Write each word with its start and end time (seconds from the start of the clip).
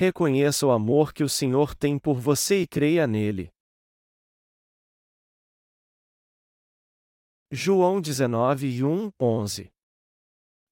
reconheça 0.00 0.66
o 0.66 0.70
amor 0.70 1.12
que 1.12 1.22
o 1.22 1.28
Senhor 1.28 1.74
tem 1.74 1.98
por 1.98 2.18
você 2.18 2.62
e 2.62 2.66
creia 2.66 3.06
nele. 3.06 3.52
João 7.52 8.00
19 8.00 8.82
1, 8.82 9.10
11 9.20 9.70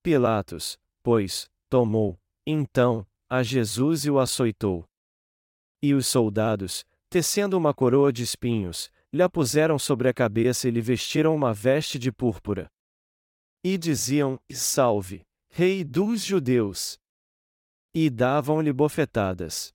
Pilatos, 0.02 0.78
pois, 1.02 1.46
tomou, 1.68 2.18
então, 2.46 3.06
a 3.28 3.42
Jesus 3.42 4.06
e 4.06 4.10
o 4.10 4.18
açoitou. 4.18 4.86
E 5.82 5.92
os 5.92 6.06
soldados, 6.06 6.86
tecendo 7.10 7.58
uma 7.58 7.74
coroa 7.74 8.10
de 8.10 8.22
espinhos, 8.22 8.90
lhe 9.12 9.22
a 9.22 9.28
puseram 9.28 9.78
sobre 9.78 10.08
a 10.08 10.14
cabeça 10.14 10.68
e 10.68 10.70
lhe 10.70 10.80
vestiram 10.80 11.36
uma 11.36 11.52
veste 11.52 11.98
de 11.98 12.10
púrpura. 12.10 12.66
E 13.62 13.76
diziam: 13.76 14.40
Salve, 14.50 15.20
Rei 15.50 15.84
dos 15.84 16.24
Judeus! 16.24 16.98
E 17.94 18.10
davam-lhe 18.10 18.72
bofetadas. 18.72 19.72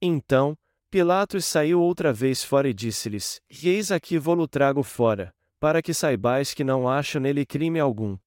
Então, 0.00 0.56
Pilatos 0.90 1.44
saiu 1.44 1.80
outra 1.80 2.12
vez 2.12 2.42
fora 2.42 2.68
e 2.68 2.74
disse-lhes: 2.74 3.40
Eis 3.48 3.92
aqui 3.92 4.18
vou-lo 4.18 4.48
trago 4.48 4.82
fora, 4.82 5.32
para 5.60 5.80
que 5.80 5.94
saibais 5.94 6.52
que 6.52 6.64
não 6.64 6.88
acho 6.88 7.20
nele 7.20 7.46
crime 7.46 7.78
algum. 7.78 8.18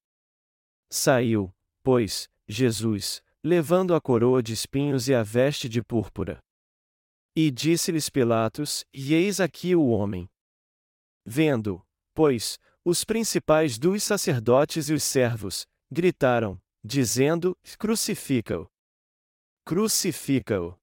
Saiu, 0.89 1.53
pois, 1.83 2.29
Jesus, 2.47 3.21
levando 3.43 3.93
a 3.93 3.99
coroa 3.99 4.41
de 4.41 4.53
espinhos 4.53 5.09
e 5.09 5.13
a 5.13 5.23
veste 5.23 5.67
de 5.67 5.83
púrpura. 5.83 6.39
E 7.35 7.49
disse-lhes 7.49 8.09
Pilatos: 8.09 8.85
eis 8.93 9.39
aqui 9.39 9.75
o 9.75 9.87
homem. 9.87 10.29
Vendo, 11.25 11.83
pois, 12.13 12.59
os 12.85 13.03
principais 13.03 13.77
dos 13.77 14.03
sacerdotes 14.03 14.87
e 14.87 14.93
os 14.93 15.03
servos, 15.03 15.65
gritaram, 15.91 16.61
dizendo: 16.83 17.57
Crucifica-o! 17.77 18.72
Crucifica-o! 19.65 20.77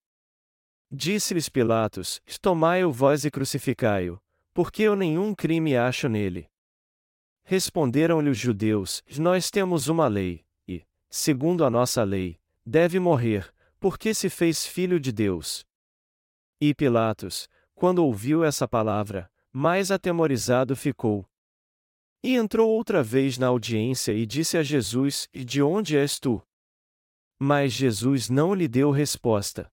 Disse-lhes 0.91 1.50
Pilatos: 1.50 2.20
Tomai-o 2.41 2.91
vós 2.91 3.27
e 3.27 3.31
crucificai-o, 3.31 4.19
porque 4.55 4.83
eu 4.83 4.97
nenhum 4.97 5.34
crime 5.34 5.77
acho 5.77 6.09
nele. 6.09 6.48
Responderam-lhe 7.45 8.31
os 8.31 8.39
judeus: 8.39 9.03
Nós 9.19 9.51
temos 9.51 9.89
uma 9.89 10.08
lei, 10.08 10.47
e, 10.67 10.83
segundo 11.11 11.62
a 11.62 11.69
nossa 11.69 12.03
lei, 12.03 12.41
deve 12.64 12.98
morrer, 12.98 13.53
porque 13.78 14.14
se 14.14 14.31
fez 14.31 14.67
filho 14.67 14.98
de 14.98 15.12
Deus. 15.12 15.62
E 16.58 16.75
Pilatos, 16.75 17.48
quando 17.75 18.05
ouviu 18.05 18.42
essa 18.42 18.67
palavra, 18.67 19.31
mais 19.53 19.91
atemorizado 19.91 20.75
ficou. 20.75 21.28
E 22.23 22.34
entrou 22.34 22.70
outra 22.70 23.03
vez 23.03 23.36
na 23.36 23.48
audiência 23.48 24.12
e 24.12 24.25
disse 24.25 24.56
a 24.56 24.62
Jesus: 24.62 25.28
de 25.34 25.62
onde 25.62 25.98
és 25.98 26.19
tu? 26.19 26.42
Mas 27.41 27.72
Jesus 27.72 28.28
não 28.28 28.55
lhe 28.55 28.69
deu 28.69 28.91
resposta. 28.91 29.72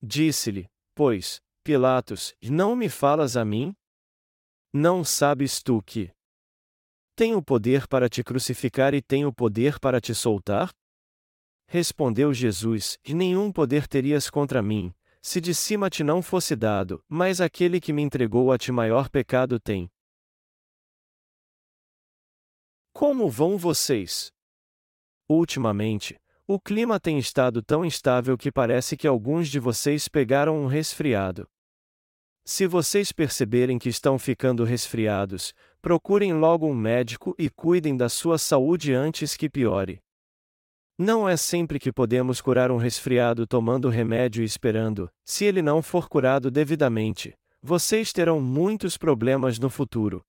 Disse-lhe, 0.00 0.70
pois, 0.94 1.42
Pilatos: 1.68 2.34
Não 2.42 2.74
me 2.74 2.88
falas 2.88 3.36
a 3.36 3.44
mim? 3.44 3.74
Não 4.72 5.04
sabes 5.04 5.62
tu 5.62 5.82
que 5.82 6.10
tenho 7.14 7.42
poder 7.42 7.86
para 7.86 8.08
te 8.08 8.24
crucificar 8.24 8.94
e 8.94 9.02
tenho 9.02 9.30
poder 9.30 9.78
para 9.78 10.00
te 10.00 10.14
soltar? 10.14 10.72
Respondeu 11.66 12.32
Jesus: 12.32 12.96
E 13.04 13.12
nenhum 13.12 13.52
poder 13.52 13.86
terias 13.86 14.30
contra 14.30 14.62
mim, 14.62 14.94
se 15.20 15.42
de 15.42 15.54
cima 15.54 15.90
te 15.90 16.02
não 16.02 16.22
fosse 16.22 16.56
dado, 16.56 17.04
mas 17.06 17.38
aquele 17.38 17.82
que 17.82 17.92
me 17.92 18.00
entregou 18.00 18.50
a 18.50 18.56
ti 18.56 18.72
maior 18.72 19.10
pecado 19.10 19.60
tem. 19.60 19.90
Como 22.94 23.28
vão 23.28 23.58
vocês? 23.58 24.32
Ultimamente, 25.28 26.18
o 26.50 26.58
clima 26.58 26.98
tem 26.98 27.18
estado 27.18 27.62
tão 27.62 27.84
instável 27.84 28.38
que 28.38 28.50
parece 28.50 28.96
que 28.96 29.06
alguns 29.06 29.50
de 29.50 29.60
vocês 29.60 30.08
pegaram 30.08 30.58
um 30.58 30.66
resfriado. 30.66 31.46
Se 32.42 32.66
vocês 32.66 33.12
perceberem 33.12 33.78
que 33.78 33.90
estão 33.90 34.18
ficando 34.18 34.64
resfriados, 34.64 35.52
procurem 35.82 36.32
logo 36.32 36.66
um 36.66 36.74
médico 36.74 37.34
e 37.38 37.50
cuidem 37.50 37.94
da 37.94 38.08
sua 38.08 38.38
saúde 38.38 38.94
antes 38.94 39.36
que 39.36 39.50
piore. 39.50 40.00
Não 40.98 41.28
é 41.28 41.36
sempre 41.36 41.78
que 41.78 41.92
podemos 41.92 42.40
curar 42.40 42.70
um 42.70 42.78
resfriado 42.78 43.46
tomando 43.46 43.90
remédio 43.90 44.42
e 44.42 44.46
esperando, 44.46 45.10
se 45.26 45.44
ele 45.44 45.60
não 45.60 45.82
for 45.82 46.08
curado 46.08 46.50
devidamente, 46.50 47.34
vocês 47.62 48.10
terão 48.10 48.40
muitos 48.40 48.96
problemas 48.96 49.58
no 49.58 49.68
futuro. 49.68 50.22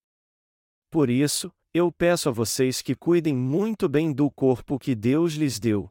Por 0.91 1.09
isso, 1.09 1.49
eu 1.73 1.89
peço 1.93 2.27
a 2.27 2.31
vocês 2.33 2.81
que 2.81 2.93
cuidem 2.93 3.33
muito 3.33 3.87
bem 3.87 4.11
do 4.11 4.29
corpo 4.29 4.77
que 4.77 4.93
Deus 4.93 5.35
lhes 5.35 5.57
deu. 5.57 5.89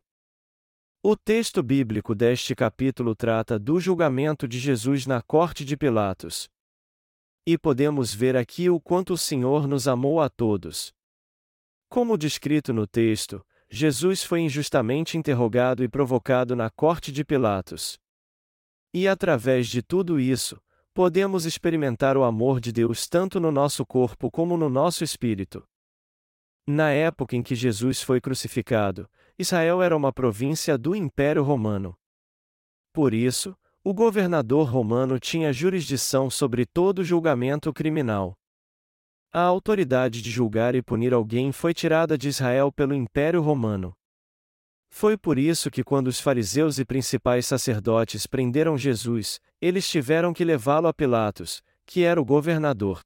O 1.11 1.17
texto 1.17 1.63
bíblico 1.63 2.15
deste 2.15 2.55
capítulo 2.55 3.15
trata 3.15 3.59
do 3.59 3.81
julgamento 3.81 4.47
de 4.47 4.59
Jesus 4.59 5.07
na 5.07 5.23
corte 5.23 5.65
de 5.65 5.75
Pilatos. 5.75 6.51
E 7.47 7.57
podemos 7.57 8.13
ver 8.13 8.37
aqui 8.37 8.69
o 8.69 8.79
quanto 8.79 9.15
o 9.15 9.17
Senhor 9.17 9.67
nos 9.67 9.89
amou 9.89 10.21
a 10.21 10.29
todos. 10.29 10.93
Como 11.89 12.19
descrito 12.19 12.75
no 12.75 12.87
texto, 12.87 13.43
Jesus 13.71 14.23
foi 14.23 14.41
injustamente 14.41 15.17
interrogado 15.17 15.83
e 15.83 15.89
provocado 15.89 16.55
na 16.55 16.69
corte 16.69 17.11
de 17.11 17.25
Pilatos. 17.25 17.99
E 18.93 19.09
através 19.09 19.67
de 19.67 19.81
tudo 19.81 20.21
isso, 20.21 20.61
podemos 20.93 21.47
experimentar 21.47 22.19
o 22.19 22.23
amor 22.23 22.61
de 22.61 22.71
Deus 22.71 23.09
tanto 23.09 23.41
no 23.41 23.51
nosso 23.51 23.87
corpo 23.87 24.31
como 24.31 24.59
no 24.59 24.69
nosso 24.69 25.03
espírito. 25.03 25.67
Na 26.71 26.91
época 26.91 27.35
em 27.35 27.43
que 27.43 27.55
Jesus 27.55 28.03
foi 28.03 28.21
crucificado, 28.21 29.09
Israel 29.39 29.81
era 29.81 29.97
uma 29.97 30.13
província 30.13 30.77
do 30.77 30.95
Império 30.95 31.43
Romano. 31.43 31.97
Por 32.93 33.15
isso, 33.15 33.57
o 33.83 33.95
governador 33.95 34.69
romano 34.69 35.19
tinha 35.19 35.51
jurisdição 35.51 36.29
sobre 36.29 36.67
todo 36.67 37.03
julgamento 37.03 37.73
criminal. 37.73 38.37
A 39.33 39.41
autoridade 39.41 40.21
de 40.21 40.31
julgar 40.31 40.75
e 40.75 40.83
punir 40.83 41.15
alguém 41.15 41.53
foi 41.53 41.73
tirada 41.73 42.19
de 42.19 42.29
Israel 42.29 42.71
pelo 42.71 42.95
Império 42.95 43.41
Romano. 43.41 43.95
Foi 44.91 45.17
por 45.17 45.39
isso 45.39 45.71
que, 45.71 45.83
quando 45.83 46.09
os 46.09 46.21
fariseus 46.21 46.79
e 46.79 46.85
principais 46.85 47.47
sacerdotes 47.47 48.27
prenderam 48.27 48.77
Jesus, 48.77 49.41
eles 49.59 49.89
tiveram 49.89 50.35
que 50.35 50.45
levá-lo 50.45 50.87
a 50.87 50.93
Pilatos, 50.93 51.63
que 51.87 52.05
era 52.05 52.21
o 52.21 52.27
governador. 52.27 53.01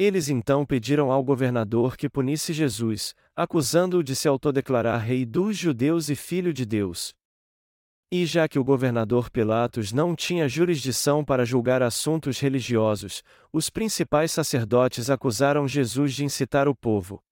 Eles 0.00 0.30
então 0.30 0.64
pediram 0.64 1.12
ao 1.12 1.22
governador 1.22 1.94
que 1.94 2.08
punisse 2.08 2.54
Jesus, 2.54 3.14
acusando-o 3.36 4.02
de 4.02 4.16
se 4.16 4.26
autodeclarar 4.26 4.98
rei 4.98 5.26
dos 5.26 5.58
judeus 5.58 6.08
e 6.08 6.16
filho 6.16 6.54
de 6.54 6.64
Deus. 6.64 7.12
E 8.10 8.24
já 8.24 8.48
que 8.48 8.58
o 8.58 8.64
governador 8.64 9.28
Pilatos 9.28 9.92
não 9.92 10.16
tinha 10.16 10.48
jurisdição 10.48 11.22
para 11.22 11.44
julgar 11.44 11.82
assuntos 11.82 12.40
religiosos, 12.40 13.22
os 13.52 13.68
principais 13.68 14.32
sacerdotes 14.32 15.10
acusaram 15.10 15.68
Jesus 15.68 16.14
de 16.14 16.24
incitar 16.24 16.66
o 16.66 16.74
povo. 16.74 17.22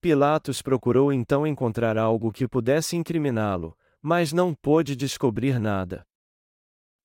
Pilatos 0.00 0.62
procurou 0.62 1.12
então 1.12 1.46
encontrar 1.46 1.98
algo 1.98 2.32
que 2.32 2.48
pudesse 2.48 2.96
incriminá-lo, 2.96 3.76
mas 4.00 4.32
não 4.32 4.54
pôde 4.54 4.96
descobrir 4.96 5.60
nada. 5.60 6.02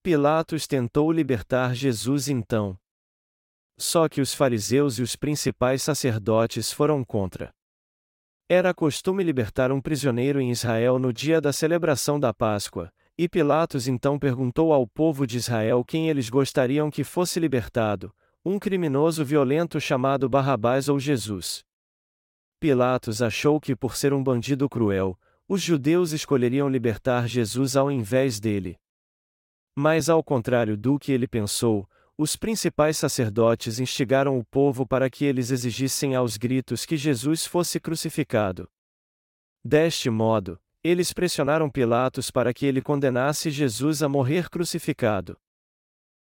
Pilatos 0.02 0.66
tentou 0.66 1.12
libertar 1.12 1.74
Jesus 1.74 2.28
então. 2.28 2.79
Só 3.80 4.10
que 4.10 4.20
os 4.20 4.34
fariseus 4.34 4.98
e 4.98 5.02
os 5.02 5.16
principais 5.16 5.82
sacerdotes 5.82 6.70
foram 6.70 7.02
contra. 7.02 7.50
Era 8.46 8.74
costume 8.74 9.24
libertar 9.24 9.72
um 9.72 9.80
prisioneiro 9.80 10.38
em 10.38 10.50
Israel 10.50 10.98
no 10.98 11.14
dia 11.14 11.40
da 11.40 11.50
celebração 11.50 12.20
da 12.20 12.34
Páscoa, 12.34 12.92
e 13.16 13.26
Pilatos 13.26 13.88
então 13.88 14.18
perguntou 14.18 14.74
ao 14.74 14.86
povo 14.86 15.26
de 15.26 15.38
Israel 15.38 15.82
quem 15.82 16.10
eles 16.10 16.28
gostariam 16.28 16.90
que 16.90 17.02
fosse 17.02 17.40
libertado: 17.40 18.14
um 18.44 18.58
criminoso 18.58 19.24
violento 19.24 19.80
chamado 19.80 20.28
Barrabás 20.28 20.90
ou 20.90 21.00
Jesus. 21.00 21.64
Pilatos 22.60 23.22
achou 23.22 23.58
que, 23.58 23.74
por 23.74 23.96
ser 23.96 24.12
um 24.12 24.22
bandido 24.22 24.68
cruel, 24.68 25.18
os 25.48 25.62
judeus 25.62 26.12
escolheriam 26.12 26.68
libertar 26.68 27.26
Jesus 27.26 27.76
ao 27.76 27.90
invés 27.90 28.38
dele. 28.38 28.76
Mas, 29.74 30.10
ao 30.10 30.22
contrário 30.22 30.76
do 30.76 30.98
que 30.98 31.12
ele 31.12 31.26
pensou, 31.26 31.88
os 32.22 32.36
principais 32.36 32.98
sacerdotes 32.98 33.80
instigaram 33.80 34.38
o 34.38 34.44
povo 34.44 34.86
para 34.86 35.08
que 35.08 35.24
eles 35.24 35.50
exigissem 35.50 36.14
aos 36.14 36.36
gritos 36.36 36.84
que 36.84 36.94
Jesus 36.94 37.46
fosse 37.46 37.80
crucificado. 37.80 38.68
Deste 39.64 40.10
modo, 40.10 40.60
eles 40.84 41.14
pressionaram 41.14 41.70
Pilatos 41.70 42.30
para 42.30 42.52
que 42.52 42.66
ele 42.66 42.82
condenasse 42.82 43.50
Jesus 43.50 44.02
a 44.02 44.08
morrer 44.08 44.50
crucificado. 44.50 45.34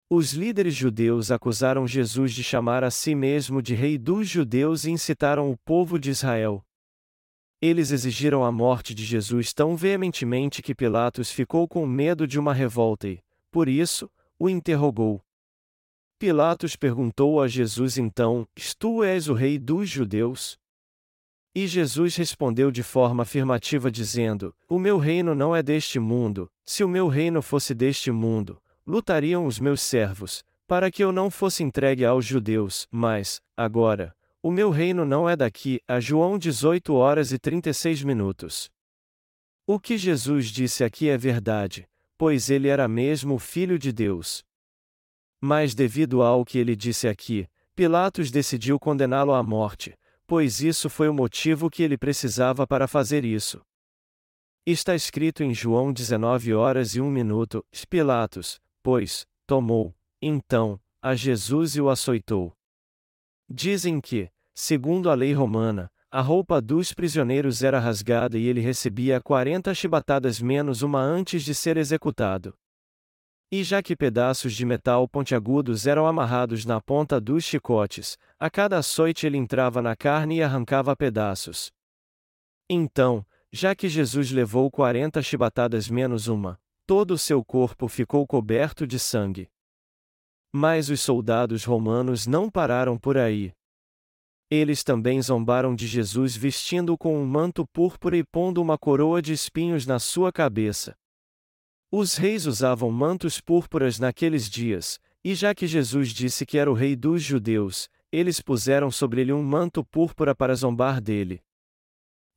Os 0.10 0.32
líderes 0.32 0.76
judeus 0.76 1.30
acusaram 1.30 1.86
Jesus 1.86 2.32
de 2.34 2.42
chamar 2.42 2.86
a 2.86 2.90
si 2.90 3.14
mesmo 3.14 3.62
de 3.62 3.76
Rei 3.76 3.98
dos 3.98 4.30
Judeus 4.30 4.86
e 4.86 4.92
incitaram 4.92 5.52
o 5.52 5.58
povo 5.58 6.00
de 6.00 6.10
Israel. 6.10 6.64
Eles 7.62 7.92
exigiram 7.92 8.46
a 8.46 8.52
morte 8.52 8.96
de 8.96 9.04
Jesus 9.04 9.52
tão 9.52 9.76
veementemente 9.76 10.62
que 10.62 10.74
Pilatos 10.74 11.30
ficou 11.30 11.68
com 11.68 11.86
medo 11.86 12.26
de 12.26 12.40
uma 12.40 12.54
revolta 12.54 13.10
e, 13.10 13.22
por 13.52 13.68
isso, 13.68 14.10
o 14.40 14.50
interrogou. 14.50 15.22
Pilatos 16.22 16.76
perguntou 16.76 17.42
a 17.42 17.48
Jesus 17.48 17.98
então: 17.98 18.48
Tu 18.78 19.04
és 19.04 19.28
o 19.28 19.34
rei 19.34 19.58
dos 19.58 19.90
judeus? 19.90 20.56
E 21.56 21.66
Jesus 21.66 22.16
respondeu 22.16 22.70
de 22.70 22.84
forma 22.84 23.24
afirmativa, 23.24 23.90
dizendo: 23.90 24.54
O 24.70 24.78
meu 24.78 25.00
reino 25.00 25.34
não 25.34 25.56
é 25.56 25.64
deste 25.64 26.00
mundo, 26.00 26.48
Se 26.64 26.84
o 26.84 26.88
meu 26.88 27.08
reino 27.08 27.42
fosse 27.42 27.74
deste 27.74 28.12
mundo, 28.12 28.62
lutariam 28.86 29.48
os 29.48 29.60
meus 29.60 29.82
servos, 29.82 30.44
para 30.68 30.92
que 30.92 31.04
eu 31.04 31.12
não 31.12 31.32
fosse 31.32 31.64
entregue 31.64 32.06
aos 32.06 32.24
judeus, 32.24 32.88
mas, 32.92 33.42
agora, 33.58 34.16
o 34.44 34.52
meu 34.52 34.70
reino 34.70 35.04
não 35.04 35.28
é 35.28 35.36
daqui, 35.36 35.82
a 35.88 36.00
João 36.00 36.38
18 36.38 36.94
horas 36.94 37.32
e 37.32 37.40
36 37.40 38.04
minutos. 38.04 38.70
O 39.66 39.80
que 39.80 39.98
Jesus 39.98 40.50
disse 40.52 40.84
aqui 40.84 41.10
é 41.10 41.18
verdade, 41.18 41.90
pois 42.16 42.52
ele 42.52 42.68
era 42.68 42.88
mesmo 42.88 43.34
o 43.34 43.40
Filho 43.40 43.80
de 43.80 43.92
Deus. 43.92 44.46
Mas 45.42 45.74
devido 45.74 46.22
ao 46.22 46.46
que 46.46 46.60
ele 46.60 46.76
disse 46.76 47.08
aqui, 47.08 47.48
Pilatos 47.76 48.30
decidiu 48.30 48.80
condená-lo 48.80 49.34
à 49.34 49.42
morte, 49.42 49.98
pois 50.28 50.62
isso 50.62 50.90
foi 50.90 51.10
o 51.10 51.14
motivo 51.14 51.70
que 51.70 51.82
ele 51.82 51.98
precisava 51.98 52.68
para 52.68 52.88
fazer 52.88 53.26
isso. 53.26 53.60
Está 54.64 54.94
escrito 54.94 55.44
em 55.44 55.54
João 55.54 55.92
19 55.92 56.54
horas 56.54 56.94
e 56.96 57.02
1 57.02 57.10
minuto: 57.10 57.66
Pilatos, 57.90 58.60
pois, 58.84 59.26
tomou, 59.48 59.96
então, 60.22 60.80
a 61.02 61.16
Jesus 61.16 61.76
e 61.76 61.82
o 61.82 61.90
açoitou. 61.90 62.54
Dizem 63.50 64.00
que, 64.00 64.30
segundo 64.54 65.10
a 65.10 65.16
lei 65.16 65.34
romana, 65.34 65.90
a 66.12 66.22
roupa 66.22 66.62
dos 66.62 66.94
prisioneiros 66.94 67.64
era 67.64 67.80
rasgada 67.80 68.38
e 68.38 68.46
ele 68.46 68.62
recebia 68.62 69.20
40 69.20 69.74
chibatadas 69.74 70.40
menos 70.40 70.84
uma 70.84 71.02
antes 71.02 71.44
de 71.44 71.56
ser 71.56 71.78
executado. 71.78 72.54
E 73.54 73.66
já 73.66 73.84
que 73.84 73.98
pedaços 73.98 74.54
de 74.54 74.66
metal 74.66 75.06
pontiagudos 75.10 75.86
eram 75.86 76.08
amarrados 76.08 76.64
na 76.64 76.80
ponta 76.80 77.20
dos 77.20 77.44
chicotes, 77.44 78.18
a 78.40 78.50
cada 78.50 78.78
açoite 78.78 79.28
ele 79.28 79.38
entrava 79.38 79.82
na 79.82 79.94
carne 79.94 80.38
e 80.38 80.42
arrancava 80.42 80.96
pedaços. 80.96 81.70
Então, 82.70 83.26
já 83.52 83.76
que 83.76 83.90
Jesus 83.90 84.32
levou 84.32 84.72
quarenta 84.72 85.22
chibatadas 85.22 85.90
menos 85.90 86.30
uma, 86.30 86.58
todo 86.88 87.12
o 87.12 87.18
seu 87.18 87.44
corpo 87.44 87.90
ficou 87.90 88.26
coberto 88.26 88.88
de 88.88 88.98
sangue. 88.98 89.50
Mas 90.54 90.90
os 90.90 91.02
soldados 91.02 91.66
romanos 91.66 92.26
não 92.26 92.50
pararam 92.50 92.98
por 92.98 93.18
aí. 93.18 93.52
Eles 94.50 94.82
também 94.82 95.22
zombaram 95.22 95.76
de 95.76 95.88
Jesus 95.88 96.38
vestindo-o 96.38 96.98
com 96.98 97.22
um 97.22 97.26
manto 97.26 97.68
púrpura 97.68 98.16
e 98.16 98.24
pondo 98.24 98.62
uma 98.62 98.78
coroa 98.78 99.22
de 99.22 99.34
espinhos 99.34 99.86
na 99.86 100.00
sua 100.00 100.32
cabeça. 100.32 100.96
Os 101.94 102.16
reis 102.16 102.46
usavam 102.46 102.90
mantos 102.90 103.42
púrpuras 103.42 104.00
naqueles 104.00 104.50
dias, 104.50 104.98
e 105.22 105.36
já 105.36 105.54
que 105.54 105.68
Jesus 105.68 106.10
disse 106.10 106.46
que 106.46 106.58
era 106.58 106.72
o 106.72 106.74
rei 106.74 106.96
dos 106.96 107.22
judeus, 107.22 107.90
eles 108.10 108.40
puseram 108.40 108.90
sobre 108.90 109.20
ele 109.20 109.34
um 109.34 109.44
manto 109.44 109.84
púrpura 109.84 110.34
para 110.34 110.56
zombar 110.56 111.02
dele. 111.02 111.42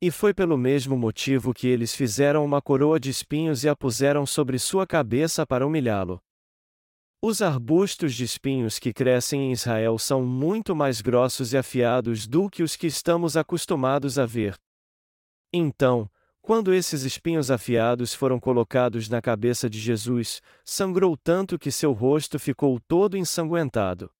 E 0.01 0.11
foi 0.11 0.33
pelo 0.33 0.57
mesmo 0.57 0.97
motivo 0.97 1.53
que 1.53 1.67
eles 1.67 1.95
fizeram 1.95 2.43
uma 2.43 2.61
coroa 2.61 2.99
de 2.99 3.09
espinhos 3.09 3.63
e 3.63 3.69
a 3.69 3.75
puseram 3.75 4.25
sobre 4.25 4.59
sua 4.59 4.85
cabeça 4.85 5.47
para 5.47 5.65
humilhá-lo. 5.65 6.21
Os 7.21 7.41
arbustos 7.41 8.13
de 8.13 8.25
espinhos 8.25 8.77
que 8.77 8.93
crescem 8.93 9.47
em 9.47 9.51
Israel 9.53 9.97
são 9.97 10.23
muito 10.23 10.75
mais 10.75 10.99
grossos 10.99 11.53
e 11.53 11.57
afiados 11.57 12.27
do 12.27 12.49
que 12.49 12.61
os 12.61 12.75
que 12.75 12.87
estamos 12.87 13.37
acostumados 13.37 14.19
a 14.19 14.25
ver. 14.25 14.55
Então, 15.51 16.11
quando 16.45 16.71
esses 16.75 17.01
espinhos 17.01 17.49
afiados 17.49 18.13
foram 18.13 18.39
colocados 18.39 19.09
na 19.09 19.19
cabeça 19.19 19.67
de 19.67 19.79
Jesus, 19.79 20.43
sangrou 20.63 21.17
tanto 21.17 21.57
que 21.57 21.71
seu 21.71 21.91
rosto 21.91 22.37
ficou 22.37 22.79
todo 22.87 23.17
ensanguentado. 23.17 24.11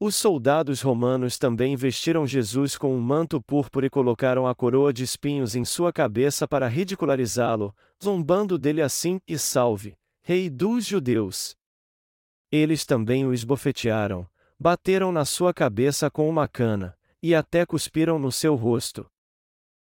Os 0.00 0.16
soldados 0.16 0.80
romanos 0.82 1.38
também 1.38 1.76
vestiram 1.76 2.26
Jesus 2.26 2.76
com 2.76 2.92
um 2.92 3.00
manto 3.00 3.40
púrpura 3.40 3.86
e 3.86 3.90
colocaram 3.90 4.48
a 4.48 4.54
coroa 4.54 4.92
de 4.92 5.04
espinhos 5.04 5.54
em 5.54 5.64
sua 5.64 5.92
cabeça 5.92 6.48
para 6.48 6.66
ridicularizá-lo, 6.66 7.72
zombando 8.02 8.58
dele 8.58 8.82
assim: 8.82 9.20
e 9.24 9.38
salve, 9.38 9.96
Rei 10.20 10.50
dos 10.50 10.84
Judeus! 10.84 11.54
Eles 12.50 12.84
também 12.84 13.24
o 13.24 13.32
esbofetearam, 13.32 14.26
bateram 14.58 15.12
na 15.12 15.24
sua 15.24 15.54
cabeça 15.54 16.10
com 16.10 16.28
uma 16.28 16.48
cana, 16.48 16.98
e 17.22 17.32
até 17.32 17.64
cuspiram 17.64 18.18
no 18.18 18.32
seu 18.32 18.56
rosto. 18.56 19.08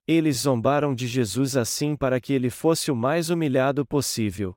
Eles 0.06 0.38
zombaram 0.38 0.94
de 0.94 1.06
Jesus 1.06 1.56
assim 1.56 1.94
para 1.94 2.20
que 2.20 2.32
ele 2.32 2.50
fosse 2.50 2.90
o 2.90 2.96
mais 2.96 3.31
humilhado 3.31 3.87
possível. 3.87 4.54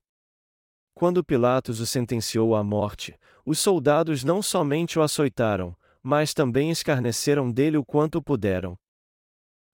Quando 0.93 1.23
Pilatos 1.23 1.79
o 1.79 1.85
sentenciou 1.85 2.55
à 2.55 2.63
morte, 2.63 3.19
os 3.45 3.59
soldados 3.59 4.23
não 4.23 4.41
somente 4.41 4.97
o 4.97 5.01
açoitaram, 5.01 5.75
mas 6.01 6.33
também 6.33 6.71
escarneceram 6.71 7.51
dele 7.51 7.77
o 7.77 7.85
quanto 7.85 8.21
puderam. 8.21 8.77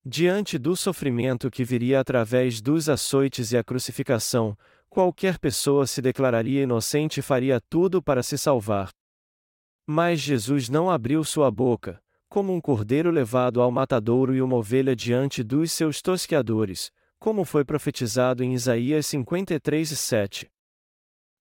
Diante 0.03 0.57
do 0.57 0.75
sofrimento 0.75 1.51
que 1.51 1.63
viria 1.63 1.99
através 1.99 2.59
dos 2.59 2.89
açoites 2.89 3.51
e 3.51 3.57
a 3.57 3.63
crucificação, 3.63 4.57
qualquer 4.89 5.37
pessoa 5.37 5.85
se 5.85 6.01
declararia 6.01 6.63
inocente 6.63 7.19
e 7.19 7.23
faria 7.23 7.61
tudo 7.69 8.01
para 8.01 8.23
se 8.23 8.37
salvar. 8.37 8.89
Mas 9.85 10.19
Jesus 10.19 10.69
não 10.69 10.89
abriu 10.89 11.23
sua 11.23 11.51
boca, 11.51 12.01
como 12.31 12.53
um 12.53 12.61
cordeiro 12.61 13.11
levado 13.11 13.61
ao 13.61 13.69
matadouro 13.69 14.33
e 14.33 14.41
uma 14.41 14.55
ovelha 14.55 14.95
diante 14.95 15.43
dos 15.43 15.69
seus 15.73 16.01
tosqueadores, 16.01 16.89
como 17.19 17.43
foi 17.43 17.65
profetizado 17.65 18.41
em 18.41 18.53
Isaías 18.53 19.05
53 19.07 19.89
7. 19.89 20.49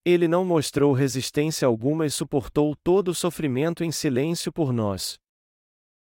Ele 0.03 0.27
não 0.27 0.43
mostrou 0.43 0.91
resistência 0.91 1.65
alguma 1.65 2.05
e 2.05 2.09
suportou 2.09 2.75
todo 2.83 3.07
o 3.07 3.15
sofrimento 3.15 3.85
em 3.85 3.91
silêncio 3.91 4.51
por 4.51 4.73
nós. 4.73 5.17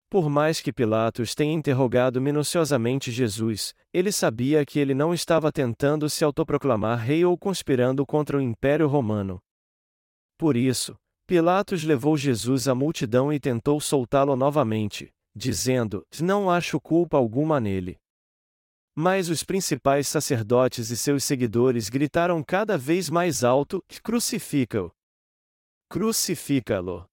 Por 0.08 0.30
mais 0.30 0.62
que 0.62 0.72
Pilatos 0.72 1.34
tenha 1.34 1.52
interrogado 1.52 2.18
minuciosamente 2.18 3.12
Jesus, 3.12 3.74
ele 3.92 4.10
sabia 4.10 4.64
que 4.64 4.78
ele 4.78 4.94
não 4.94 5.12
estava 5.12 5.52
tentando 5.52 6.08
se 6.08 6.24
autoproclamar 6.24 7.00
rei 7.00 7.22
ou 7.22 7.36
conspirando 7.36 8.06
contra 8.06 8.38
o 8.38 8.40
Império 8.40 8.88
Romano. 8.88 9.42
Por 10.38 10.56
isso, 10.56 10.96
Pilatos 11.30 11.84
levou 11.84 12.16
Jesus 12.16 12.66
à 12.66 12.74
multidão 12.74 13.32
e 13.32 13.38
tentou 13.38 13.80
soltá-lo 13.80 14.34
novamente, 14.34 15.14
dizendo: 15.32 16.04
Não 16.20 16.50
acho 16.50 16.80
culpa 16.80 17.16
alguma 17.16 17.60
nele. 17.60 17.96
Mas 18.96 19.28
os 19.28 19.44
principais 19.44 20.08
sacerdotes 20.08 20.90
e 20.90 20.96
seus 20.96 21.22
seguidores 21.22 21.88
gritaram 21.88 22.42
cada 22.42 22.76
vez 22.76 23.08
mais 23.08 23.44
alto: 23.44 23.80
Crucifica-o! 24.02 24.90
Crucifica-lo! 25.88 27.06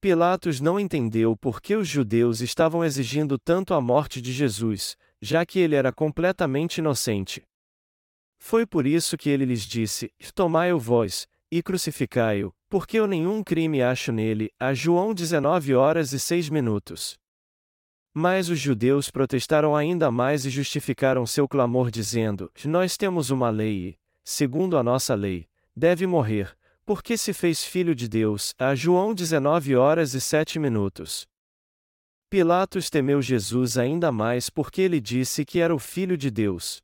Pilatos 0.00 0.60
não 0.60 0.78
entendeu 0.78 1.36
por 1.36 1.60
que 1.60 1.74
os 1.74 1.88
judeus 1.88 2.40
estavam 2.40 2.84
exigindo 2.84 3.36
tanto 3.40 3.74
a 3.74 3.80
morte 3.80 4.22
de 4.22 4.32
Jesus, 4.32 4.96
já 5.20 5.44
que 5.44 5.58
ele 5.58 5.74
era 5.74 5.92
completamente 5.92 6.78
inocente. 6.78 7.42
Foi 8.38 8.64
por 8.64 8.86
isso 8.86 9.16
que 9.18 9.28
ele 9.28 9.44
lhes 9.44 9.62
disse: 9.62 10.12
Tomai-o 10.32 10.78
vós, 10.78 11.26
e 11.50 11.60
crucificai-o, 11.60 12.54
porque 12.68 12.98
eu 12.98 13.06
nenhum 13.06 13.42
crime 13.42 13.82
acho 13.82 14.12
nele. 14.12 14.50
A 14.58 14.74
João 14.74 15.14
19 15.14 15.74
horas 15.74 16.12
e 16.12 16.18
6 16.20 16.48
minutos. 16.48 17.16
Mas 18.12 18.48
os 18.48 18.58
judeus 18.58 19.10
protestaram 19.10 19.76
ainda 19.76 20.10
mais 20.10 20.46
e 20.46 20.50
justificaram 20.50 21.26
seu 21.26 21.46
clamor 21.46 21.90
dizendo: 21.90 22.50
Nós 22.64 22.96
temos 22.96 23.30
uma 23.30 23.50
lei 23.50 23.90
e, 23.90 23.98
segundo 24.24 24.78
a 24.78 24.82
nossa 24.82 25.14
lei, 25.14 25.46
deve 25.76 26.06
morrer, 26.06 26.56
porque 26.84 27.16
se 27.16 27.32
fez 27.32 27.62
filho 27.62 27.94
de 27.94 28.08
Deus. 28.08 28.54
A 28.58 28.74
João 28.74 29.12
19 29.12 29.76
horas 29.76 30.14
e 30.14 30.20
7 30.20 30.58
minutos. 30.58 31.26
Pilatos 32.30 32.90
temeu 32.90 33.22
Jesus 33.22 33.78
ainda 33.78 34.10
mais 34.10 34.50
porque 34.50 34.80
ele 34.80 35.00
disse 35.00 35.44
que 35.44 35.60
era 35.60 35.74
o 35.74 35.78
filho 35.78 36.16
de 36.16 36.30
Deus. 36.30 36.82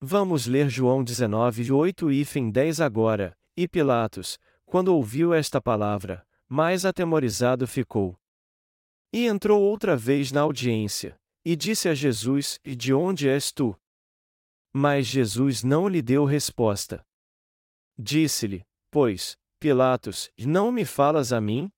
Vamos 0.00 0.46
ler 0.46 0.70
João 0.70 1.04
19, 1.04 1.70
8 1.70 2.10
e 2.10 2.24
10 2.50 2.80
agora. 2.80 3.36
E 3.56 3.68
Pilatos, 3.68 4.38
quando 4.70 4.94
ouviu 4.94 5.34
esta 5.34 5.60
palavra, 5.60 6.24
mais 6.48 6.84
atemorizado 6.84 7.66
ficou. 7.66 8.16
E 9.12 9.26
entrou 9.26 9.60
outra 9.60 9.96
vez 9.96 10.30
na 10.30 10.42
audiência, 10.42 11.20
e 11.44 11.56
disse 11.56 11.88
a 11.88 11.94
Jesus: 11.94 12.60
E 12.64 12.76
de 12.76 12.94
onde 12.94 13.28
és 13.28 13.50
tu? 13.50 13.76
Mas 14.72 15.08
Jesus 15.08 15.64
não 15.64 15.88
lhe 15.88 16.00
deu 16.00 16.24
resposta. 16.24 17.04
Disse-lhe, 17.98 18.64
pois, 18.92 19.36
Pilatos, 19.58 20.30
não 20.38 20.70
me 20.70 20.84
falas 20.84 21.32
a 21.32 21.40
mim? 21.40 21.68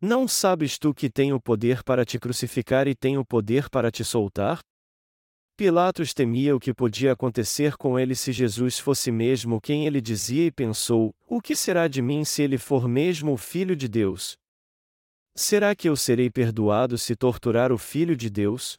Não 0.00 0.26
sabes 0.26 0.78
tu 0.78 0.92
que 0.92 1.08
tenho 1.08 1.40
poder 1.40 1.84
para 1.84 2.04
te 2.04 2.18
crucificar 2.18 2.88
e 2.88 2.96
tenho 2.96 3.24
poder 3.24 3.70
para 3.70 3.92
te 3.92 4.04
soltar? 4.04 4.58
Pilatos 5.56 6.14
temia 6.14 6.56
o 6.56 6.60
que 6.60 6.72
podia 6.72 7.12
acontecer 7.12 7.76
com 7.76 7.98
ele 7.98 8.14
se 8.14 8.32
Jesus 8.32 8.78
fosse 8.78 9.12
mesmo 9.12 9.60
quem 9.60 9.86
ele 9.86 10.00
dizia 10.00 10.46
e 10.46 10.50
pensou: 10.50 11.14
O 11.26 11.40
que 11.42 11.54
será 11.54 11.88
de 11.88 12.00
mim 12.00 12.24
se 12.24 12.42
ele 12.42 12.56
for 12.56 12.88
mesmo 12.88 13.32
o 13.32 13.36
Filho 13.36 13.76
de 13.76 13.86
Deus? 13.86 14.38
Será 15.34 15.74
que 15.74 15.88
eu 15.88 15.96
serei 15.96 16.30
perdoado 16.30 16.96
se 16.96 17.14
torturar 17.14 17.70
o 17.70 17.78
Filho 17.78 18.16
de 18.16 18.30
Deus? 18.30 18.78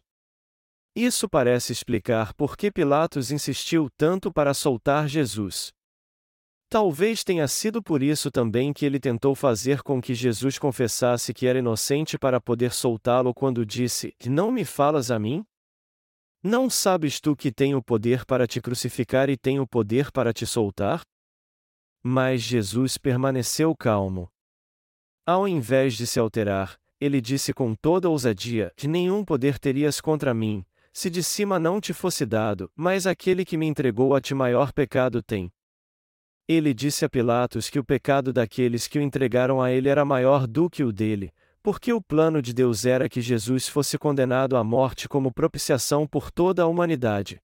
Isso 0.96 1.28
parece 1.30 1.72
explicar 1.72 2.34
por 2.34 2.56
que 2.56 2.72
Pilatos 2.72 3.32
insistiu 3.32 3.90
tanto 3.98 4.32
para 4.32 4.54
soltar 4.54 5.08
Jesus. 5.08 5.72
Talvez 6.70 7.24
tenha 7.24 7.48
sido 7.48 7.84
por 7.84 8.02
isso 8.02 8.32
também 8.32 8.74
que 8.74 8.84
ele 8.84 9.00
tentou 9.00 9.36
fazer 9.36 9.84
com 9.84 10.02
que 10.02 10.16
Jesus 10.16 10.58
confessasse 10.58 11.34
que 11.34 11.46
era 11.46 11.60
inocente 11.60 12.18
para 12.18 12.42
poder 12.42 12.72
soltá-lo 12.72 13.32
quando 13.32 13.64
disse: 13.64 14.16
Não 14.26 14.52
me 14.52 14.66
falas 14.66 15.12
a 15.12 15.20
mim? 15.20 15.46
Não 16.46 16.70
sabes 16.70 17.22
tu 17.22 17.38
que 17.38 17.54
tenho 17.54 17.82
poder 17.82 18.26
para 18.26 18.46
te 18.46 18.60
crucificar 18.60 19.30
e 19.30 19.38
tenho 19.38 19.66
poder 19.66 20.12
para 20.12 20.34
te 20.34 20.46
soltar? 20.46 21.02
Mas 22.04 22.42
Jesus 22.42 22.98
permaneceu 22.98 23.74
calmo. 23.74 24.28
Ao 25.26 25.48
invés 25.48 25.96
de 25.96 26.06
se 26.06 26.20
alterar, 26.20 26.78
ele 27.00 27.22
disse 27.22 27.54
com 27.54 27.74
toda 27.74 28.10
ousadia: 28.10 28.74
Que 28.76 28.90
nenhum 28.90 29.24
poder 29.24 29.58
terias 29.58 30.02
contra 30.02 30.34
mim, 30.34 30.66
se 30.92 31.10
de 31.10 31.24
cima 31.24 31.58
não 31.58 31.80
te 31.80 31.94
fosse 31.94 32.26
dado, 32.26 32.70
mas 32.76 33.08
aquele 33.08 33.46
que 33.46 33.56
me 33.56 33.66
entregou 33.66 34.14
a 34.14 34.20
ti 34.20 34.34
maior 34.34 34.74
pecado 34.74 35.24
tem. 35.24 35.50
Ele 36.46 36.74
disse 36.74 37.06
a 37.06 37.10
Pilatos 37.10 37.70
que 37.70 37.80
o 37.80 37.86
pecado 37.86 38.34
daqueles 38.34 38.86
que 38.86 39.00
o 39.00 39.02
entregaram 39.02 39.62
a 39.62 39.72
ele 39.72 39.88
era 39.88 40.04
maior 40.04 40.46
do 40.46 40.70
que 40.70 40.84
o 40.84 40.92
dele, 40.92 41.34
porque 41.64 41.94
o 41.94 42.02
plano 42.02 42.42
de 42.42 42.54
Deus 42.54 42.86
era 42.86 43.08
que 43.08 43.22
Jesus 43.22 43.70
fosse 43.70 43.98
condenado 43.98 44.58
à 44.58 44.64
morte 44.64 45.08
como 45.08 45.34
propiciação 45.34 46.06
por 46.06 46.30
toda 46.30 46.64
a 46.64 46.68
humanidade. 46.68 47.42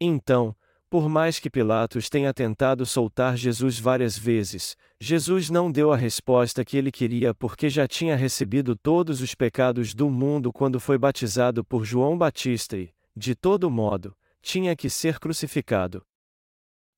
Então, 0.00 0.56
por 0.90 1.08
mais 1.08 1.38
que 1.38 1.48
Pilatos 1.48 2.10
tenha 2.10 2.34
tentado 2.34 2.84
soltar 2.84 3.36
Jesus 3.36 3.78
várias 3.78 4.18
vezes, 4.18 4.76
Jesus 5.00 5.48
não 5.48 5.70
deu 5.70 5.92
a 5.92 5.96
resposta 5.96 6.64
que 6.64 6.76
ele 6.76 6.90
queria 6.90 7.32
porque 7.32 7.70
já 7.70 7.86
tinha 7.86 8.16
recebido 8.16 8.76
todos 8.76 9.20
os 9.22 9.34
pecados 9.34 9.94
do 9.94 10.10
mundo 10.10 10.52
quando 10.52 10.80
foi 10.80 10.98
batizado 10.98 11.64
por 11.64 11.84
João 11.84 12.18
Batista 12.18 12.76
e, 12.76 12.92
de 13.16 13.36
todo 13.36 13.70
modo, 13.70 14.14
tinha 14.42 14.74
que 14.74 14.90
ser 14.90 15.20
crucificado. 15.20 16.04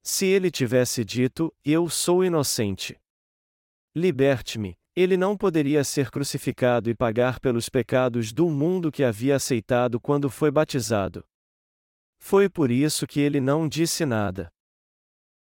Se 0.03 0.27
ele 0.27 0.51
tivesse 0.51 1.05
dito: 1.05 1.55
Eu 1.65 1.89
sou 1.89 2.25
inocente. 2.25 2.99
Liberte-me, 3.95 4.77
ele 4.97 5.17
não 5.17 5.37
poderia 5.37 5.83
ser 5.83 6.11
crucificado 6.11 6.89
e 6.89 6.95
pagar 6.95 7.41
pelos 7.41 7.69
pecados 7.69 8.33
do 8.33 8.49
mundo 8.49 8.93
que 8.93 9.03
havia 9.03 9.37
aceitado 9.37 10.01
quando 10.01 10.31
foi 10.31 10.51
batizado. 10.51 11.25
Foi 12.19 12.49
por 12.49 12.71
isso 12.71 13.07
que 13.07 13.21
ele 13.21 13.41
não 13.41 13.69
disse 13.69 14.07
nada. 14.07 14.53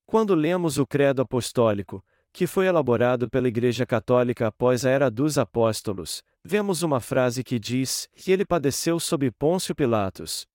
Quando 0.06 0.34
lemos 0.34 0.78
o 0.78 0.86
Credo 0.86 1.22
Apostólico, 1.22 2.04
que 2.32 2.46
foi 2.46 2.66
elaborado 2.66 3.28
pela 3.28 3.48
Igreja 3.48 3.84
Católica 3.84 4.46
após 4.46 4.86
a 4.86 4.90
Era 4.90 5.10
dos 5.10 5.36
Apóstolos, 5.36 6.22
vemos 6.44 6.82
uma 6.82 7.00
frase 7.00 7.42
que 7.42 7.58
diz 7.58 8.08
que 8.14 8.30
ele 8.30 8.44
padeceu 8.44 9.00
sob 9.00 9.30
Pôncio 9.32 9.74
Pilatos. 9.74 10.46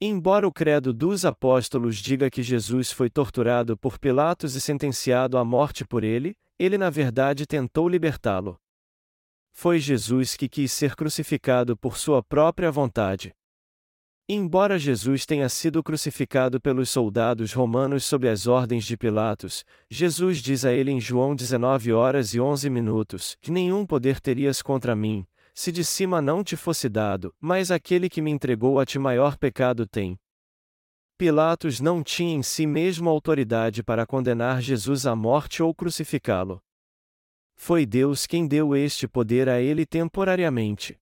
Embora 0.00 0.46
o 0.46 0.52
Credo 0.52 0.92
dos 0.92 1.24
Apóstolos 1.24 1.96
diga 1.96 2.30
que 2.30 2.42
Jesus 2.42 2.90
foi 2.90 3.10
torturado 3.10 3.76
por 3.76 3.98
Pilatos 3.98 4.54
e 4.54 4.60
sentenciado 4.60 5.36
à 5.36 5.44
morte 5.44 5.84
por 5.84 6.04
ele, 6.04 6.36
ele 6.58 6.76
na 6.76 6.90
verdade 6.90 7.46
tentou 7.46 7.88
libertá-lo. 7.88 8.58
Foi 9.52 9.78
Jesus 9.78 10.36
que 10.36 10.48
quis 10.48 10.72
ser 10.72 10.94
crucificado 10.94 11.76
por 11.76 11.96
sua 11.96 12.22
própria 12.22 12.70
vontade. 12.70 13.34
Embora 14.28 14.78
Jesus 14.78 15.24
tenha 15.24 15.48
sido 15.48 15.82
crucificado 15.82 16.60
pelos 16.60 16.90
soldados 16.90 17.54
romanos 17.54 18.04
sob 18.04 18.28
as 18.28 18.46
ordens 18.46 18.84
de 18.84 18.94
Pilatos, 18.94 19.64
Jesus 19.90 20.42
diz 20.42 20.66
a 20.66 20.72
ele 20.72 20.90
em 20.90 21.00
João 21.00 21.34
19 21.34 21.94
horas 21.94 22.34
e 22.34 22.40
11 22.40 22.68
minutos: 22.68 23.36
que 23.40 23.50
nenhum 23.50 23.86
poder 23.86 24.20
terias 24.20 24.60
contra 24.60 24.94
mim, 24.94 25.26
se 25.54 25.72
de 25.72 25.82
cima 25.82 26.20
não 26.20 26.44
te 26.44 26.56
fosse 26.56 26.90
dado, 26.90 27.34
mas 27.40 27.70
aquele 27.70 28.10
que 28.10 28.20
me 28.20 28.30
entregou 28.30 28.78
a 28.78 28.84
ti 28.84 28.98
maior 28.98 29.38
pecado 29.38 29.86
tem. 29.86 30.18
Pilatos 31.18 31.80
não 31.80 32.00
tinha 32.00 32.32
em 32.32 32.44
si 32.44 32.64
mesmo 32.64 33.10
autoridade 33.10 33.82
para 33.82 34.06
condenar 34.06 34.62
Jesus 34.62 35.04
à 35.04 35.16
morte 35.16 35.60
ou 35.60 35.74
crucificá-lo. 35.74 36.62
Foi 37.56 37.84
Deus 37.84 38.24
quem 38.24 38.46
deu 38.46 38.76
este 38.76 39.08
poder 39.08 39.48
a 39.48 39.60
ele 39.60 39.84
temporariamente. 39.84 40.96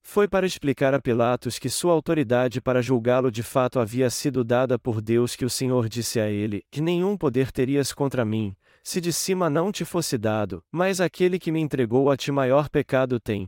Foi 0.00 0.26
para 0.26 0.46
explicar 0.46 0.94
a 0.94 0.98
Pilatos 0.98 1.58
que 1.58 1.68
sua 1.68 1.92
autoridade 1.92 2.58
para 2.58 2.80
julgá-lo 2.80 3.30
de 3.30 3.42
fato 3.42 3.78
havia 3.78 4.08
sido 4.08 4.42
dada 4.42 4.78
por 4.78 5.02
Deus 5.02 5.36
que 5.36 5.44
o 5.44 5.50
Senhor 5.50 5.90
disse 5.90 6.18
a 6.18 6.30
ele: 6.30 6.64
Que 6.70 6.80
nenhum 6.80 7.14
poder 7.14 7.52
terias 7.52 7.92
contra 7.92 8.24
mim, 8.24 8.56
se 8.82 8.98
de 8.98 9.12
cima 9.12 9.50
não 9.50 9.70
te 9.70 9.84
fosse 9.84 10.16
dado, 10.16 10.64
mas 10.72 11.02
aquele 11.02 11.38
que 11.38 11.52
me 11.52 11.60
entregou 11.60 12.10
a 12.10 12.16
ti 12.16 12.32
maior 12.32 12.70
pecado 12.70 13.20
tem. 13.20 13.46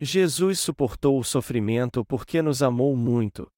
Jesus 0.00 0.60
suportou 0.60 1.18
o 1.18 1.24
sofrimento 1.24 2.04
porque 2.04 2.42
nos 2.42 2.62
amou 2.62 2.94
muito. 2.94 3.50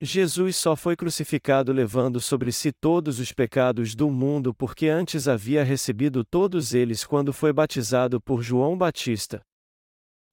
Jesus 0.00 0.56
só 0.56 0.76
foi 0.76 0.94
crucificado 0.94 1.72
levando 1.72 2.20
sobre 2.20 2.52
si 2.52 2.70
todos 2.70 3.18
os 3.18 3.32
pecados 3.32 3.94
do 3.94 4.10
mundo 4.10 4.54
porque 4.54 4.88
antes 4.88 5.26
havia 5.26 5.64
recebido 5.64 6.22
todos 6.24 6.74
eles 6.74 7.04
quando 7.04 7.32
foi 7.32 7.52
batizado 7.52 8.20
por 8.20 8.42
João 8.42 8.76
Batista. 8.76 9.42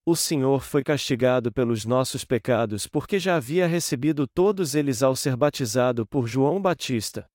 O 0.05 0.15
Senhor 0.15 0.61
foi 0.61 0.83
castigado 0.83 1.51
pelos 1.51 1.83
nossos 1.83 2.23
pecados 2.23 2.85
porque 2.85 3.17
já 3.17 3.37
havia 3.37 3.65
recebido 3.65 4.27
todos 4.27 4.75
eles 4.75 5.01
ao 5.01 5.15
ser 5.15 5.35
batizado 5.35 6.05
por 6.05 6.27
João 6.27 6.61
Batista. 6.61 7.25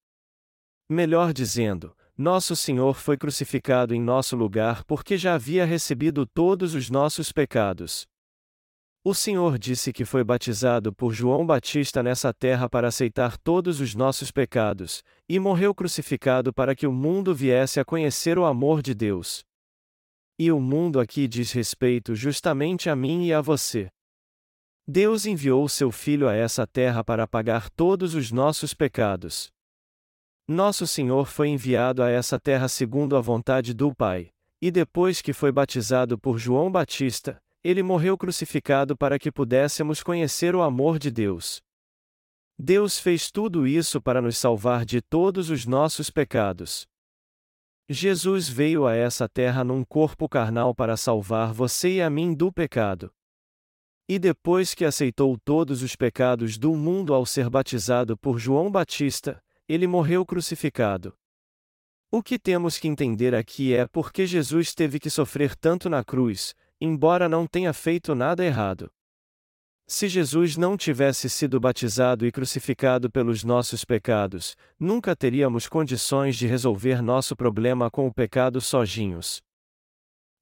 Melhor 0.89 1.33
dizendo, 1.33 1.97
nosso 2.21 2.55
Senhor 2.55 2.97
foi 2.97 3.17
crucificado 3.17 3.95
em 3.95 4.01
nosso 4.01 4.37
lugar 4.37 4.85
porque 4.85 5.17
já 5.17 5.35
havia 5.35 5.65
recebido 5.65 6.27
todos 6.27 6.75
os 6.75 6.91
nossos 6.91 7.33
pecados. 7.33 8.07
O 9.03 9.15
Senhor 9.15 9.59
disse 9.59 9.91
que 9.91 10.05
foi 10.05 10.23
batizado 10.23 10.93
por 10.93 11.15
João 11.15 11.47
Batista 11.47 12.03
nessa 12.03 12.35
terra 12.35 12.69
para 12.69 12.89
aceitar 12.89 13.39
todos 13.39 13.81
os 13.81 13.95
nossos 13.95 14.31
pecados, 14.31 15.03
e 15.27 15.39
morreu 15.39 15.75
crucificado 15.75 16.53
para 16.53 16.75
que 16.75 16.87
o 16.87 16.93
mundo 16.93 17.35
viesse 17.35 17.81
a 17.81 17.85
conhecer 17.87 18.39
o 18.39 18.45
amor 18.45 18.83
de 18.83 18.95
Deus. 18.95 19.43
E 20.39 20.53
o 20.53 20.61
mundo 20.61 21.01
aqui 21.01 21.27
diz 21.27 21.53
respeito 21.53 22.15
justamente 22.15 22.91
a 22.91 22.95
mim 22.95 23.25
e 23.25 23.33
a 23.33 23.41
você. 23.41 23.89
Deus 24.87 25.25
enviou 25.25 25.67
seu 25.71 25.91
Filho 25.91 26.29
a 26.29 26.35
essa 26.35 26.67
terra 26.67 27.03
para 27.03 27.27
pagar 27.27 27.71
todos 27.71 28.15
os 28.15 28.31
nossos 28.31 28.75
pecados. 28.75 29.51
Nosso 30.53 30.85
Senhor 30.85 31.27
foi 31.27 31.47
enviado 31.47 32.03
a 32.03 32.11
essa 32.11 32.37
terra 32.37 32.67
segundo 32.67 33.17
a 33.17 33.21
vontade 33.21 33.73
do 33.73 33.95
Pai, 33.95 34.33
e 34.61 34.69
depois 34.69 35.23
que 35.23 35.33
foi 35.33 35.53
batizado 35.53 36.19
por 36.19 36.39
João 36.39 36.73
Batista, 36.73 37.41
ele 37.63 37.85
morreu 37.85 38.19
crucificado 38.19 38.97
para 38.97 39.17
que 39.17 39.31
pudéssemos 39.31 40.03
conhecer 40.03 40.57
o 40.57 40.63
amor 40.63 40.99
de 40.99 41.09
Deus. 41.09 41.63
Deus 42.59 42.99
fez 42.99 43.31
tudo 43.31 43.65
isso 43.65 44.03
para 44.03 44.21
nos 44.21 44.37
salvar 44.39 44.85
de 44.85 45.01
todos 45.01 45.51
os 45.51 45.67
nossos 45.67 46.11
pecados. 46.11 46.85
Jesus 47.89 48.49
veio 48.49 48.89
a 48.89 48.97
essa 48.97 49.29
terra 49.29 49.63
num 49.63 49.85
corpo 49.85 50.29
carnal 50.29 50.75
para 50.75 50.97
salvar 50.97 51.53
você 51.53 51.99
e 51.99 52.03
a 52.03 52.11
mim 52.11 52.35
do 52.35 52.53
pecado. 52.53 53.13
E 54.09 54.19
depois 54.19 54.75
que 54.75 54.85
aceitou 54.85 55.39
todos 55.39 55.81
os 55.81 55.95
pecados 55.95 56.59
do 56.59 56.75
mundo 56.75 57.15
ao 57.15 57.25
ser 57.25 57.49
batizado 57.49 58.19
por 58.19 58.41
João 58.41 58.69
Batista, 58.69 59.41
ele 59.73 59.87
morreu 59.87 60.27
crucificado. 60.27 61.17
O 62.11 62.25
que 62.25 62.41
temos 62.41 62.77
que 62.77 62.89
entender 62.89 63.37
aqui 63.37 63.73
é 63.73 63.87
por 63.87 64.13
que 64.13 64.27
Jesus 64.27 64.75
teve 64.75 64.99
que 64.99 65.09
sofrer 65.09 65.55
tanto 65.55 65.89
na 65.89 66.03
cruz, 66.03 66.57
embora 66.81 67.29
não 67.29 67.47
tenha 67.47 67.73
feito 67.73 68.13
nada 68.13 68.45
errado. 68.45 68.91
Se 69.87 70.09
Jesus 70.09 70.57
não 70.57 70.77
tivesse 70.77 71.31
sido 71.31 71.61
batizado 71.61 72.27
e 72.27 72.33
crucificado 72.33 73.09
pelos 73.09 73.45
nossos 73.45 73.85
pecados, 73.85 74.57
nunca 74.77 75.15
teríamos 75.15 75.69
condições 75.69 76.35
de 76.35 76.49
resolver 76.49 77.01
nosso 77.01 77.37
problema 77.37 77.89
com 77.89 78.09
o 78.09 78.13
pecado 78.13 78.61
sozinhos. 78.61 79.41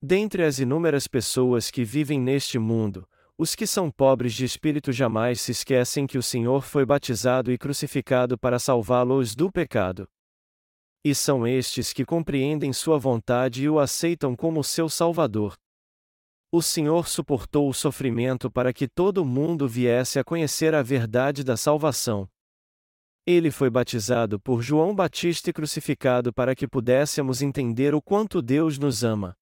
Dentre 0.01 0.43
as 0.43 0.59
inúmeras 0.59 1.07
pessoas 1.07 1.71
que 1.71 1.85
vivem 1.85 2.19
neste 2.19 2.59
mundo, 2.59 3.07
os 3.39 3.55
que 3.55 3.69
são 3.69 3.89
pobres 3.89 4.35
de 4.35 4.45
espírito 4.45 4.91
jamais 4.91 5.41
se 5.41 5.53
esquecem 5.53 6.09
que 6.09 6.19
o 6.19 6.23
Senhor 6.23 6.63
foi 6.63 6.85
batizado 6.85 7.53
e 7.53 7.57
crucificado 7.57 8.37
para 8.37 8.59
salvá-los 8.59 9.37
do 9.37 9.51
pecado. 9.51 10.09
E 11.05 11.15
são 11.15 11.47
estes 11.47 11.93
que 11.93 12.05
compreendem 12.05 12.73
sua 12.73 12.99
vontade 12.99 13.63
e 13.63 13.69
o 13.69 13.79
aceitam 13.79 14.35
como 14.35 14.65
seu 14.65 14.89
Salvador. 14.89 15.55
O 16.51 16.61
Senhor 16.61 17.07
suportou 17.07 17.69
o 17.69 17.75
sofrimento 17.75 18.51
para 18.51 18.73
que 18.73 18.89
todo 18.89 19.25
mundo 19.25 19.69
viesse 19.69 20.19
a 20.19 20.25
conhecer 20.25 20.75
a 20.75 20.83
verdade 20.83 21.45
da 21.45 21.57
salvação. 21.57 22.29
Ele 23.25 23.53
foi 23.53 23.71
batizado 23.71 24.41
por 24.41 24.63
João 24.63 24.93
Batista 24.93 25.51
e 25.51 25.53
crucificado 25.53 26.33
para 26.33 26.57
que 26.57 26.67
pudéssemos 26.67 27.41
entender 27.41 27.95
o 27.95 28.03
quanto 28.03 28.43
Deus 28.43 28.79
nos 28.79 29.05
ama. 29.05 29.38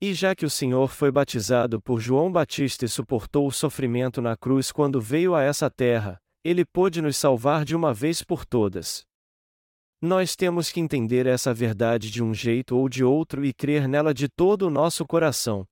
E 0.00 0.14
já 0.14 0.32
que 0.32 0.46
o 0.46 0.50
Senhor 0.50 0.88
foi 0.88 1.10
batizado 1.10 1.80
por 1.82 2.00
João 2.00 2.30
Batista 2.30 2.84
e 2.84 2.88
suportou 2.88 3.48
o 3.48 3.52
sofrimento 3.52 4.22
na 4.22 4.36
cruz 4.36 4.70
quando 4.70 5.00
veio 5.00 5.34
a 5.34 5.42
essa 5.42 5.68
terra, 5.68 6.20
ele 6.44 6.64
pôde 6.64 7.02
nos 7.02 7.16
salvar 7.16 7.64
de 7.64 7.74
uma 7.74 7.92
vez 7.92 8.22
por 8.22 8.46
todas. 8.46 9.04
Nós 10.00 10.36
temos 10.36 10.70
que 10.70 10.78
entender 10.78 11.26
essa 11.26 11.52
verdade 11.52 12.12
de 12.12 12.22
um 12.22 12.32
jeito 12.32 12.76
ou 12.76 12.88
de 12.88 13.02
outro 13.02 13.44
e 13.44 13.52
crer 13.52 13.88
nela 13.88 14.14
de 14.14 14.28
todo 14.28 14.68
o 14.68 14.70
nosso 14.70 15.04
coração. 15.04 15.66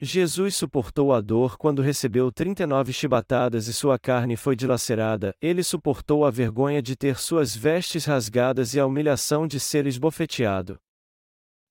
Jesus 0.00 0.54
suportou 0.54 1.12
a 1.12 1.20
dor 1.20 1.56
quando 1.56 1.82
recebeu 1.82 2.30
39 2.30 2.92
chibatadas 2.92 3.66
e 3.66 3.72
sua 3.72 3.98
carne 3.98 4.36
foi 4.36 4.54
dilacerada, 4.54 5.34
ele 5.40 5.64
suportou 5.64 6.24
a 6.24 6.30
vergonha 6.30 6.80
de 6.80 6.94
ter 6.94 7.18
suas 7.18 7.56
vestes 7.56 8.04
rasgadas 8.04 8.74
e 8.74 8.80
a 8.80 8.86
humilhação 8.86 9.44
de 9.46 9.58
ser 9.58 9.86
esbofeteado. 9.86 10.78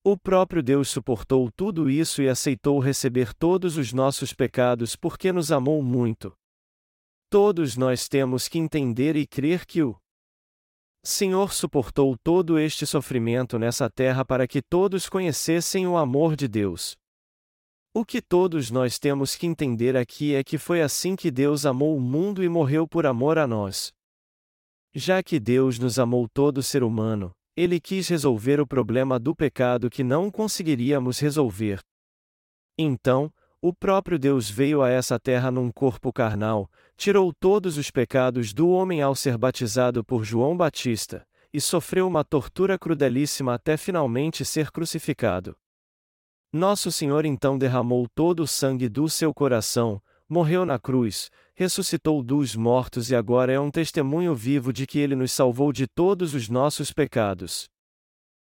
O 0.06 0.18
próprio 0.18 0.62
Deus 0.62 0.90
suportou 0.90 1.50
tudo 1.50 1.90
isso 1.90 2.22
e 2.22 2.28
aceitou 2.28 2.78
receber 2.78 3.34
todos 3.34 3.78
os 3.78 3.94
nossos 3.94 4.34
pecados 4.34 4.98
porque 4.98 5.32
nos 5.32 5.50
amou 5.50 5.82
muito. 5.82 6.34
Todos 7.30 7.78
nós 7.78 8.10
temos 8.10 8.50
que 8.50 8.60
entender 8.60 9.16
e 9.16 9.26
crer 9.26 9.66
que 9.66 9.82
o 9.82 9.98
Senhor 11.06 11.54
suportou 11.54 12.18
todo 12.18 12.60
este 12.60 12.86
sofrimento 12.86 13.58
nessa 13.58 13.90
terra 13.90 14.26
para 14.26 14.46
que 14.46 14.62
todos 14.62 15.08
conhecessem 15.08 15.88
o 15.88 15.96
amor 15.96 16.36
de 16.36 16.50
Deus. 16.50 16.98
O 17.94 18.04
que 18.04 18.22
todos 18.22 18.70
nós 18.70 19.00
temos 19.00 19.38
que 19.38 19.48
entender 19.48 19.96
aqui 19.96 20.36
é 20.36 20.44
que 20.44 20.58
foi 20.58 20.82
assim 20.82 21.16
que 21.16 21.32
Deus 21.32 21.66
amou 21.66 21.96
o 21.96 22.02
mundo 22.02 22.44
e 22.44 22.50
morreu 22.50 22.86
por 22.86 23.06
amor 23.06 23.38
a 23.38 23.48
nós. 23.48 23.94
Já 24.94 25.24
que 25.24 25.40
Deus 25.40 25.80
nos 25.80 25.98
amou 25.98 26.28
todo 26.28 26.62
ser 26.62 26.84
humano, 26.84 27.34
ele 27.56 27.80
quis 27.80 28.08
resolver 28.08 28.60
o 28.60 28.68
problema 28.68 29.20
do 29.20 29.36
pecado 29.36 29.90
que 29.90 30.04
não 30.04 30.32
conseguiríamos 30.32 31.20
resolver. 31.20 31.80
Então, 32.78 33.32
o 33.62 33.74
próprio 33.74 34.20
Deus 34.20 34.50
veio 34.50 34.82
a 34.82 34.90
essa 34.90 35.20
terra 35.20 35.50
num 35.50 35.72
corpo 35.72 36.12
carnal, 36.12 36.70
tirou 36.98 37.32
todos 37.32 37.78
os 37.78 37.90
pecados 37.90 38.54
do 38.54 38.70
homem 38.70 39.02
ao 39.02 39.16
ser 39.16 39.38
batizado 39.38 40.04
por 40.04 40.24
João 40.24 40.58
Batista, 40.58 41.26
e 41.54 41.62
sofreu 41.62 42.08
uma 42.08 42.24
tortura 42.24 42.78
crudelíssima 42.78 43.54
até 43.54 43.78
finalmente 43.78 44.44
ser 44.44 44.72
crucificado. 44.72 45.56
Nosso 46.52 46.92
Senhor 46.92 47.26
então 47.26 47.58
derramou 47.58 48.08
todo 48.14 48.42
o 48.42 48.48
sangue 48.48 48.90
do 48.90 49.08
seu 49.08 49.34
coração, 49.34 50.02
morreu 50.28 50.66
na 50.66 50.80
cruz, 50.80 51.30
ressuscitou 51.56 52.24
dos 52.24 52.56
mortos 52.56 53.12
e 53.12 53.16
agora 53.16 53.52
é 53.52 53.60
um 53.60 53.70
testemunho 53.70 54.34
vivo 54.34 54.74
de 54.74 54.88
que 54.88 55.00
ele 55.00 55.16
nos 55.16 55.32
salvou 55.32 55.72
de 55.72 55.88
todos 55.88 56.34
os 56.34 56.50
nossos 56.50 56.92
pecados. 56.92 57.70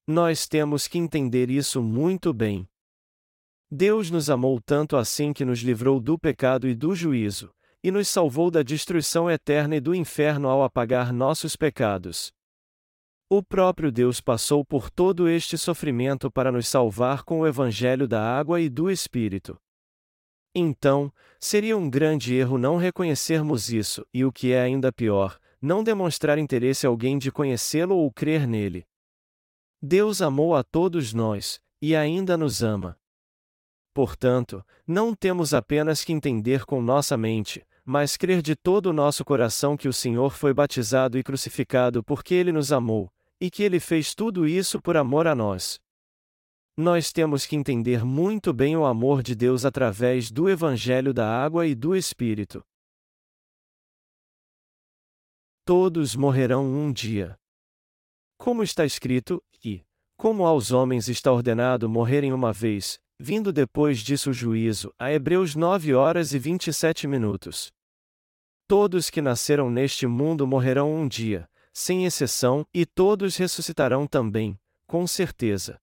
Nós 0.07 0.47
temos 0.47 0.87
que 0.87 0.97
entender 0.97 1.49
isso 1.49 1.81
muito 1.81 2.31
bem. 2.33 2.67
Deus 3.69 4.11
nos 4.11 4.29
amou 4.29 4.61
tanto 4.61 4.95
assim 4.95 5.33
que 5.33 5.43
nos 5.43 5.59
livrou 5.59 5.99
do 5.99 6.17
pecado 6.17 6.67
e 6.67 6.75
do 6.75 6.95
juízo, 6.95 7.51
e 7.83 7.91
nos 7.91 8.07
salvou 8.07 8.51
da 8.51 8.61
destruição 8.61 9.29
eterna 9.29 9.75
e 9.75 9.79
do 9.81 9.93
inferno 9.93 10.47
ao 10.47 10.63
apagar 10.63 11.11
nossos 11.11 11.55
pecados. 11.55 12.31
O 13.27 13.41
próprio 13.41 13.91
Deus 13.91 14.21
passou 14.21 14.63
por 14.63 14.91
todo 14.91 15.27
este 15.27 15.57
sofrimento 15.57 16.29
para 16.29 16.51
nos 16.51 16.67
salvar 16.67 17.23
com 17.23 17.39
o 17.39 17.47
Evangelho 17.47 18.07
da 18.07 18.21
água 18.21 18.61
e 18.61 18.69
do 18.69 18.89
Espírito. 18.89 19.57
Então, 20.57 21.11
seria 21.37 21.77
um 21.77 21.89
grande 21.89 22.33
erro 22.33 22.57
não 22.57 22.77
reconhecermos 22.77 23.69
isso, 23.73 24.07
e 24.13 24.23
o 24.23 24.31
que 24.31 24.53
é 24.53 24.61
ainda 24.61 24.89
pior, 24.89 25.37
não 25.61 25.83
demonstrar 25.83 26.37
interesse 26.37 26.87
a 26.87 26.89
alguém 26.89 27.17
de 27.17 27.29
conhecê-lo 27.29 27.97
ou 27.97 28.09
crer 28.09 28.47
nele. 28.47 28.87
Deus 29.81 30.21
amou 30.21 30.55
a 30.55 30.63
todos 30.63 31.13
nós, 31.13 31.59
e 31.81 31.93
ainda 31.93 32.37
nos 32.37 32.63
ama. 32.63 32.97
Portanto, 33.93 34.65
não 34.87 35.13
temos 35.13 35.53
apenas 35.53 36.05
que 36.05 36.13
entender 36.13 36.65
com 36.65 36.81
nossa 36.81 37.17
mente, 37.17 37.65
mas 37.83 38.15
crer 38.15 38.41
de 38.41 38.55
todo 38.55 38.87
o 38.87 38.93
nosso 38.93 39.25
coração 39.25 39.75
que 39.75 39.89
o 39.89 39.93
Senhor 39.93 40.31
foi 40.31 40.53
batizado 40.53 41.17
e 41.17 41.23
crucificado 41.23 42.01
porque 42.01 42.33
ele 42.33 42.53
nos 42.53 42.71
amou, 42.71 43.11
e 43.39 43.51
que 43.51 43.61
ele 43.61 43.79
fez 43.79 44.15
tudo 44.15 44.47
isso 44.47 44.81
por 44.81 44.95
amor 44.95 45.27
a 45.27 45.35
nós. 45.35 45.81
Nós 46.77 47.13
temos 47.13 47.45
que 47.45 47.55
entender 47.55 48.03
muito 48.03 48.51
bem 48.51 48.75
o 48.75 48.85
amor 48.85 49.23
de 49.23 49.33
Deus 49.33 49.63
através 49.63 50.29
do 50.29 50.49
Evangelho 50.49 51.13
da 51.13 51.25
Água 51.25 51.65
e 51.65 51.73
do 51.73 51.95
Espírito. 51.95 52.61
Todos 55.63 56.17
morrerão 56.17 56.65
um 56.65 56.91
dia. 56.91 57.39
Como 58.37 58.61
está 58.61 58.83
escrito, 58.83 59.41
e, 59.63 59.85
como 60.17 60.45
aos 60.45 60.71
homens 60.71 61.07
está 61.07 61.31
ordenado 61.31 61.87
morrerem 61.87 62.33
uma 62.33 62.51
vez, 62.51 62.99
vindo 63.17 63.53
depois 63.53 63.99
disso 63.99 64.31
o 64.31 64.33
juízo, 64.33 64.93
a 64.99 65.09
Hebreus 65.09 65.55
9 65.55 65.93
horas 65.93 66.33
e 66.33 66.39
27 66.39 67.07
minutos. 67.07 67.71
Todos 68.67 69.09
que 69.09 69.21
nasceram 69.21 69.69
neste 69.69 70.05
mundo 70.05 70.45
morrerão 70.45 70.93
um 70.93 71.07
dia, 71.07 71.47
sem 71.71 72.05
exceção, 72.05 72.65
e 72.73 72.85
todos 72.85 73.37
ressuscitarão 73.37 74.05
também, 74.05 74.59
com 74.85 75.07
certeza. 75.07 75.79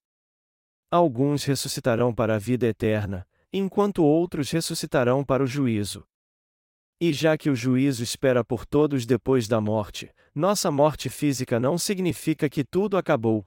Alguns 0.95 1.45
ressuscitarão 1.45 2.13
para 2.13 2.35
a 2.35 2.39
vida 2.39 2.67
eterna, 2.67 3.27
enquanto 3.51 4.05
outros 4.05 4.51
ressuscitarão 4.51 5.25
para 5.25 5.43
o 5.43 5.47
juízo. 5.47 6.05
E 7.01 7.15
já 7.15 7.35
que 7.39 7.49
o 7.49 7.57
juízo 7.57 8.03
espera 8.03 8.45
por 8.45 8.67
todos 8.67 9.07
depois 9.07 9.49
da 9.49 9.59
morte, 9.59 10.11
nossa 10.35 10.71
morte 10.71 11.09
física 11.09 11.59
não 11.59 11.79
significa 11.79 12.47
que 12.47 12.63
tudo 12.63 12.99
acabou. 12.99 13.43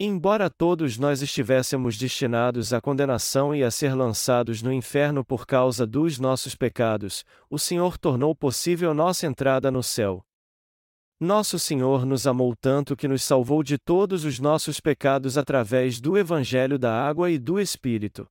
Embora 0.00 0.50
todos 0.50 0.98
nós 0.98 1.22
estivéssemos 1.22 1.96
destinados 1.96 2.72
à 2.72 2.80
condenação 2.80 3.54
e 3.54 3.62
a 3.62 3.70
ser 3.70 3.94
lançados 3.94 4.60
no 4.60 4.72
inferno 4.72 5.24
por 5.24 5.46
causa 5.46 5.86
dos 5.86 6.18
nossos 6.18 6.56
pecados, 6.56 7.24
o 7.48 7.60
Senhor 7.60 7.96
tornou 7.96 8.34
possível 8.34 8.92
nossa 8.92 9.24
entrada 9.24 9.70
no 9.70 9.84
céu. 9.84 10.26
Nosso 11.22 11.58
Senhor 11.58 12.06
nos 12.06 12.26
amou 12.26 12.56
tanto 12.56 12.96
que 12.96 13.06
nos 13.06 13.22
salvou 13.22 13.62
de 13.62 13.76
todos 13.76 14.24
os 14.24 14.38
nossos 14.38 14.80
pecados 14.80 15.36
através 15.36 16.00
do 16.00 16.16
Evangelho 16.16 16.78
da 16.78 17.06
Água 17.06 17.30
e 17.30 17.38
do 17.38 17.60
Espírito. 17.60 18.26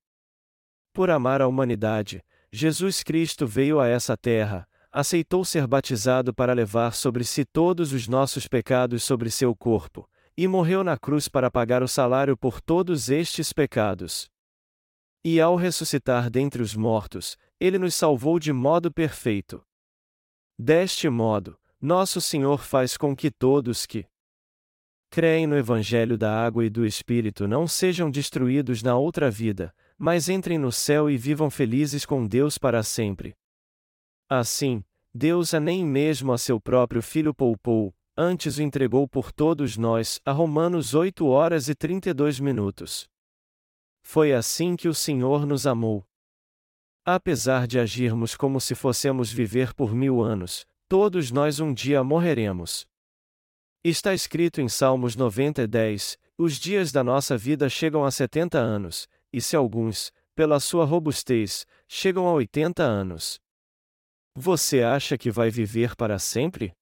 Por 0.91 1.11
amar 1.11 1.39
a 1.39 1.47
humanidade, 1.47 2.19
Jesus 2.51 3.03
Cristo 3.03 3.45
veio 3.45 3.79
a 3.79 3.87
essa 3.87 4.17
terra, 4.17 4.67
aceitou 4.91 5.45
ser 5.45 5.67
batizado 5.67 6.33
para 6.33 6.51
levar 6.51 6.95
sobre 6.95 7.23
si 7.23 7.45
todos 7.45 7.93
os 7.93 8.07
nossos 8.07 8.47
pecados 8.47 9.03
sobre 9.03 9.29
seu 9.29 9.55
corpo, 9.55 10.09
e 10.35 10.47
morreu 10.47 10.83
na 10.83 10.97
cruz 10.97 11.27
para 11.27 11.51
pagar 11.51 11.83
o 11.83 11.87
salário 11.87 12.35
por 12.35 12.59
todos 12.59 13.07
estes 13.07 13.53
pecados. 13.53 14.31
E 15.23 15.39
ao 15.39 15.55
ressuscitar 15.55 16.27
dentre 16.27 16.63
os 16.63 16.75
mortos, 16.75 17.37
ele 17.59 17.77
nos 17.77 17.93
salvou 17.93 18.39
de 18.39 18.51
modo 18.51 18.91
perfeito. 18.91 19.61
Deste 20.57 21.07
modo, 21.07 21.58
nosso 21.81 22.19
Senhor 22.19 22.63
faz 22.63 22.97
com 22.97 23.15
que 23.15 23.31
todos 23.31 23.85
que 23.85 24.05
creem 25.09 25.47
no 25.47 25.57
Evangelho 25.57 26.17
da 26.17 26.45
Água 26.45 26.65
e 26.65 26.69
do 26.69 26.85
Espírito 26.85 27.47
não 27.47 27.67
sejam 27.67 28.11
destruídos 28.11 28.83
na 28.83 28.97
outra 28.97 29.31
vida, 29.31 29.73
mas 29.97 30.29
entrem 30.29 30.57
no 30.57 30.71
céu 30.71 31.09
e 31.09 31.17
vivam 31.17 31.49
felizes 31.49 32.05
com 32.05 32.27
Deus 32.27 32.57
para 32.57 32.83
sempre. 32.83 33.33
Assim, 34.29 34.83
Deus 35.13 35.53
a 35.53 35.59
nem 35.59 35.83
mesmo 35.85 36.31
a 36.31 36.37
seu 36.37 36.59
próprio 36.59 37.01
Filho 37.01 37.33
poupou, 37.33 37.93
antes 38.15 38.57
o 38.57 38.61
entregou 38.61 39.07
por 39.07 39.31
todos 39.31 39.77
nós, 39.77 40.19
a 40.25 40.31
Romanos 40.31 40.93
8 40.93 41.25
horas 41.25 41.69
e 41.69 41.75
32 41.75 42.39
minutos. 42.39 43.09
Foi 44.03 44.33
assim 44.33 44.75
que 44.75 44.87
o 44.87 44.93
Senhor 44.93 45.45
nos 45.45 45.65
amou. 45.65 46.05
Apesar 47.05 47.65
de 47.65 47.79
agirmos 47.79 48.35
como 48.35 48.59
se 48.59 48.75
fossemos 48.75 49.31
viver 49.31 49.73
por 49.73 49.95
mil 49.95 50.21
anos, 50.21 50.65
Todos 50.89 51.29
nós 51.29 51.59
um 51.59 51.71
dia 51.71 52.03
morreremos. 52.03 52.87
Está 53.83 54.11
escrito 54.11 54.59
em 54.59 54.67
Salmos 54.67 55.15
90 55.15 55.61
e 55.61 55.67
10: 55.67 56.17
Os 56.35 56.55
dias 56.55 56.91
da 56.91 57.03
nossa 57.03 57.37
vida 57.37 57.69
chegam 57.69 58.03
a 58.03 58.09
70 58.09 58.57
anos, 58.57 59.07
e 59.31 59.39
se 59.39 59.55
alguns, 59.55 60.11
pela 60.33 60.59
sua 60.59 60.85
robustez, 60.85 61.67
chegam 61.87 62.27
a 62.27 62.33
80 62.33 62.81
anos. 62.81 63.39
Você 64.35 64.81
acha 64.81 65.15
que 65.15 65.29
vai 65.29 65.51
viver 65.51 65.95
para 65.95 66.17
sempre? 66.17 66.73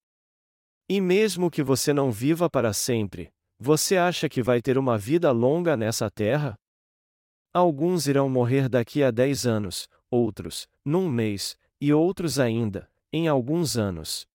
E 0.88 1.02
mesmo 1.02 1.52
que 1.52 1.62
você 1.62 1.92
não 1.92 2.10
viva 2.10 2.50
para 2.50 2.72
sempre, 2.72 3.30
você 3.60 3.98
acha 3.98 4.30
que 4.30 4.42
vai 4.42 4.62
ter 4.62 4.78
uma 4.78 4.98
vida 4.98 5.34
longa 5.34 5.76
nessa 5.76 6.10
terra? 6.10 6.56
Alguns 7.54 8.08
irão 8.08 8.30
morrer 8.30 8.70
daqui 8.70 9.04
a 9.04 9.12
10 9.12 9.46
anos, 9.46 9.90
outros, 10.10 10.66
num 10.86 11.10
mês, 11.10 11.58
e 11.82 11.92
outros 11.92 12.40
ainda, 12.40 12.90
em 13.12 13.28
alguns 13.28 13.78
anos. 13.78 14.28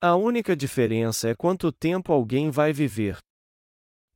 A 0.00 0.14
única 0.14 0.54
diferença 0.56 1.28
é 1.28 1.34
quanto 1.34 1.72
tempo 1.72 2.12
alguém 2.12 2.50
vai 2.50 2.72
viver. 2.72 3.18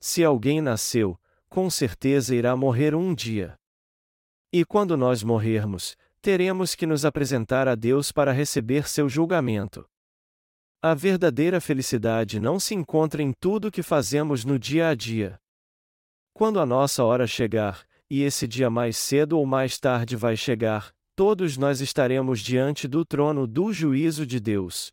Se 0.00 0.24
alguém 0.24 0.60
nasceu, 0.60 1.18
com 1.48 1.68
certeza 1.70 2.34
irá 2.34 2.56
morrer 2.56 2.94
um 2.94 3.14
dia. 3.14 3.56
E 4.52 4.64
quando 4.64 4.96
nós 4.96 5.22
morrermos, 5.22 5.96
teremos 6.20 6.74
que 6.74 6.86
nos 6.86 7.04
apresentar 7.04 7.68
a 7.68 7.74
Deus 7.74 8.12
para 8.12 8.32
receber 8.32 8.88
seu 8.88 9.08
julgamento. 9.08 9.88
A 10.82 10.94
verdadeira 10.94 11.60
felicidade 11.60 12.40
não 12.40 12.58
se 12.58 12.74
encontra 12.74 13.22
em 13.22 13.32
tudo 13.32 13.70
que 13.70 13.82
fazemos 13.82 14.44
no 14.44 14.58
dia 14.58 14.88
a 14.88 14.94
dia. 14.94 15.38
Quando 16.32 16.58
a 16.58 16.66
nossa 16.66 17.04
hora 17.04 17.26
chegar, 17.26 17.86
e 18.08 18.22
esse 18.22 18.46
dia 18.46 18.70
mais 18.70 18.96
cedo 18.96 19.38
ou 19.38 19.46
mais 19.46 19.78
tarde 19.78 20.16
vai 20.16 20.36
chegar, 20.36 20.92
todos 21.20 21.58
nós 21.58 21.82
estaremos 21.82 22.40
diante 22.40 22.88
do 22.88 23.04
trono 23.04 23.46
do 23.46 23.74
juízo 23.74 24.24
de 24.24 24.40
Deus. 24.40 24.90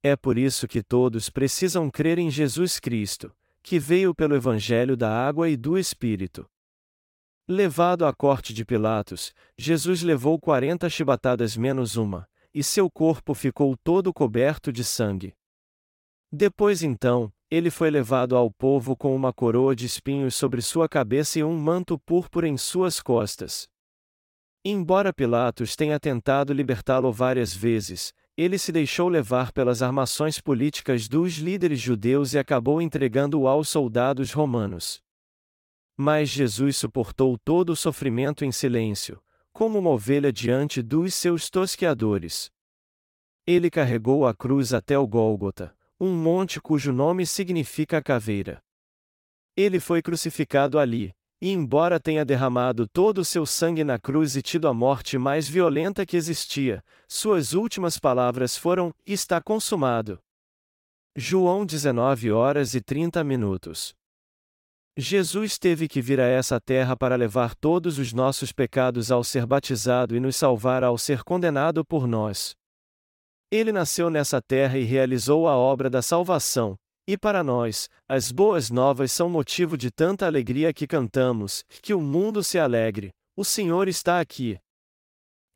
É 0.00 0.14
por 0.14 0.38
isso 0.38 0.68
que 0.68 0.80
todos 0.80 1.28
precisam 1.28 1.90
crer 1.90 2.20
em 2.20 2.30
Jesus 2.30 2.78
Cristo, 2.78 3.34
que 3.60 3.76
veio 3.76 4.14
pelo 4.14 4.36
Evangelho 4.36 4.96
da 4.96 5.10
água 5.10 5.50
e 5.50 5.56
do 5.56 5.76
Espírito. 5.76 6.48
Levado 7.48 8.06
à 8.06 8.14
corte 8.14 8.54
de 8.54 8.64
Pilatos, 8.64 9.34
Jesus 9.58 10.02
levou 10.02 10.38
quarenta 10.38 10.88
chibatadas 10.88 11.56
menos 11.56 11.96
uma, 11.96 12.28
e 12.54 12.62
seu 12.62 12.88
corpo 12.88 13.34
ficou 13.34 13.76
todo 13.76 14.14
coberto 14.14 14.72
de 14.72 14.84
sangue. 14.84 15.34
Depois 16.30 16.80
então, 16.80 17.32
ele 17.50 17.70
foi 17.70 17.90
levado 17.90 18.36
ao 18.36 18.52
povo 18.52 18.96
com 18.96 19.12
uma 19.16 19.32
coroa 19.32 19.74
de 19.74 19.84
espinhos 19.84 20.36
sobre 20.36 20.62
sua 20.62 20.88
cabeça 20.88 21.40
e 21.40 21.42
um 21.42 21.58
manto 21.58 21.98
púrpura 21.98 22.46
em 22.46 22.56
suas 22.56 23.00
costas. 23.00 23.68
Embora 24.66 25.12
Pilatos 25.12 25.76
tenha 25.76 26.00
tentado 26.00 26.50
libertá-lo 26.52 27.12
várias 27.12 27.52
vezes, 27.54 28.14
ele 28.34 28.56
se 28.58 28.72
deixou 28.72 29.10
levar 29.10 29.52
pelas 29.52 29.82
armações 29.82 30.40
políticas 30.40 31.06
dos 31.06 31.34
líderes 31.34 31.78
judeus 31.78 32.32
e 32.32 32.38
acabou 32.38 32.80
entregando-o 32.80 33.46
aos 33.46 33.68
soldados 33.68 34.32
romanos. 34.32 35.02
Mas 35.94 36.30
Jesus 36.30 36.78
suportou 36.78 37.36
todo 37.38 37.70
o 37.70 37.76
sofrimento 37.76 38.42
em 38.42 38.50
silêncio, 38.50 39.22
como 39.52 39.78
uma 39.78 39.90
ovelha 39.90 40.32
diante 40.32 40.80
dos 40.80 41.14
seus 41.14 41.50
tosqueadores. 41.50 42.50
Ele 43.46 43.70
carregou 43.70 44.26
a 44.26 44.34
cruz 44.34 44.72
até 44.72 44.98
o 44.98 45.06
Gólgota, 45.06 45.76
um 46.00 46.12
monte 46.12 46.58
cujo 46.58 46.90
nome 46.90 47.26
significa 47.26 48.02
caveira. 48.02 48.64
Ele 49.54 49.78
foi 49.78 50.00
crucificado 50.00 50.78
ali, 50.78 51.14
e 51.44 51.50
embora 51.50 52.00
tenha 52.00 52.24
derramado 52.24 52.88
todo 52.88 53.18
o 53.18 53.24
seu 53.24 53.44
sangue 53.44 53.84
na 53.84 53.98
cruz 53.98 54.34
e 54.34 54.40
tido 54.40 54.66
a 54.66 54.72
morte 54.72 55.18
mais 55.18 55.46
violenta 55.46 56.06
que 56.06 56.16
existia, 56.16 56.82
suas 57.06 57.52
últimas 57.52 57.98
palavras 57.98 58.56
foram: 58.56 58.94
Está 59.04 59.42
consumado. 59.42 60.18
João 61.14 61.66
19 61.66 62.32
horas 62.32 62.72
e 62.74 62.80
30 62.80 63.22
minutos. 63.22 63.94
Jesus 64.96 65.58
teve 65.58 65.86
que 65.86 66.00
vir 66.00 66.18
a 66.18 66.26
essa 66.26 66.58
terra 66.58 66.96
para 66.96 67.14
levar 67.14 67.54
todos 67.54 67.98
os 67.98 68.14
nossos 68.14 68.50
pecados 68.50 69.10
ao 69.10 69.22
ser 69.22 69.44
batizado 69.44 70.16
e 70.16 70.20
nos 70.20 70.36
salvar 70.36 70.82
ao 70.82 70.96
ser 70.96 71.22
condenado 71.24 71.84
por 71.84 72.06
nós. 72.06 72.54
Ele 73.50 73.70
nasceu 73.70 74.08
nessa 74.08 74.40
terra 74.40 74.78
e 74.78 74.84
realizou 74.84 75.46
a 75.46 75.54
obra 75.54 75.90
da 75.90 76.00
salvação, 76.00 76.74
e 77.06 77.18
para 77.18 77.44
nós, 77.44 77.88
as 78.08 78.32
boas 78.32 78.70
novas 78.70 79.12
são 79.12 79.28
motivo 79.28 79.76
de 79.76 79.90
tanta 79.90 80.26
alegria 80.26 80.72
que 80.72 80.86
cantamos, 80.86 81.64
que 81.82 81.92
o 81.92 82.00
mundo 82.00 82.42
se 82.42 82.58
alegre, 82.58 83.10
o 83.36 83.44
Senhor 83.44 83.88
está 83.88 84.20
aqui. 84.20 84.58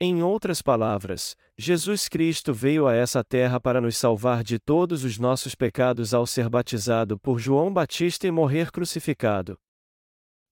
Em 0.01 0.23
outras 0.23 0.63
palavras, 0.63 1.35
Jesus 1.57 2.09
Cristo 2.09 2.55
veio 2.55 2.87
a 2.87 2.95
essa 2.95 3.25
terra 3.25 3.59
para 3.59 3.81
nos 3.81 3.97
salvar 3.97 4.45
de 4.45 4.59
todos 4.59 5.03
os 5.03 5.19
nossos 5.19 5.55
pecados 5.55 6.15
ao 6.15 6.25
ser 6.25 6.49
batizado 6.49 7.19
por 7.19 7.39
João 7.39 7.73
Batista 7.73 8.27
e 8.27 8.31
morrer 8.31 8.71
crucificado. 8.71 9.59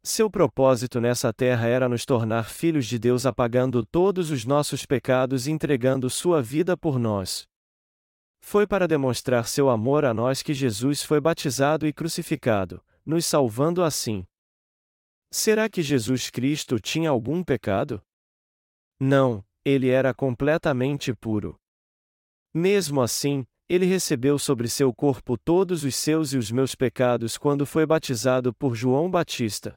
Seu 0.02 0.30
propósito 0.30 1.00
nessa 1.00 1.32
terra 1.32 1.66
era 1.66 1.88
nos 1.88 2.04
tornar 2.04 2.48
filhos 2.48 2.86
de 2.86 2.98
Deus 2.98 3.26
apagando 3.26 3.84
todos 3.84 4.30
os 4.30 4.44
nossos 4.44 4.86
pecados 4.86 5.46
e 5.46 5.52
entregando 5.52 6.08
sua 6.08 6.42
vida 6.42 6.76
por 6.76 6.98
nós. 6.98 7.46
Foi 8.48 8.64
para 8.64 8.86
demonstrar 8.86 9.48
seu 9.48 9.68
amor 9.68 10.04
a 10.04 10.14
nós 10.14 10.40
que 10.40 10.54
Jesus 10.54 11.02
foi 11.02 11.20
batizado 11.20 11.84
e 11.84 11.92
crucificado, 11.92 12.80
nos 13.04 13.26
salvando 13.26 13.82
assim. 13.82 14.24
Será 15.32 15.68
que 15.68 15.82
Jesus 15.82 16.30
Cristo 16.30 16.78
tinha 16.78 17.10
algum 17.10 17.42
pecado? 17.42 18.00
Não, 19.00 19.44
ele 19.64 19.88
era 19.88 20.14
completamente 20.14 21.12
puro. 21.12 21.56
Mesmo 22.54 23.02
assim, 23.02 23.44
ele 23.68 23.84
recebeu 23.84 24.38
sobre 24.38 24.68
seu 24.68 24.94
corpo 24.94 25.36
todos 25.36 25.82
os 25.82 25.96
seus 25.96 26.32
e 26.32 26.38
os 26.38 26.48
meus 26.48 26.76
pecados 26.76 27.36
quando 27.36 27.66
foi 27.66 27.84
batizado 27.84 28.54
por 28.54 28.76
João 28.76 29.10
Batista. 29.10 29.74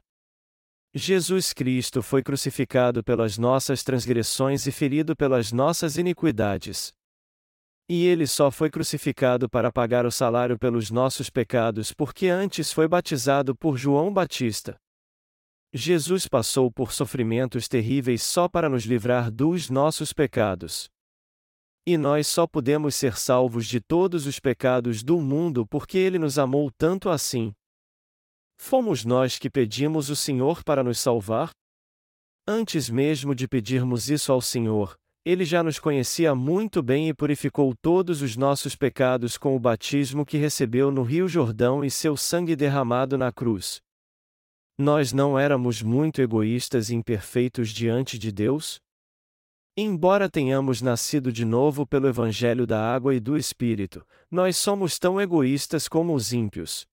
Jesus 0.94 1.52
Cristo 1.52 2.04
foi 2.04 2.22
crucificado 2.22 3.02
pelas 3.02 3.36
nossas 3.36 3.82
transgressões 3.82 4.64
e 4.68 4.70
ferido 4.70 5.16
pelas 5.16 5.50
nossas 5.50 5.96
iniquidades. 5.96 6.94
E 7.92 8.06
ele 8.06 8.24
só 8.24 8.52
foi 8.52 8.70
crucificado 8.70 9.50
para 9.50 9.72
pagar 9.72 10.06
o 10.06 10.12
salário 10.12 10.56
pelos 10.56 10.92
nossos 10.92 11.28
pecados 11.28 11.92
porque 11.92 12.28
antes 12.28 12.72
foi 12.72 12.86
batizado 12.86 13.52
por 13.52 13.76
João 13.76 14.14
Batista. 14.14 14.76
Jesus 15.74 16.28
passou 16.28 16.70
por 16.70 16.92
sofrimentos 16.92 17.66
terríveis 17.66 18.22
só 18.22 18.48
para 18.48 18.68
nos 18.68 18.84
livrar 18.84 19.28
dos 19.28 19.68
nossos 19.68 20.12
pecados. 20.12 20.88
E 21.84 21.98
nós 21.98 22.28
só 22.28 22.46
podemos 22.46 22.94
ser 22.94 23.18
salvos 23.18 23.66
de 23.66 23.80
todos 23.80 24.24
os 24.24 24.38
pecados 24.38 25.02
do 25.02 25.20
mundo 25.20 25.66
porque 25.66 25.98
Ele 25.98 26.16
nos 26.16 26.38
amou 26.38 26.70
tanto 26.70 27.08
assim. 27.10 27.52
Fomos 28.56 29.04
nós 29.04 29.36
que 29.36 29.50
pedimos 29.50 30.10
o 30.10 30.14
Senhor 30.14 30.62
para 30.62 30.84
nos 30.84 31.00
salvar? 31.00 31.50
Antes 32.46 32.88
mesmo 32.88 33.34
de 33.34 33.48
pedirmos 33.48 34.08
isso 34.08 34.30
ao 34.30 34.40
Senhor, 34.40 34.94
Ele 35.24 35.44
já 35.44 35.62
nos 35.62 35.78
conhecia 35.78 36.34
muito 36.34 36.82
bem 36.82 37.10
e 37.10 37.14
purificou 37.14 37.74
todos 37.74 38.22
os 38.22 38.36
nossos 38.36 38.74
pecados 38.74 39.36
com 39.36 39.54
o 39.54 39.60
batismo 39.60 40.24
que 40.24 40.38
recebeu 40.38 40.90
no 40.90 41.02
Rio 41.02 41.28
Jordão 41.28 41.84
e 41.84 41.90
seu 41.90 42.16
sangue 42.16 42.56
derramado 42.56 43.18
na 43.18 43.30
cruz. 43.30 43.82
Nós 44.78 45.12
não 45.12 45.38
éramos 45.38 45.82
muito 45.82 46.22
egoístas 46.22 46.88
e 46.88 46.94
imperfeitos 46.94 47.68
diante 47.68 48.18
de 48.18 48.32
Deus? 48.32 48.80
Embora 49.76 50.28
tenhamos 50.28 50.80
nascido 50.80 51.30
de 51.30 51.44
novo 51.44 51.86
pelo 51.86 52.08
Evangelho 52.08 52.66
da 52.66 52.82
Água 52.82 53.14
e 53.14 53.20
do 53.20 53.36
Espírito, 53.36 54.02
nós 54.30 54.56
somos 54.56 54.98
tão 54.98 55.20
egoístas 55.20 55.86
como 55.86 56.14
os 56.14 56.32
ímpios. 56.32 56.86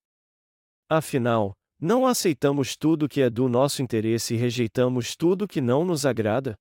Afinal, 0.89 1.53
não 1.79 2.05
aceitamos 2.05 2.75
tudo 2.75 3.07
que 3.07 3.21
é 3.21 3.29
do 3.29 3.47
nosso 3.47 3.81
interesse 3.81 4.33
e 4.33 4.37
rejeitamos 4.37 5.15
tudo 5.15 5.47
que 5.47 5.61
não 5.61 5.85
nos 5.85 6.05
agrada? 6.05 6.57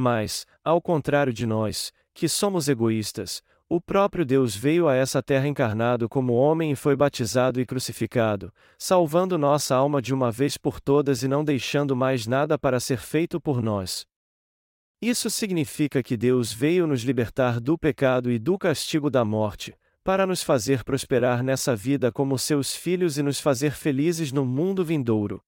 Mas, 0.00 0.46
ao 0.62 0.80
contrário 0.80 1.32
de 1.32 1.44
nós, 1.44 1.92
que 2.14 2.28
somos 2.28 2.68
egoístas, 2.68 3.42
o 3.68 3.80
próprio 3.80 4.24
Deus 4.24 4.54
veio 4.54 4.86
a 4.86 4.94
essa 4.94 5.20
terra 5.20 5.48
encarnado 5.48 6.08
como 6.08 6.34
homem 6.34 6.70
e 6.70 6.76
foi 6.76 6.94
batizado 6.94 7.60
e 7.60 7.66
crucificado, 7.66 8.54
salvando 8.78 9.36
nossa 9.36 9.74
alma 9.74 10.00
de 10.00 10.14
uma 10.14 10.30
vez 10.30 10.56
por 10.56 10.80
todas 10.80 11.24
e 11.24 11.28
não 11.28 11.42
deixando 11.42 11.96
mais 11.96 12.28
nada 12.28 12.56
para 12.56 12.78
ser 12.78 12.98
feito 12.98 13.40
por 13.40 13.60
nós. 13.60 14.06
Isso 15.02 15.28
significa 15.28 16.00
que 16.00 16.16
Deus 16.16 16.52
veio 16.52 16.86
nos 16.86 17.02
libertar 17.02 17.58
do 17.58 17.76
pecado 17.76 18.30
e 18.30 18.38
do 18.38 18.56
castigo 18.56 19.10
da 19.10 19.24
morte, 19.24 19.76
para 20.04 20.24
nos 20.24 20.44
fazer 20.44 20.84
prosperar 20.84 21.42
nessa 21.42 21.74
vida 21.74 22.12
como 22.12 22.38
seus 22.38 22.72
filhos 22.72 23.18
e 23.18 23.22
nos 23.24 23.40
fazer 23.40 23.72
felizes 23.72 24.30
no 24.30 24.44
mundo 24.44 24.84
vindouro. 24.84 25.42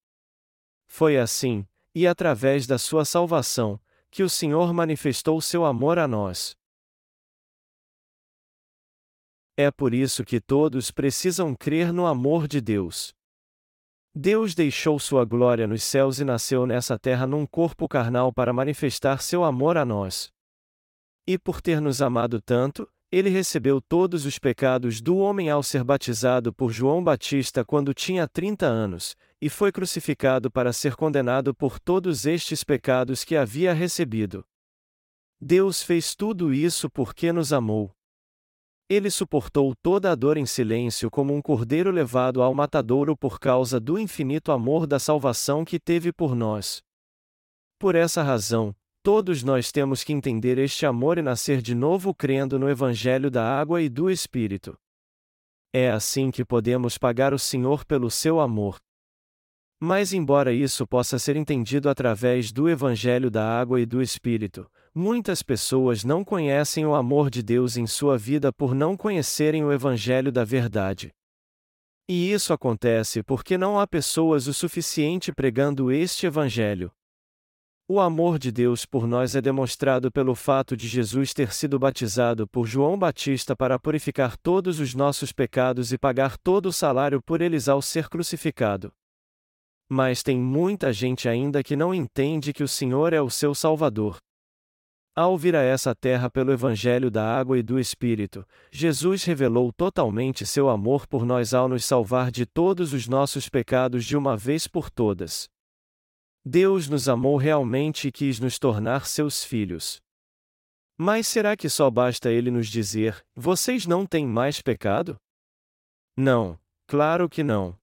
Foi 0.89 1.17
assim, 1.17 1.65
e 1.95 2.05
através 2.05 2.67
da 2.67 2.79
sua 2.79 3.05
salvação, 3.05 3.79
que 4.11 4.23
o 4.23 4.29
Senhor 4.29 4.73
manifestou 4.73 5.40
seu 5.40 5.64
amor 5.64 5.99
a 5.99 6.09
nós. 6.09 6.57
É 9.57 9.70
por 9.70 9.92
isso 9.92 10.25
que 10.25 10.40
todos 10.40 10.90
precisam 10.90 11.55
crer 11.55 11.92
no 11.92 12.07
amor 12.07 12.49
de 12.49 12.61
Deus. 12.61 13.14
Deus 14.14 14.55
deixou 14.55 14.99
sua 14.99 15.25
glória 15.25 15.66
nos 15.66 15.85
céus 15.85 16.18
e 16.18 16.25
nasceu 16.25 16.66
nessa 16.66 16.99
terra 16.99 17.27
num 17.27 17.46
corpo 17.46 17.87
carnal 17.87 18.33
para 18.33 18.53
manifestar 18.53 19.23
seu 19.23 19.44
amor 19.44 19.77
a 19.77 19.85
nós. 19.85 20.33
E 21.27 21.38
por 21.38 21.61
ter 21.61 21.81
nos 21.81 22.03
amado 22.03 22.40
tanto, 22.40 22.90
ele 23.12 23.29
recebeu 23.29 23.81
todos 23.81 24.25
os 24.25 24.38
pecados 24.38 25.01
do 25.01 25.16
homem 25.16 25.51
ao 25.51 25.62
ser 25.62 25.83
batizado 25.83 26.53
por 26.53 26.70
João 26.70 27.03
Batista 27.03 27.64
quando 27.64 27.92
tinha 27.92 28.29
30 28.29 28.66
anos, 28.66 29.16
e 29.40 29.49
foi 29.49 29.73
crucificado 29.73 30.51
para 30.51 30.73
ser 30.73 30.94
condenado 30.94 31.53
por 31.53 31.81
todos 31.81 32.25
estes 32.25 32.62
pecados 32.62 33.25
que 33.25 33.37
havia 33.37 33.73
recebido. 33.73 34.44
Deus 35.40 35.83
fez 35.83 36.14
tudo 36.14 36.55
isso 36.55 36.88
porque 36.88 37.33
nos 37.33 37.53
amou. 37.53 37.90
Ele 38.88 39.11
suportou 39.11 39.75
toda 39.83 40.12
a 40.12 40.14
dor 40.14 40.37
em 40.37 40.46
silêncio 40.46 41.11
como 41.11 41.35
um 41.35 41.40
cordeiro 41.40 41.90
levado 41.90 42.42
ao 42.42 42.55
matadouro 42.55 43.16
por 43.16 43.40
causa 43.40 43.81
do 43.81 43.99
infinito 43.99 44.53
amor 44.53 44.87
da 44.87 44.99
salvação 44.99 45.64
que 45.64 45.81
teve 45.81 46.12
por 46.12 46.35
nós. 46.35 46.83
Por 47.79 47.94
essa 47.94 48.23
razão, 48.23 48.75
todos 49.03 49.43
nós 49.43 49.71
temos 49.73 50.05
que 50.05 50.13
entender 50.13 50.59
este 50.59 50.87
amor 50.87 51.19
e 51.19 51.23
nascer 51.23 51.61
de 51.61 51.75
novo 51.75 52.15
crendo 52.15 52.59
no 52.59 52.69
Evangelho 52.69 53.31
da 53.31 53.45
água 53.45 53.81
e 53.81 53.89
do 53.89 54.11
Espírito. 54.11 54.77
É 55.73 55.91
assim 55.91 56.31
que 56.31 56.45
podemos 56.45 56.99
pagar 56.99 57.33
o 57.33 57.39
Senhor 57.39 57.85
pelo 57.85 58.11
seu 58.11 58.41
amor. 58.41 58.79
Mas, 59.83 60.13
embora 60.13 60.53
isso 60.53 60.87
possa 60.87 61.19
ser 61.19 61.37
entendido 61.37 61.89
através 61.89 62.53
do 62.53 62.69
Evangelho 62.69 63.31
da 63.31 63.59
água 63.59 63.81
e 63.81 63.87
do 63.87 64.03
Espírito, 64.03 64.71
Muitas 64.93 65.41
pessoas 65.41 66.03
não 66.03 66.25
conhecem 66.25 66.85
o 66.85 66.97
amor 66.97 67.31
de 67.31 67.45
Deus 67.45 67.77
em 67.77 67.87
sua 67.87 68.19
vida 68.19 68.53
por 68.53 68.75
não 68.75 68.97
conhecerem 68.97 69.63
o 69.65 69.73
Evangelho 69.73 70.33
da 70.33 70.43
Verdade. 70.45 71.15
E 72.09 72.33
isso 72.33 72.53
acontece 72.53 73.23
porque 73.23 73.57
não 73.57 73.79
há 73.79 73.87
pessoas 73.87 74.49
o 74.49 74.53
suficiente 74.53 75.33
pregando 75.33 75.93
este 75.93 76.27
Evangelho. 76.27 76.91
O 77.92 77.98
amor 77.98 78.38
de 78.38 78.53
Deus 78.53 78.87
por 78.87 79.05
nós 79.05 79.35
é 79.35 79.40
demonstrado 79.40 80.12
pelo 80.12 80.37
fato 80.37 80.76
de 80.76 80.87
Jesus 80.87 81.35
ter 81.35 81.53
sido 81.53 81.76
batizado 81.76 82.46
por 82.46 82.64
João 82.64 82.96
Batista 82.96 83.57
para 83.57 83.81
purificar 83.81 84.37
todos 84.37 84.79
os 84.79 84.94
nossos 84.94 85.33
pecados 85.33 85.92
e 85.92 85.98
pagar 85.98 86.38
todo 86.38 86.66
o 86.66 86.72
salário 86.72 87.20
por 87.20 87.40
eles 87.40 87.68
ao 87.68 87.83
ser 87.83 88.09
crucificado. 88.09 88.92
Mas 89.88 90.22
tem 90.22 90.38
muita 90.38 90.92
gente 90.92 91.29
ainda 91.29 91.64
que 91.64 91.74
não 91.74 91.92
entende 91.92 92.53
que 92.53 92.62
o 92.62 92.68
Senhor 92.68 93.12
é 93.12 93.20
o 93.20 93.29
seu 93.29 93.57
Salvador. 93.57 94.18
Ao 95.12 95.37
vir 95.37 95.57
a 95.57 95.62
essa 95.62 95.92
terra 95.92 96.31
pelo 96.31 96.53
Evangelho 96.53 97.11
da 97.11 97.26
Água 97.26 97.59
e 97.59 97.62
do 97.62 97.76
Espírito, 97.76 98.46
Jesus 98.70 99.24
revelou 99.24 99.72
totalmente 99.72 100.46
seu 100.46 100.68
amor 100.68 101.09
por 101.09 101.26
nós 101.26 101.53
ao 101.53 101.68
nos 101.68 101.85
salvar 101.85 102.31
de 102.31 102.46
todos 102.46 102.92
os 102.92 103.09
nossos 103.09 103.48
pecados 103.48 104.05
de 104.05 104.16
uma 104.16 104.37
vez 104.37 104.68
por 104.68 104.90
todas. 104.90 105.50
Deus 106.44 106.88
nos 106.88 107.09
amou 107.09 107.37
realmente 107.37 108.09
e 108.09 108.12
quis 108.12 108.40
nos 108.40 108.59
tornar 108.59 109.07
seus 109.07 109.44
filhos. 109.44 110.00
Mas 110.96 111.26
será 111.26 111.57
que 111.57 111.68
só 111.68 111.90
basta 111.90 112.31
ele 112.31 112.50
nos 112.50 112.68
dizer: 112.68 113.24
vocês 113.35 113.87
não 113.87 114.07
têm 114.07 114.26
mais 114.26 114.61
pecado? 114.62 115.18
Não, 116.16 116.59
claro 116.87 117.29
que 117.29 117.42
não. 117.42 117.79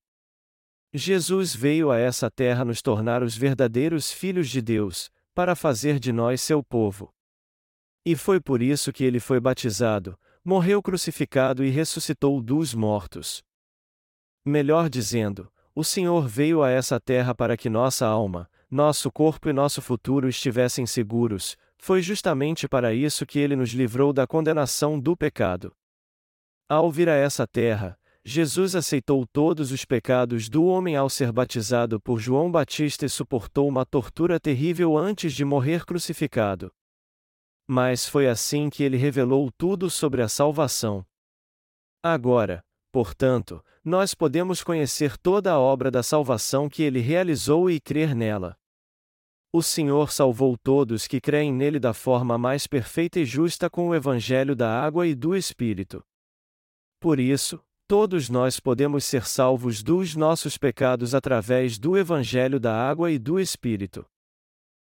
Jesus 0.93 1.55
veio 1.55 1.91
a 1.91 1.97
essa 1.97 2.31
terra 2.31 2.63
nos 2.65 2.81
tornar 2.81 3.21
os 3.21 3.35
verdadeiros 3.35 4.11
filhos 4.11 4.49
de 4.49 4.61
Deus, 4.61 5.11
para 5.33 5.55
fazer 5.55 5.99
de 5.99 6.11
nós 6.11 6.41
seu 6.41 6.63
povo. 6.63 7.13
E 8.05 8.15
foi 8.15 8.39
por 8.39 8.61
isso 8.61 8.91
que 8.91 9.03
ele 9.03 9.19
foi 9.19 9.39
batizado, 9.39 10.17
morreu 10.43 10.81
crucificado 10.81 11.63
e 11.63 11.69
ressuscitou 11.69 12.41
dos 12.41 12.73
mortos. 12.73 13.43
Melhor 14.45 14.89
dizendo, 14.89 15.51
o 15.77 15.83
Senhor 15.83 16.27
veio 16.27 16.63
a 16.63 16.71
essa 16.71 16.99
terra 16.99 17.35
para 17.35 17.55
que 17.55 17.69
nossa 17.69 18.07
alma, 18.07 18.49
nosso 18.67 19.11
corpo 19.11 19.47
e 19.47 19.53
nosso 19.53 19.79
futuro 19.79 20.27
estivessem 20.27 20.87
seguros, 20.87 21.55
foi 21.77 22.01
justamente 22.01 22.67
para 22.67 22.95
isso 22.95 23.27
que 23.27 23.37
ele 23.37 23.55
nos 23.55 23.69
livrou 23.69 24.11
da 24.11 24.25
condenação 24.25 24.99
do 24.99 25.15
pecado. 25.15 25.71
Ao 26.67 26.91
vir 26.91 27.07
a 27.07 27.13
essa 27.13 27.45
terra, 27.45 27.95
Jesus 28.25 28.75
aceitou 28.75 29.23
todos 29.27 29.71
os 29.71 29.85
pecados 29.85 30.49
do 30.49 30.65
homem 30.65 30.95
ao 30.95 31.11
ser 31.11 31.31
batizado 31.31 32.01
por 32.01 32.19
João 32.19 32.51
Batista 32.51 33.05
e 33.05 33.09
suportou 33.09 33.67
uma 33.67 33.85
tortura 33.85 34.39
terrível 34.39 34.97
antes 34.97 35.31
de 35.31 35.45
morrer 35.45 35.85
crucificado. 35.85 36.73
Mas 37.67 38.03
foi 38.03 38.27
assim 38.27 38.67
que 38.67 38.81
ele 38.81 38.97
revelou 38.97 39.51
tudo 39.55 39.91
sobre 39.91 40.23
a 40.23 40.27
salvação. 40.27 41.05
Agora, 42.01 42.65
portanto, 42.91 43.63
nós 43.87 44.13
podemos 44.13 44.61
conhecer 44.61 45.17
toda 45.17 45.53
a 45.53 45.57
obra 45.57 45.89
da 45.89 46.03
salvação 46.03 46.67
que 46.67 46.83
ele 46.83 46.99
realizou 46.99 47.71
e 47.71 47.79
crer 47.79 48.13
nela. 48.13 48.57
O 49.49 49.63
Senhor 49.63 50.11
salvou 50.11 50.57
todos 50.57 51.07
que 51.07 51.21
creem 51.21 51.53
nele 51.53 51.79
da 51.79 51.93
forma 51.93 52.37
mais 52.37 52.67
perfeita 52.67 53.17
e 53.17 53.23
justa 53.23 53.69
com 53.69 53.87
o 53.87 53.95
Evangelho 53.95 54.57
da 54.57 54.69
água 54.69 55.07
e 55.07 55.15
do 55.15 55.33
Espírito. 55.33 56.03
Por 56.99 57.17
isso, 57.17 57.63
todos 57.87 58.29
nós 58.29 58.59
podemos 58.59 59.05
ser 59.05 59.25
salvos 59.25 59.81
dos 59.81 60.17
nossos 60.17 60.57
pecados 60.57 61.15
através 61.15 61.79
do 61.79 61.97
Evangelho 61.97 62.59
da 62.59 62.75
água 62.75 63.09
e 63.09 63.17
do 63.17 63.39
Espírito. 63.39 64.05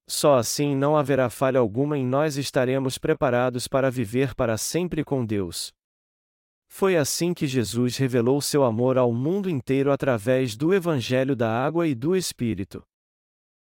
Só 0.06 0.36
assim 0.36 0.76
não 0.76 0.98
haverá 0.98 1.30
falha 1.30 1.58
alguma 1.58 1.96
em 1.96 2.04
nós 2.04 2.36
estaremos 2.36 2.98
preparados 2.98 3.66
para 3.66 3.90
viver 3.90 4.34
para 4.34 4.58
sempre 4.58 5.02
com 5.02 5.24
Deus. 5.24 5.72
Foi 6.74 6.96
assim 6.96 7.34
que 7.34 7.46
Jesus 7.46 7.98
revelou 7.98 8.40
seu 8.40 8.64
amor 8.64 8.96
ao 8.96 9.12
mundo 9.12 9.50
inteiro 9.50 9.92
através 9.92 10.56
do 10.56 10.72
Evangelho 10.72 11.36
da 11.36 11.50
Água 11.50 11.86
e 11.86 11.94
do 11.94 12.16
Espírito. 12.16 12.82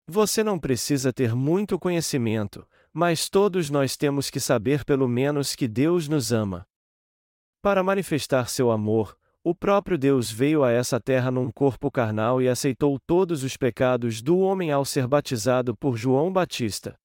Você 0.08 0.42
não 0.42 0.58
precisa 0.58 1.12
ter 1.12 1.36
muito 1.36 1.78
conhecimento, 1.78 2.66
mas 2.94 3.30
todos 3.30 3.70
nós 3.70 3.98
temos 3.98 4.30
que 4.30 4.40
saber 4.40 4.86
pelo 4.86 5.10
menos 5.10 5.56
que 5.56 5.68
Deus 5.68 6.08
nos 6.08 6.32
ama. 6.32 6.66
Para 7.62 7.84
manifestar 7.84 8.48
seu 8.48 8.72
amor, 8.72 9.18
o 9.44 9.54
próprio 9.54 9.98
Deus 9.98 10.32
veio 10.32 10.64
a 10.64 10.72
essa 10.72 10.98
terra 10.98 11.30
num 11.30 11.52
corpo 11.52 11.92
carnal 11.92 12.42
e 12.42 12.48
aceitou 12.48 12.98
todos 13.06 13.44
os 13.44 13.58
pecados 13.58 14.22
do 14.22 14.38
homem 14.38 14.72
ao 14.72 14.86
ser 14.86 15.06
batizado 15.06 15.76
por 15.76 15.98
João 15.98 16.32
Batista. 16.32 16.98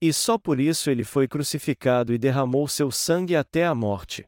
E 0.00 0.14
só 0.14 0.38
por 0.38 0.58
isso 0.58 0.88
ele 0.88 1.04
foi 1.04 1.28
crucificado 1.28 2.14
e 2.14 2.18
derramou 2.18 2.66
seu 2.66 2.90
sangue 2.90 3.36
até 3.36 3.66
a 3.66 3.74
morte. 3.74 4.26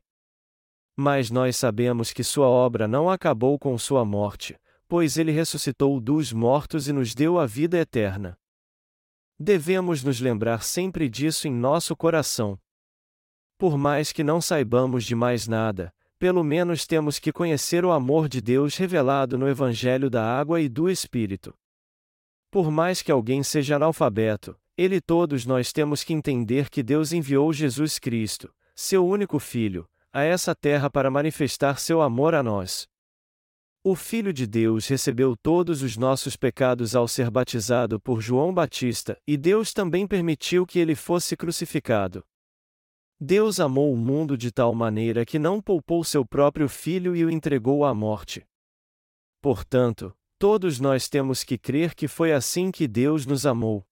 Mas 0.96 1.30
nós 1.30 1.56
sabemos 1.56 2.10
que 2.10 2.24
sua 2.24 2.48
obra 2.48 2.88
não 2.88 3.10
acabou 3.10 3.58
com 3.58 3.76
sua 3.76 4.02
morte, 4.02 4.58
pois 4.88 5.18
ele 5.18 5.30
ressuscitou 5.30 6.00
dos 6.00 6.32
mortos 6.32 6.88
e 6.88 6.92
nos 6.92 7.14
deu 7.14 7.38
a 7.38 7.44
vida 7.44 7.76
eterna. 7.76 8.38
Devemos 9.38 10.02
nos 10.02 10.20
lembrar 10.20 10.62
sempre 10.62 11.08
disso 11.08 11.46
em 11.46 11.52
nosso 11.52 11.94
coração. 11.94 12.58
Por 13.58 13.76
mais 13.76 14.10
que 14.10 14.24
não 14.24 14.40
saibamos 14.40 15.04
de 15.04 15.14
mais 15.14 15.46
nada, 15.46 15.92
pelo 16.18 16.42
menos 16.42 16.86
temos 16.86 17.18
que 17.18 17.30
conhecer 17.30 17.84
o 17.84 17.92
amor 17.92 18.26
de 18.26 18.40
Deus 18.40 18.76
revelado 18.76 19.36
no 19.36 19.46
Evangelho 19.46 20.08
da 20.08 20.24
Água 20.24 20.62
e 20.62 20.68
do 20.68 20.88
Espírito. 20.88 21.54
Por 22.50 22.70
mais 22.70 23.02
que 23.02 23.12
alguém 23.12 23.42
seja 23.42 23.76
analfabeto, 23.76 24.58
ele 24.78 24.98
todos 25.00 25.44
nós 25.44 25.72
temos 25.72 26.02
que 26.02 26.14
entender 26.14 26.70
que 26.70 26.82
Deus 26.82 27.12
enviou 27.12 27.52
Jesus 27.52 27.98
Cristo, 27.98 28.50
seu 28.74 29.06
único 29.06 29.38
Filho, 29.38 29.86
a 30.16 30.24
essa 30.24 30.54
terra 30.54 30.88
para 30.88 31.10
manifestar 31.10 31.78
seu 31.78 32.00
amor 32.00 32.34
a 32.34 32.42
nós. 32.42 32.88
O 33.84 33.94
Filho 33.94 34.32
de 34.32 34.46
Deus 34.46 34.86
recebeu 34.88 35.36
todos 35.36 35.82
os 35.82 35.98
nossos 35.98 36.36
pecados 36.36 36.96
ao 36.96 37.06
ser 37.06 37.30
batizado 37.30 38.00
por 38.00 38.22
João 38.22 38.54
Batista, 38.54 39.18
e 39.26 39.36
Deus 39.36 39.74
também 39.74 40.06
permitiu 40.06 40.64
que 40.64 40.78
ele 40.78 40.94
fosse 40.94 41.36
crucificado. 41.36 42.24
Deus 43.20 43.60
amou 43.60 43.92
o 43.92 43.96
mundo 43.96 44.38
de 44.38 44.50
tal 44.50 44.74
maneira 44.74 45.26
que 45.26 45.38
não 45.38 45.60
poupou 45.60 46.02
seu 46.02 46.24
próprio 46.24 46.66
filho 46.66 47.14
e 47.14 47.22
o 47.22 47.30
entregou 47.30 47.84
à 47.84 47.92
morte. 47.92 48.42
Portanto, 49.42 50.16
todos 50.38 50.80
nós 50.80 51.10
temos 51.10 51.44
que 51.44 51.58
crer 51.58 51.94
que 51.94 52.08
foi 52.08 52.32
assim 52.32 52.70
que 52.70 52.88
Deus 52.88 53.26
nos 53.26 53.44
amou. 53.44 53.85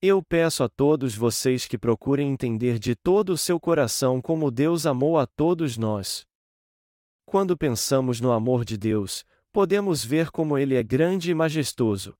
Eu 0.00 0.22
peço 0.22 0.62
a 0.62 0.68
todos 0.68 1.14
vocês 1.14 1.66
que 1.66 1.76
procurem 1.76 2.30
entender 2.30 2.78
de 2.78 2.94
todo 2.94 3.30
o 3.30 3.38
seu 3.38 3.58
coração 3.58 4.20
como 4.22 4.50
Deus 4.50 4.86
amou 4.86 5.18
a 5.18 5.26
todos 5.26 5.76
nós. 5.76 6.24
Quando 7.26 7.56
pensamos 7.56 8.20
no 8.20 8.32
amor 8.32 8.64
de 8.64 8.76
Deus, 8.76 9.24
podemos 9.52 10.04
ver 10.04 10.30
como 10.30 10.56
ele 10.56 10.76
é 10.76 10.82
grande 10.82 11.30
e 11.30 11.34
majestoso. 11.34 12.14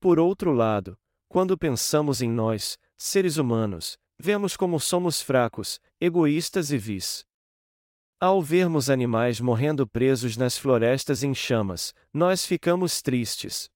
Por 0.00 0.18
outro 0.18 0.52
lado, 0.52 0.96
quando 1.28 1.58
pensamos 1.58 2.22
em 2.22 2.30
nós, 2.30 2.78
seres 2.96 3.36
humanos, 3.36 3.98
Vemos 4.18 4.56
como 4.56 4.80
somos 4.80 5.20
fracos, 5.20 5.78
egoístas 6.00 6.70
e 6.70 6.78
vis. 6.78 7.26
Ao 8.18 8.40
vermos 8.40 8.88
animais 8.88 9.40
morrendo 9.40 9.86
presos 9.86 10.38
nas 10.38 10.56
florestas 10.56 11.22
em 11.22 11.34
chamas, 11.34 11.92
nós 12.12 12.46
ficamos 12.46 13.02
tristes. 13.02 13.70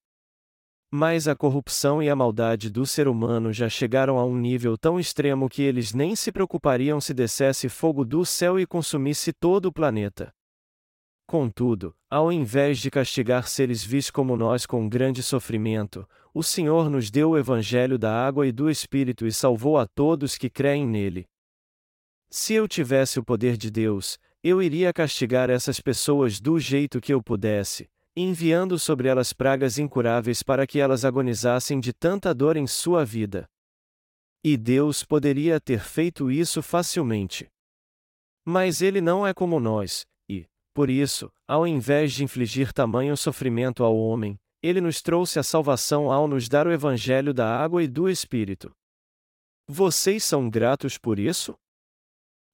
Mas 0.93 1.29
a 1.29 1.37
corrupção 1.37 2.03
e 2.03 2.11
a 2.11 2.17
maldade 2.17 2.69
do 2.69 2.85
ser 2.85 3.07
humano 3.07 3.53
já 3.53 3.69
chegaram 3.69 4.19
a 4.19 4.25
um 4.25 4.37
nível 4.37 4.77
tão 4.77 4.99
extremo 4.99 5.49
que 5.49 5.63
eles 5.63 5.95
nem 5.95 6.17
se 6.17 6.33
preocupariam 6.33 7.01
se 7.01 7.15
descesse 7.15 7.69
fogo 7.69 8.05
do 8.05 8.27
céu 8.27 8.59
e 8.59 8.67
consumisse 8.67 9.33
todo 9.33 9.67
o 9.67 9.73
planeta. 9.73 10.33
Contudo, 11.29 11.95
ao 12.11 12.33
invés 12.33 12.81
de 12.81 12.91
castigar 12.91 13.47
seres 13.47 13.85
vis 13.85 14.11
como 14.11 14.37
nós 14.37 14.67
com 14.67 14.89
grande 14.89 15.23
sofrimento, 15.23 16.05
o 16.35 16.43
Senhor 16.43 16.91
nos 16.91 17.09
deu 17.09 17.31
o 17.31 17.39
Evangelho 17.39 17.97
da 17.97 18.13
água 18.13 18.49
e 18.49 18.51
do 18.51 18.69
Espírito 18.69 19.25
e 19.25 19.33
salvou 19.33 19.79
a 19.79 19.87
todos 19.87 20.37
que 20.37 20.51
creem 20.51 20.85
nele. 20.85 21.25
Se 22.29 22.55
eu 22.55 22.67
tivesse 22.67 23.21
o 23.21 23.25
poder 23.25 23.57
de 23.57 23.71
Deus, 23.71 24.19
eu 24.43 24.61
iria 24.61 24.93
castigar 24.93 25.51
essas 25.51 25.79
pessoas 25.79 26.41
do 26.41 26.59
jeito 26.59 27.01
que 27.01 27.15
eu 27.15 27.23
pudesse, 27.23 27.89
enviando 28.23 28.79
sobre 28.79 29.09
elas 29.09 29.33
pragas 29.33 29.79
incuráveis 29.79 30.43
para 30.43 30.67
que 30.67 30.79
elas 30.79 31.05
agonizassem 31.05 31.81
de 31.81 31.93
tanta 31.93 32.35
dor 32.35 32.57
em 32.57 32.67
sua 32.67 33.05
vida. 33.05 33.49
E 34.43 34.57
Deus 34.57 35.05
poderia 35.05 35.61
ter 35.61 35.81
feito 35.81 36.31
isso 36.31 36.63
facilmente. 36.63 37.49
Mas 38.45 38.81
ele 38.83 39.01
não 39.01 39.27
é 39.27 39.35
como 39.35 39.61
nós, 39.61 40.07
por 40.73 40.89
isso, 40.89 41.31
ao 41.49 41.67
invés 41.67 42.13
de 42.13 42.23
infligir 42.23 42.73
tamanho 42.73 43.17
sofrimento 43.17 43.83
ao 43.83 43.97
homem, 43.97 44.39
ele 44.63 44.81
nos 44.81 45.03
trouxe 45.03 45.39
a 45.39 45.43
salvação 45.43 46.13
ao 46.13 46.29
nos 46.29 46.49
dar 46.49 46.67
o 46.67 46.73
Evangelho 46.73 47.35
da 47.35 47.55
água 47.55 47.83
e 47.83 47.89
do 47.89 48.09
Espírito. 48.09 48.71
Vocês 49.69 50.23
são 50.23 50.49
gratos 50.49 50.97
por 50.97 51.19
isso? 51.19 51.55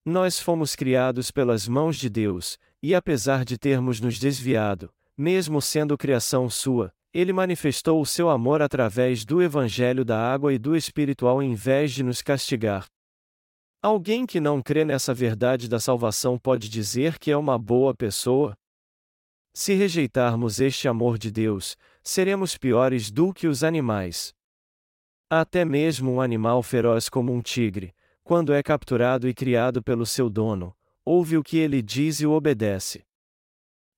Nós 0.04 0.40
fomos 0.40 0.74
criados 0.74 1.30
pelas 1.30 1.66
mãos 1.68 1.96
de 1.96 2.08
Deus, 2.08 2.58
e 2.82 2.94
apesar 2.94 3.44
de 3.44 3.58
termos 3.58 4.00
nos 4.00 4.18
desviado, 4.18 4.92
mesmo 5.16 5.62
sendo 5.62 5.96
criação 5.96 6.50
sua, 6.50 6.92
ele 7.12 7.32
manifestou 7.32 8.00
o 8.00 8.06
seu 8.06 8.28
amor 8.28 8.60
através 8.60 9.24
do 9.24 9.40
Evangelho 9.42 10.04
da 10.04 10.18
água 10.18 10.52
e 10.52 10.58
do 10.58 10.76
Espírito 10.76 11.26
ao 11.26 11.42
invés 11.42 11.92
de 11.92 12.02
nos 12.02 12.20
castigar. 12.20 12.86
Alguém 13.82 14.26
que 14.26 14.40
não 14.40 14.60
crê 14.60 14.84
nessa 14.84 15.14
verdade 15.14 15.68
da 15.68 15.80
salvação 15.80 16.38
pode 16.38 16.68
dizer 16.68 17.18
que 17.18 17.30
é 17.30 17.36
uma 17.36 17.58
boa 17.58 17.94
pessoa? 17.94 18.54
Se 19.54 19.72
rejeitarmos 19.72 20.60
este 20.60 20.88
amor 20.88 21.16
de 21.16 21.30
Deus, 21.30 21.76
seremos 22.02 22.58
piores 22.58 23.10
do 23.10 23.32
que 23.32 23.46
os 23.46 23.64
animais. 23.64 24.34
Até 25.30 25.64
mesmo 25.64 26.12
um 26.12 26.20
animal 26.20 26.62
feroz 26.62 27.08
como 27.08 27.32
um 27.32 27.40
tigre, 27.40 27.94
quando 28.22 28.52
é 28.52 28.62
capturado 28.62 29.26
e 29.28 29.32
criado 29.32 29.82
pelo 29.82 30.04
seu 30.04 30.28
dono, 30.28 30.76
ouve 31.04 31.38
o 31.38 31.42
que 31.42 31.56
ele 31.56 31.80
diz 31.80 32.20
e 32.20 32.26
o 32.26 32.32
obedece. 32.32 33.06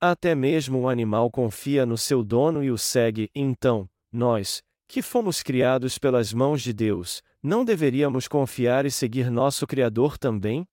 Até 0.00 0.32
mesmo 0.32 0.78
um 0.78 0.88
animal 0.88 1.28
confia 1.28 1.84
no 1.84 1.98
seu 1.98 2.22
dono 2.22 2.62
e 2.62 2.70
o 2.70 2.78
segue, 2.78 3.28
então, 3.34 3.90
nós, 4.12 4.62
que 4.86 5.02
fomos 5.02 5.42
criados 5.42 5.98
pelas 5.98 6.32
mãos 6.32 6.62
de 6.62 6.72
Deus, 6.72 7.20
não 7.42 7.64
deveríamos 7.64 8.28
confiar 8.28 8.86
e 8.86 8.92
seguir 8.92 9.28
nosso 9.28 9.66
Criador 9.66 10.16
também? 10.16 10.64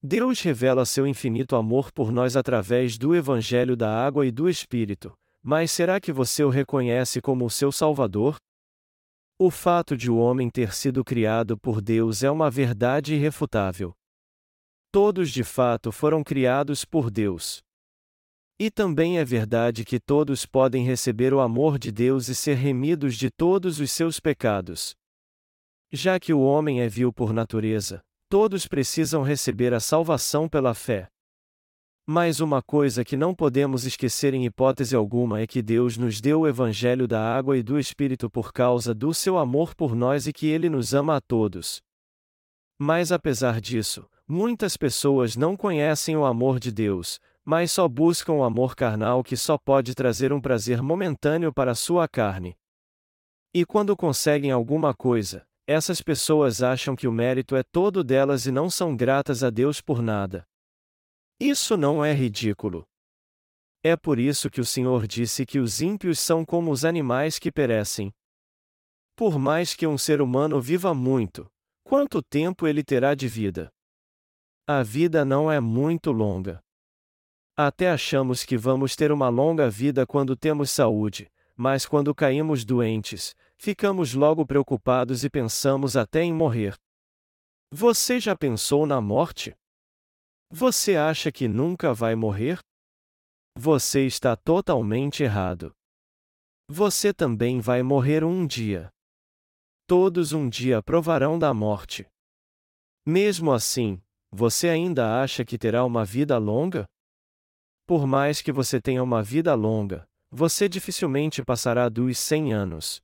Deus 0.00 0.40
revela 0.40 0.86
seu 0.86 1.04
infinito 1.04 1.56
amor 1.56 1.90
por 1.90 2.12
nós 2.12 2.36
através 2.36 2.96
do 2.96 3.12
Evangelho 3.12 3.76
da 3.76 3.90
Água 4.06 4.24
e 4.24 4.30
do 4.30 4.48
Espírito, 4.48 5.12
mas 5.42 5.72
será 5.72 6.00
que 6.00 6.12
você 6.12 6.44
o 6.44 6.48
reconhece 6.48 7.20
como 7.20 7.44
o 7.44 7.50
seu 7.50 7.72
Salvador? 7.72 8.36
O 9.36 9.50
fato 9.50 9.96
de 9.96 10.08
o 10.08 10.16
homem 10.16 10.48
ter 10.48 10.72
sido 10.72 11.04
criado 11.04 11.58
por 11.58 11.80
Deus 11.80 12.22
é 12.22 12.30
uma 12.30 12.48
verdade 12.48 13.14
irrefutável. 13.14 13.92
Todos 14.92 15.30
de 15.30 15.42
fato 15.42 15.90
foram 15.90 16.22
criados 16.22 16.84
por 16.84 17.10
Deus. 17.10 17.66
E 18.60 18.72
também 18.72 19.18
é 19.18 19.24
verdade 19.24 19.84
que 19.84 20.00
todos 20.00 20.44
podem 20.44 20.84
receber 20.84 21.32
o 21.32 21.38
amor 21.38 21.78
de 21.78 21.92
Deus 21.92 22.26
e 22.26 22.34
ser 22.34 22.54
remidos 22.54 23.14
de 23.14 23.30
todos 23.30 23.78
os 23.78 23.92
seus 23.92 24.18
pecados. 24.18 24.96
Já 25.92 26.18
que 26.18 26.34
o 26.34 26.40
homem 26.40 26.80
é 26.80 26.88
vil 26.88 27.12
por 27.12 27.32
natureza, 27.32 28.02
todos 28.28 28.66
precisam 28.66 29.22
receber 29.22 29.72
a 29.72 29.78
salvação 29.78 30.48
pela 30.48 30.74
fé. 30.74 31.08
Mas 32.04 32.40
uma 32.40 32.60
coisa 32.60 33.04
que 33.04 33.16
não 33.16 33.32
podemos 33.32 33.84
esquecer 33.84 34.34
em 34.34 34.44
hipótese 34.44 34.96
alguma 34.96 35.40
é 35.40 35.46
que 35.46 35.62
Deus 35.62 35.96
nos 35.96 36.20
deu 36.20 36.40
o 36.40 36.48
Evangelho 36.48 37.06
da 37.06 37.22
água 37.22 37.56
e 37.56 37.62
do 37.62 37.78
Espírito 37.78 38.28
por 38.28 38.52
causa 38.52 38.92
do 38.92 39.14
seu 39.14 39.38
amor 39.38 39.74
por 39.74 39.94
nós 39.94 40.26
e 40.26 40.32
que 40.32 40.46
Ele 40.46 40.68
nos 40.68 40.94
ama 40.94 41.16
a 41.16 41.20
todos. 41.20 41.80
Mas 42.76 43.12
apesar 43.12 43.60
disso, 43.60 44.08
muitas 44.26 44.76
pessoas 44.76 45.36
não 45.36 45.56
conhecem 45.56 46.16
o 46.16 46.24
amor 46.24 46.58
de 46.58 46.72
Deus, 46.72 47.20
mas 47.48 47.72
só 47.72 47.88
buscam 47.88 48.34
o 48.34 48.44
amor 48.44 48.76
carnal 48.76 49.24
que 49.24 49.34
só 49.34 49.56
pode 49.56 49.94
trazer 49.94 50.34
um 50.34 50.40
prazer 50.40 50.82
momentâneo 50.82 51.50
para 51.50 51.74
sua 51.74 52.06
carne. 52.06 52.54
E 53.54 53.64
quando 53.64 53.96
conseguem 53.96 54.50
alguma 54.50 54.92
coisa, 54.92 55.48
essas 55.66 56.02
pessoas 56.02 56.62
acham 56.62 56.94
que 56.94 57.08
o 57.08 57.12
mérito 57.12 57.56
é 57.56 57.62
todo 57.62 58.04
delas 58.04 58.44
e 58.44 58.52
não 58.52 58.68
são 58.68 58.94
gratas 58.94 59.42
a 59.42 59.48
Deus 59.48 59.80
por 59.80 60.02
nada. 60.02 60.46
Isso 61.40 61.74
não 61.74 62.04
é 62.04 62.12
ridículo. 62.12 62.86
É 63.82 63.96
por 63.96 64.18
isso 64.18 64.50
que 64.50 64.60
o 64.60 64.66
Senhor 64.66 65.06
disse 65.06 65.46
que 65.46 65.58
os 65.58 65.80
ímpios 65.80 66.18
são 66.18 66.44
como 66.44 66.70
os 66.70 66.84
animais 66.84 67.38
que 67.38 67.50
perecem. 67.50 68.12
Por 69.16 69.38
mais 69.38 69.74
que 69.74 69.86
um 69.86 69.96
ser 69.96 70.20
humano 70.20 70.60
viva 70.60 70.92
muito, 70.92 71.50
quanto 71.82 72.22
tempo 72.22 72.66
ele 72.66 72.84
terá 72.84 73.14
de 73.14 73.26
vida? 73.26 73.72
A 74.66 74.82
vida 74.82 75.24
não 75.24 75.50
é 75.50 75.60
muito 75.60 76.12
longa. 76.12 76.62
Até 77.60 77.90
achamos 77.90 78.44
que 78.44 78.56
vamos 78.56 78.94
ter 78.94 79.10
uma 79.10 79.28
longa 79.28 79.68
vida 79.68 80.06
quando 80.06 80.36
temos 80.36 80.70
saúde, 80.70 81.28
mas 81.56 81.84
quando 81.84 82.14
caímos 82.14 82.64
doentes, 82.64 83.34
ficamos 83.56 84.14
logo 84.14 84.46
preocupados 84.46 85.24
e 85.24 85.28
pensamos 85.28 85.96
até 85.96 86.22
em 86.22 86.32
morrer. 86.32 86.78
Você 87.72 88.20
já 88.20 88.36
pensou 88.36 88.86
na 88.86 89.00
morte? 89.00 89.56
Você 90.48 90.94
acha 90.94 91.32
que 91.32 91.48
nunca 91.48 91.92
vai 91.92 92.14
morrer? 92.14 92.60
Você 93.56 94.06
está 94.06 94.36
totalmente 94.36 95.24
errado. 95.24 95.74
Você 96.70 97.12
também 97.12 97.58
vai 97.58 97.82
morrer 97.82 98.22
um 98.22 98.46
dia. 98.46 98.88
Todos 99.84 100.32
um 100.32 100.48
dia 100.48 100.80
provarão 100.80 101.36
da 101.36 101.52
morte. 101.52 102.06
Mesmo 103.04 103.50
assim, 103.50 104.00
você 104.30 104.68
ainda 104.68 105.20
acha 105.20 105.44
que 105.44 105.58
terá 105.58 105.84
uma 105.84 106.04
vida 106.04 106.38
longa? 106.38 106.88
Por 107.88 108.06
mais 108.06 108.42
que 108.42 108.52
você 108.52 108.82
tenha 108.82 109.02
uma 109.02 109.22
vida 109.22 109.54
longa, 109.54 110.06
você 110.30 110.68
dificilmente 110.68 111.42
passará 111.42 111.88
dos 111.88 112.18
100 112.18 112.52
anos. 112.52 113.00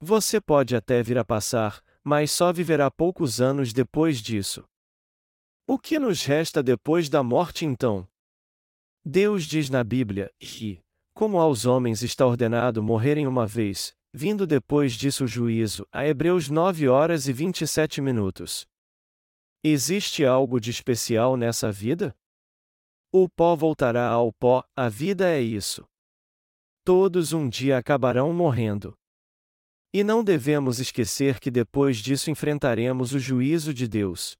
Você 0.00 0.40
pode 0.40 0.74
até 0.74 1.02
vir 1.02 1.18
a 1.18 1.24
passar, 1.26 1.84
mas 2.02 2.30
só 2.30 2.50
viverá 2.54 2.90
poucos 2.90 3.38
anos 3.38 3.70
depois 3.70 4.22
disso. 4.22 4.64
O 5.66 5.78
que 5.78 5.98
nos 5.98 6.24
resta 6.24 6.62
depois 6.62 7.10
da 7.10 7.22
morte 7.22 7.66
então? 7.66 8.08
Deus 9.04 9.44
diz 9.44 9.68
na 9.68 9.84
Bíblia 9.84 10.32
que, 10.40 10.80
como 11.12 11.38
aos 11.38 11.66
homens 11.66 12.02
está 12.02 12.26
ordenado 12.26 12.82
morrerem 12.82 13.26
uma 13.26 13.46
vez, 13.46 13.94
vindo 14.10 14.46
depois 14.46 14.94
disso 14.94 15.24
o 15.24 15.28
juízo, 15.28 15.86
a 15.92 16.06
Hebreus 16.06 16.48
9 16.48 16.88
horas 16.88 17.28
e 17.28 17.32
27 17.34 18.00
minutos. 18.00 18.66
Existe 19.62 20.24
algo 20.24 20.58
de 20.58 20.70
especial 20.70 21.36
nessa 21.36 21.70
vida? 21.70 22.16
O 23.14 23.28
pó 23.28 23.54
voltará 23.54 24.08
ao 24.08 24.32
pó, 24.32 24.64
a 24.74 24.88
vida 24.88 25.28
é 25.28 25.38
isso. 25.38 25.84
Todos 26.82 27.34
um 27.34 27.46
dia 27.46 27.76
acabarão 27.76 28.32
morrendo. 28.32 28.94
E 29.92 30.02
não 30.02 30.24
devemos 30.24 30.78
esquecer 30.78 31.38
que 31.38 31.50
depois 31.50 31.98
disso 31.98 32.30
enfrentaremos 32.30 33.12
o 33.12 33.18
juízo 33.18 33.74
de 33.74 33.86
Deus. 33.86 34.34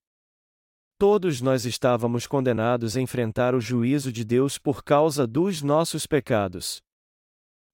Todos 0.98 1.42
nós 1.42 1.66
estávamos 1.66 2.26
condenados 2.26 2.96
a 2.96 3.00
enfrentar 3.02 3.54
o 3.54 3.61
juízo 3.61 4.11
de 4.11 4.24
Deus 4.24 4.56
por 4.56 4.82
causa 4.82 5.26
dos 5.26 5.61
nossos 5.61 6.06
pecados. 6.06 6.80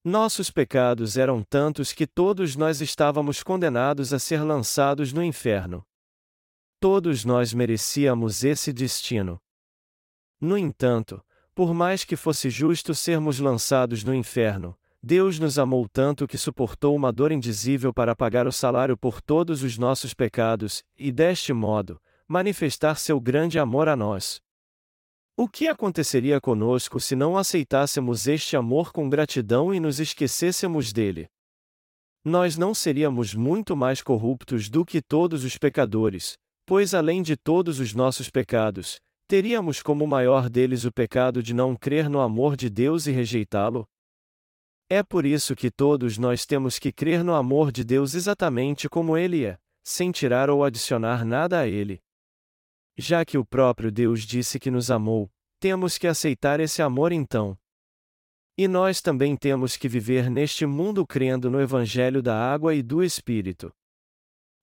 Nossos 0.04 0.50
pecados 0.50 1.16
eram 1.16 1.44
tantos 1.44 1.92
que 1.92 2.08
todos 2.08 2.56
nós 2.56 2.80
estávamos 2.80 3.44
condenados 3.44 4.12
a 4.12 4.18
ser 4.18 4.42
lançados 4.42 5.12
no 5.12 5.22
inferno. 5.22 5.84
Todos 6.80 7.24
nós 7.24 7.54
merecíamos 7.54 8.42
esse 8.42 8.72
destino. 8.72 9.38
No 10.40 10.56
entanto, 10.56 11.22
por 11.54 11.74
mais 11.74 12.04
que 12.04 12.14
fosse 12.14 12.48
justo 12.50 12.94
sermos 12.94 13.40
lançados 13.40 14.04
no 14.04 14.14
inferno, 14.14 14.78
Deus 15.02 15.38
nos 15.38 15.58
amou 15.58 15.88
tanto 15.88 16.26
que 16.26 16.36
suportou 16.36 16.94
uma 16.94 17.12
dor 17.12 17.32
indizível 17.32 17.92
para 17.92 18.14
pagar 18.14 18.46
o 18.46 18.52
salário 18.52 18.96
por 18.96 19.20
todos 19.20 19.62
os 19.62 19.78
nossos 19.78 20.12
pecados, 20.14 20.84
e 20.96 21.10
deste 21.12 21.52
modo, 21.52 22.00
manifestar 22.26 22.96
seu 22.98 23.20
grande 23.20 23.58
amor 23.58 23.88
a 23.88 23.96
nós. 23.96 24.40
O 25.36 25.48
que 25.48 25.68
aconteceria 25.68 26.40
conosco 26.40 26.98
se 26.98 27.14
não 27.14 27.36
aceitássemos 27.36 28.26
este 28.26 28.56
amor 28.56 28.92
com 28.92 29.08
gratidão 29.08 29.72
e 29.72 29.78
nos 29.78 30.00
esquecêssemos 30.00 30.92
dele? 30.92 31.28
Nós 32.24 32.56
não 32.56 32.74
seríamos 32.74 33.34
muito 33.34 33.76
mais 33.76 34.02
corruptos 34.02 34.68
do 34.68 34.84
que 34.84 35.00
todos 35.00 35.44
os 35.44 35.56
pecadores, 35.56 36.36
pois 36.66 36.92
além 36.92 37.22
de 37.22 37.36
todos 37.36 37.78
os 37.78 37.94
nossos 37.94 38.28
pecados, 38.28 38.98
Teríamos 39.28 39.82
como 39.82 40.06
maior 40.06 40.48
deles 40.48 40.86
o 40.86 40.90
pecado 40.90 41.42
de 41.42 41.52
não 41.52 41.76
crer 41.76 42.08
no 42.08 42.18
amor 42.18 42.56
de 42.56 42.70
Deus 42.70 43.06
e 43.06 43.12
rejeitá-lo? 43.12 43.86
É 44.88 45.02
por 45.02 45.26
isso 45.26 45.54
que 45.54 45.70
todos 45.70 46.16
nós 46.16 46.46
temos 46.46 46.78
que 46.78 46.90
crer 46.90 47.22
no 47.22 47.34
amor 47.34 47.70
de 47.70 47.84
Deus 47.84 48.14
exatamente 48.14 48.88
como 48.88 49.18
ele 49.18 49.44
é, 49.44 49.58
sem 49.84 50.10
tirar 50.10 50.48
ou 50.48 50.64
adicionar 50.64 51.26
nada 51.26 51.60
a 51.60 51.68
ele. 51.68 52.00
Já 52.96 53.22
que 53.22 53.36
o 53.36 53.44
próprio 53.44 53.92
Deus 53.92 54.22
disse 54.22 54.58
que 54.58 54.70
nos 54.70 54.90
amou, 54.90 55.30
temos 55.60 55.98
que 55.98 56.06
aceitar 56.06 56.58
esse 56.58 56.80
amor 56.80 57.12
então. 57.12 57.54
E 58.56 58.66
nós 58.66 59.02
também 59.02 59.36
temos 59.36 59.76
que 59.76 59.90
viver 59.90 60.30
neste 60.30 60.64
mundo 60.64 61.06
crendo 61.06 61.50
no 61.50 61.60
Evangelho 61.60 62.22
da 62.22 62.34
água 62.34 62.74
e 62.74 62.82
do 62.82 63.04
Espírito. 63.04 63.70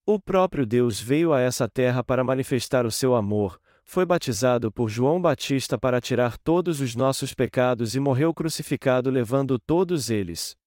O 0.07 0.19
próprio 0.19 0.65
Deus 0.65 0.99
veio 0.99 1.33
a 1.33 1.39
essa 1.39 1.69
terra 1.69 2.03
para 2.03 2.23
manifestar 2.23 2.83
o 2.83 2.91
seu 2.91 3.13
amor, 3.13 3.61
foi 3.85 4.03
batizado 4.03 4.71
por 4.71 4.89
João 4.89 5.21
Batista 5.21 5.77
para 5.77 6.01
tirar 6.01 6.37
todos 6.39 6.81
os 6.81 6.95
nossos 6.95 7.33
pecados 7.33 7.95
e 7.95 7.99
morreu 7.99 8.33
crucificado 8.33 9.11
levando 9.11 9.59
todos 9.59 10.09
eles. 10.09 10.57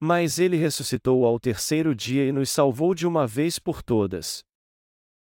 Mas 0.00 0.38
ele 0.38 0.56
ressuscitou 0.56 1.24
ao 1.26 1.38
terceiro 1.38 1.94
dia 1.94 2.26
e 2.26 2.32
nos 2.32 2.50
salvou 2.50 2.94
de 2.94 3.06
uma 3.06 3.26
vez 3.26 3.58
por 3.58 3.82
todas. 3.82 4.42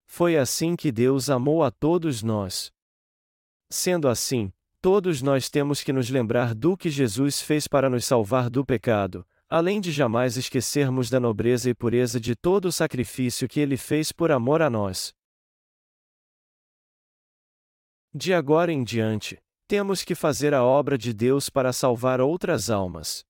Foi 0.06 0.36
assim 0.36 0.76
que 0.76 0.92
Deus 0.92 1.30
amou 1.30 1.64
a 1.64 1.70
todos 1.70 2.22
nós. 2.22 2.70
Sendo 3.70 4.06
assim, 4.06 4.52
todos 4.80 5.22
nós 5.22 5.48
temos 5.48 5.82
que 5.82 5.92
nos 5.92 6.10
lembrar 6.10 6.54
do 6.54 6.76
que 6.76 6.90
Jesus 6.90 7.40
fez 7.40 7.66
para 7.66 7.88
nos 7.88 8.04
salvar 8.04 8.50
do 8.50 8.64
pecado, 8.64 9.26
além 9.48 9.80
de 9.80 9.90
jamais 9.90 10.36
esquecermos 10.36 11.08
da 11.08 11.18
nobreza 11.18 11.70
e 11.70 11.74
pureza 11.74 12.20
de 12.20 12.36
todo 12.36 12.66
o 12.66 12.72
sacrifício 12.72 13.48
que 13.48 13.58
ele 13.58 13.76
fez 13.76 14.12
por 14.12 14.30
amor 14.30 14.60
a 14.60 14.68
nós. 14.68 15.14
De 18.12 18.34
agora 18.34 18.72
em 18.72 18.82
diante, 18.82 19.38
temos 19.68 20.02
que 20.02 20.16
fazer 20.16 20.52
a 20.52 20.64
obra 20.64 20.98
de 20.98 21.12
Deus 21.14 21.48
para 21.48 21.72
salvar 21.72 22.20
outras 22.20 22.68
almas. 22.68 23.24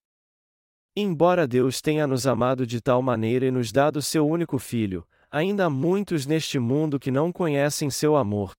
Embora 0.97 1.47
Deus 1.47 1.83
tenha 1.83 2.07
nos 2.07 2.27
amado 2.27 2.67
de 2.67 2.81
tal 2.81 3.03
maneira 3.03 3.45
e 3.45 3.51
nos 3.51 3.71
dado 3.71 4.01
seu 4.01 4.27
único 4.27 4.59
Filho, 4.59 5.07
ainda 5.31 5.67
há 5.67 5.71
muitos 5.71 6.25
neste 6.25 6.59
mundo 6.59 6.99
que 6.99 7.11
não 7.11 7.31
conhecem 7.31 7.91
seu 7.91 8.17
amor. 8.17 8.53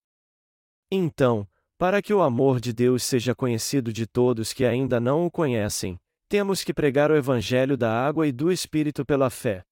Então, 0.91 1.47
para 1.75 2.03
que 2.03 2.13
o 2.13 2.21
amor 2.21 2.59
de 2.59 2.71
Deus 2.71 3.03
seja 3.03 3.33
conhecido 3.33 3.91
de 3.91 4.05
todos 4.05 4.53
que 4.53 4.63
ainda 4.63 4.99
não 4.99 5.25
o 5.25 5.31
conhecem, 5.31 5.99
temos 6.29 6.63
que 6.63 6.73
pregar 6.73 7.09
o 7.09 7.15
Evangelho 7.15 7.75
da 7.75 7.91
água 7.91 8.27
e 8.27 8.31
do 8.31 8.51
Espírito 8.51 9.03
pela 9.03 9.31
fé. 9.31 9.63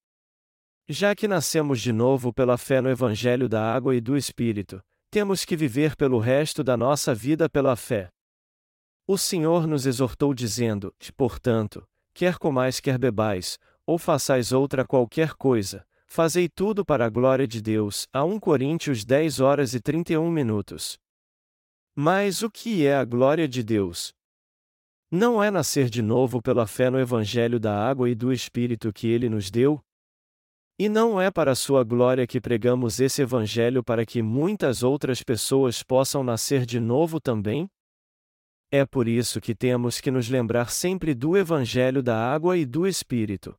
Já 0.87 1.13
que 1.13 1.27
nascemos 1.27 1.79
de 1.79 1.93
novo 1.93 2.33
pela 2.33 2.57
fé 2.57 2.81
no 2.81 2.89
Evangelho 2.89 3.47
da 3.47 3.71
água 3.71 3.95
e 3.95 4.01
do 4.01 4.17
Espírito, 4.17 4.81
temos 5.09 5.43
que 5.43 5.55
viver 5.55 5.95
pelo 5.95 6.19
resto 6.19 6.63
da 6.63 6.77
nossa 6.77 7.13
vida 7.15 7.49
pela 7.49 7.75
fé. 7.75 8.09
O 9.07 9.17
Senhor 9.17 9.65
nos 9.65 9.85
exortou 9.85 10.33
dizendo: 10.33 10.93
Portanto, 11.17 11.83
quer 12.13 12.37
comais 12.37 12.79
quer 12.79 12.97
bebais, 12.97 13.57
ou 13.85 13.97
façais 13.97 14.51
outra 14.51 14.85
qualquer 14.85 15.33
coisa, 15.33 15.83
fazei 16.05 16.47
tudo 16.47 16.85
para 16.85 17.05
a 17.05 17.09
glória 17.09 17.47
de 17.47 17.61
Deus. 17.61 18.07
A 18.13 18.23
1 18.23 18.39
Coríntios 18.39 19.03
10 19.03 19.39
horas 19.39 19.73
e 19.73 19.79
31 19.79 20.29
minutos. 20.29 20.99
Mas 21.95 22.43
o 22.43 22.51
que 22.51 22.85
é 22.85 22.95
a 22.95 23.03
glória 23.03 23.47
de 23.47 23.63
Deus? 23.63 24.13
Não 25.11 25.43
é 25.43 25.49
nascer 25.49 25.89
de 25.89 26.03
novo 26.03 26.39
pela 26.39 26.67
fé 26.67 26.91
no 26.91 26.99
Evangelho 26.99 27.59
da 27.59 27.75
água 27.75 28.07
e 28.07 28.13
do 28.13 28.31
Espírito 28.31 28.93
que 28.93 29.07
ele 29.07 29.27
nos 29.27 29.49
deu? 29.49 29.81
E 30.81 30.87
não 30.87 31.19
é 31.19 31.29
para 31.29 31.55
sua 31.55 31.83
glória 31.83 32.25
que 32.25 32.39
pregamos 32.39 33.01
esse 33.01 33.21
Evangelho 33.21 33.83
para 33.83 34.05
que 34.05 34.21
muitas 34.21 34.81
outras 34.81 35.21
pessoas 35.21 35.83
possam 35.83 36.23
nascer 36.23 36.65
de 36.65 36.79
novo 36.79 37.19
também? 37.19 37.69
É 38.71 38.85
por 38.85 39.05
isso 39.05 39.41
que 39.41 39.53
temos 39.53 39.99
que 39.99 40.09
nos 40.09 40.29
lembrar 40.29 40.69
sempre 40.71 41.13
do 41.13 41.35
Evangelho 41.35 42.01
da 42.01 42.17
água 42.17 42.57
e 42.57 42.65
do 42.65 42.87
Espírito. 42.87 43.53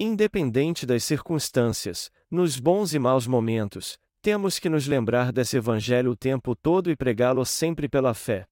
Independente 0.00 0.84
das 0.84 1.04
circunstâncias, 1.04 2.10
nos 2.28 2.58
bons 2.58 2.92
e 2.92 2.98
maus 2.98 3.28
momentos, 3.28 3.96
temos 4.20 4.58
que 4.58 4.68
nos 4.68 4.88
lembrar 4.88 5.30
desse 5.30 5.56
Evangelho 5.56 6.10
o 6.10 6.16
tempo 6.16 6.56
todo 6.56 6.90
e 6.90 6.96
pregá-lo 6.96 7.44
sempre 7.44 7.88
pela 7.88 8.14
fé. 8.14 8.48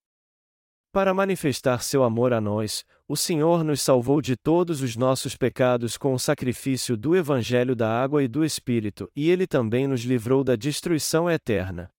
Para 0.94 1.12
manifestar 1.12 1.82
seu 1.82 2.04
amor 2.04 2.32
a 2.32 2.40
nós, 2.40 2.84
o 3.08 3.16
Senhor 3.16 3.64
nos 3.64 3.82
salvou 3.82 4.22
de 4.22 4.36
todos 4.36 4.80
os 4.80 4.94
nossos 4.94 5.36
pecados 5.36 5.98
com 5.98 6.14
o 6.14 6.20
sacrifício 6.20 6.96
do 6.96 7.16
Evangelho 7.16 7.74
da 7.74 7.90
água 7.90 8.22
e 8.22 8.28
do 8.28 8.44
Espírito, 8.44 9.10
e 9.16 9.28
ele 9.28 9.44
também 9.44 9.88
nos 9.88 10.02
livrou 10.02 10.44
da 10.44 10.54
destruição 10.54 11.28
eterna. 11.28 11.90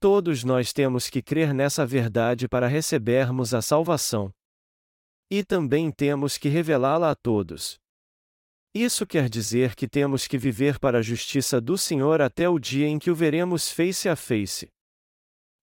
Todos 0.00 0.42
nós 0.42 0.72
temos 0.72 1.10
que 1.10 1.20
crer 1.20 1.52
nessa 1.52 1.84
verdade 1.84 2.48
para 2.48 2.66
recebermos 2.66 3.52
a 3.52 3.60
salvação. 3.60 4.32
E 5.30 5.44
também 5.44 5.90
temos 5.90 6.38
que 6.38 6.48
revelá-la 6.48 7.10
a 7.10 7.14
todos. 7.14 7.78
Isso 8.74 9.06
quer 9.06 9.28
dizer 9.28 9.76
que 9.76 9.86
temos 9.86 10.26
que 10.26 10.38
viver 10.38 10.78
para 10.78 11.00
a 11.00 11.02
justiça 11.02 11.60
do 11.60 11.76
Senhor 11.76 12.22
até 12.22 12.48
o 12.48 12.58
dia 12.58 12.86
em 12.86 12.98
que 12.98 13.10
o 13.10 13.14
veremos 13.14 13.70
face 13.70 14.08
a 14.08 14.16
face. 14.16 14.70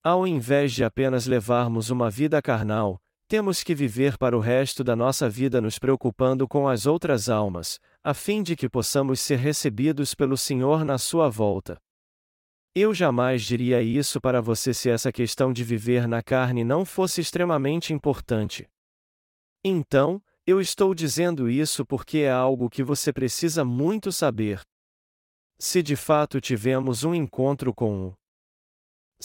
Ao 0.05 0.27
invés 0.27 0.71
de 0.71 0.83
apenas 0.83 1.25
levarmos 1.25 1.89
uma 1.89 2.11
vida 2.11 2.39
carnal, 2.39 3.01
temos 3.27 3.63
que 3.63 3.73
viver 3.73 4.19
para 4.19 4.37
o 4.37 4.39
resto 4.39 4.83
da 4.83 4.95
nossa 4.95 5.27
vida 5.27 5.59
nos 5.59 5.79
preocupando 5.79 6.47
com 6.47 6.67
as 6.67 6.85
outras 6.85 7.27
almas, 7.27 7.79
a 8.03 8.13
fim 8.13 8.43
de 8.43 8.55
que 8.55 8.69
possamos 8.69 9.19
ser 9.19 9.37
recebidos 9.37 10.13
pelo 10.13 10.37
Senhor 10.37 10.85
na 10.85 10.99
sua 10.99 11.27
volta. 11.27 11.81
Eu 12.75 12.93
jamais 12.93 13.41
diria 13.41 13.81
isso 13.81 14.21
para 14.21 14.43
você 14.43 14.75
se 14.75 14.91
essa 14.91 15.11
questão 15.11 15.51
de 15.51 15.63
viver 15.63 16.07
na 16.07 16.21
carne 16.21 16.63
não 16.63 16.85
fosse 16.85 17.19
extremamente 17.19 17.91
importante. 17.91 18.67
Então, 19.63 20.21
eu 20.45 20.61
estou 20.61 20.93
dizendo 20.93 21.49
isso 21.49 21.83
porque 21.83 22.19
é 22.19 22.31
algo 22.31 22.69
que 22.69 22.83
você 22.83 23.11
precisa 23.11 23.65
muito 23.65 24.11
saber. 24.11 24.61
Se 25.57 25.81
de 25.81 25.95
fato 25.95 26.39
tivemos 26.39 27.03
um 27.03 27.15
encontro 27.15 27.73
com 27.73 28.09
o 28.09 28.13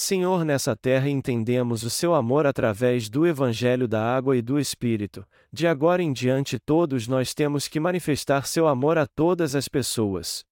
Senhor, 0.00 0.46
nessa 0.46 0.74
terra 0.74 1.10
entendemos 1.10 1.82
o 1.82 1.90
seu 1.90 2.14
amor 2.14 2.46
através 2.46 3.10
do 3.10 3.26
Evangelho 3.26 3.86
da 3.86 4.02
Água 4.02 4.34
e 4.34 4.40
do 4.40 4.58
Espírito. 4.58 5.26
De 5.52 5.66
agora 5.66 6.02
em 6.02 6.10
diante, 6.10 6.58
todos 6.58 7.06
nós 7.06 7.34
temos 7.34 7.68
que 7.68 7.78
manifestar 7.78 8.46
seu 8.46 8.66
amor 8.66 8.96
a 8.96 9.06
todas 9.06 9.54
as 9.54 9.68
pessoas. 9.68 10.42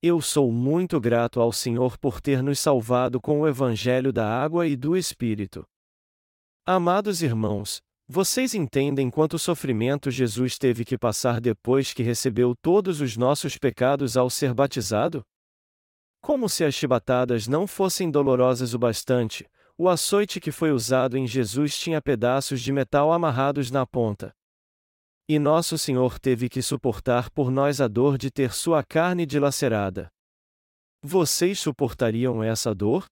Eu 0.00 0.20
sou 0.20 0.52
muito 0.52 1.00
grato 1.00 1.40
ao 1.40 1.52
Senhor 1.52 1.98
por 1.98 2.20
ter 2.20 2.40
nos 2.40 2.60
salvado 2.60 3.20
com 3.20 3.40
o 3.40 3.48
Evangelho 3.48 4.12
da 4.12 4.28
Água 4.28 4.64
e 4.64 4.76
do 4.76 4.96
Espírito. 4.96 5.66
Amados 6.64 7.20
irmãos, 7.20 7.80
vocês 8.08 8.54
entendem 8.54 9.10
quanto 9.10 9.40
sofrimento 9.40 10.08
Jesus 10.08 10.56
teve 10.56 10.84
que 10.84 10.96
passar 10.96 11.40
depois 11.40 11.92
que 11.92 12.04
recebeu 12.04 12.54
todos 12.62 13.00
os 13.00 13.16
nossos 13.16 13.58
pecados 13.58 14.16
ao 14.16 14.30
ser 14.30 14.54
batizado? 14.54 15.24
Como 16.22 16.48
se 16.48 16.62
as 16.62 16.72
chibatadas 16.72 17.48
não 17.48 17.66
fossem 17.66 18.08
dolorosas 18.08 18.74
o 18.74 18.78
bastante, 18.78 19.44
o 19.76 19.88
açoite 19.88 20.38
que 20.38 20.52
foi 20.52 20.70
usado 20.70 21.18
em 21.18 21.26
Jesus 21.26 21.76
tinha 21.76 22.00
pedaços 22.00 22.60
de 22.60 22.72
metal 22.72 23.12
amarrados 23.12 23.72
na 23.72 23.84
ponta. 23.84 24.32
E 25.28 25.36
nosso 25.36 25.76
Senhor 25.76 26.20
teve 26.20 26.48
que 26.48 26.62
suportar 26.62 27.28
por 27.30 27.50
nós 27.50 27.80
a 27.80 27.88
dor 27.88 28.16
de 28.16 28.30
ter 28.30 28.52
sua 28.52 28.84
carne 28.84 29.26
dilacerada. 29.26 30.08
Vocês 31.02 31.58
suportariam 31.58 32.40
essa 32.40 32.72
dor? 32.72 33.06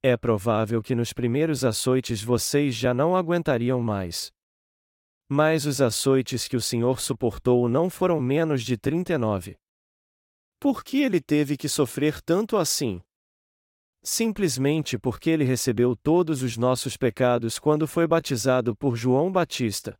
É 0.00 0.16
provável 0.16 0.80
que 0.80 0.94
nos 0.94 1.12
primeiros 1.12 1.64
açoites 1.64 2.22
vocês 2.22 2.72
já 2.72 2.94
não 2.94 3.16
aguentariam 3.16 3.80
mais. 3.80 4.30
Mas 5.28 5.66
os 5.66 5.80
açoites 5.80 6.46
que 6.46 6.56
o 6.56 6.60
Senhor 6.60 7.00
suportou 7.00 7.68
não 7.68 7.90
foram 7.90 8.20
menos 8.20 8.62
de 8.62 8.76
39. 8.76 9.56
Por 10.62 10.84
que 10.84 11.02
ele 11.02 11.20
teve 11.20 11.56
que 11.56 11.68
sofrer 11.68 12.22
tanto 12.22 12.56
assim? 12.56 13.02
Simplesmente 14.00 14.96
porque 14.96 15.28
ele 15.28 15.42
recebeu 15.42 15.96
todos 15.96 16.40
os 16.40 16.56
nossos 16.56 16.96
pecados 16.96 17.58
quando 17.58 17.84
foi 17.84 18.06
batizado 18.06 18.76
por 18.76 18.94
João 18.94 19.32
Batista. 19.32 19.98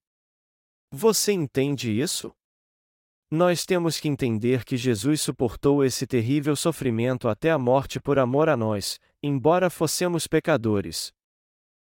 Você 0.93 1.33
entende 1.33 1.91
isso? 1.91 2.33
Nós 3.29 3.67
temos 3.67 3.99
que 3.99 4.07
entender 4.07 4.65
que 4.65 4.77
Jesus 4.77 5.21
suportou 5.21 5.85
esse 5.85 6.07
terrível 6.07 6.55
sofrimento 6.55 7.27
até 7.27 7.51
a 7.51 7.59
morte 7.59 7.99
por 7.99 8.17
amor 8.17 8.49
a 8.49 8.57
nós, 8.57 9.01
embora 9.21 9.69
fossemos 9.69 10.29
pecadores. 10.29 11.13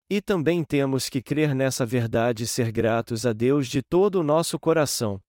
E 0.09 0.23
também 0.23 0.63
temos 0.63 1.09
que 1.09 1.21
crer 1.21 1.53
nessa 1.53 1.85
verdade 1.85 2.45
e 2.45 2.47
ser 2.47 2.71
gratos 2.71 3.27
a 3.27 3.33
Deus 3.33 3.67
de 3.67 3.83
todo 3.83 4.21
o 4.21 4.23
nosso 4.23 4.57
coração. 4.57 5.21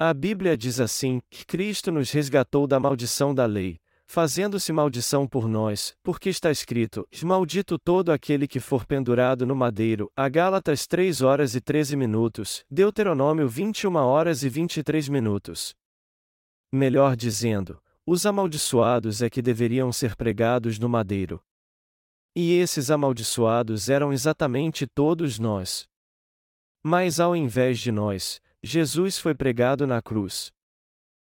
A 0.00 0.14
Bíblia 0.14 0.56
diz 0.56 0.78
assim: 0.78 1.20
Cristo 1.44 1.90
nos 1.90 2.12
resgatou 2.12 2.68
da 2.68 2.78
maldição 2.78 3.34
da 3.34 3.46
lei, 3.46 3.80
fazendo-se 4.06 4.72
maldição 4.72 5.26
por 5.26 5.48
nós, 5.48 5.92
porque 6.04 6.28
está 6.28 6.52
escrito: 6.52 7.04
Maldito 7.24 7.76
todo 7.76 8.12
aquele 8.12 8.46
que 8.46 8.60
for 8.60 8.86
pendurado 8.86 9.44
no 9.44 9.56
madeiro. 9.56 10.08
A 10.14 10.28
Gálatas 10.28 10.86
3 10.86 11.20
horas 11.20 11.56
e 11.56 11.60
13 11.60 11.96
minutos, 11.96 12.64
Deuteronômio 12.70 13.48
21 13.48 13.96
horas 13.96 14.44
e 14.44 14.48
23 14.48 15.08
minutos. 15.08 15.74
Melhor 16.72 17.16
dizendo, 17.16 17.82
os 18.06 18.24
amaldiçoados 18.24 19.20
é 19.20 19.28
que 19.28 19.42
deveriam 19.42 19.92
ser 19.92 20.14
pregados 20.14 20.78
no 20.78 20.88
madeiro. 20.88 21.42
E 22.36 22.52
esses 22.52 22.88
amaldiçoados 22.88 23.88
eram 23.88 24.12
exatamente 24.12 24.86
todos 24.86 25.40
nós. 25.40 25.88
Mas 26.84 27.18
ao 27.18 27.34
invés 27.34 27.80
de 27.80 27.90
nós, 27.90 28.40
Jesus 28.62 29.18
foi 29.18 29.34
pregado 29.34 29.86
na 29.86 30.02
cruz. 30.02 30.52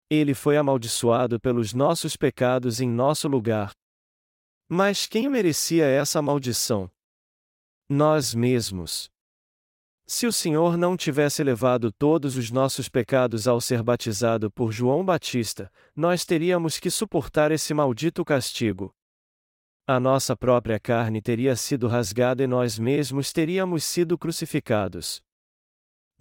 Ele 0.08 0.34
foi 0.34 0.56
amaldiçoado 0.56 1.38
pelos 1.38 1.74
nossos 1.74 2.16
pecados 2.16 2.80
em 2.80 2.88
nosso 2.88 3.28
lugar. 3.28 3.72
Mas 4.68 5.06
quem 5.06 5.28
merecia 5.28 5.84
essa 5.84 6.22
maldição? 6.22 6.90
Nós 7.88 8.34
mesmos. 8.34 9.10
Se 10.06 10.26
o 10.26 10.32
Senhor 10.32 10.76
não 10.76 10.96
tivesse 10.96 11.42
levado 11.44 11.92
todos 11.92 12.36
os 12.36 12.50
nossos 12.50 12.88
pecados 12.88 13.46
ao 13.46 13.60
ser 13.60 13.82
batizado 13.82 14.50
por 14.50 14.72
João 14.72 15.04
Batista, 15.04 15.70
nós 15.94 16.24
teríamos 16.24 16.80
que 16.80 16.90
suportar 16.90 17.52
esse 17.52 17.72
maldito 17.74 18.24
castigo. 18.24 18.92
A 19.86 20.00
nossa 20.00 20.36
própria 20.36 20.80
carne 20.80 21.20
teria 21.20 21.54
sido 21.54 21.86
rasgada 21.86 22.42
e 22.42 22.46
nós 22.46 22.78
mesmos 22.78 23.32
teríamos 23.32 23.84
sido 23.84 24.18
crucificados. 24.18 25.22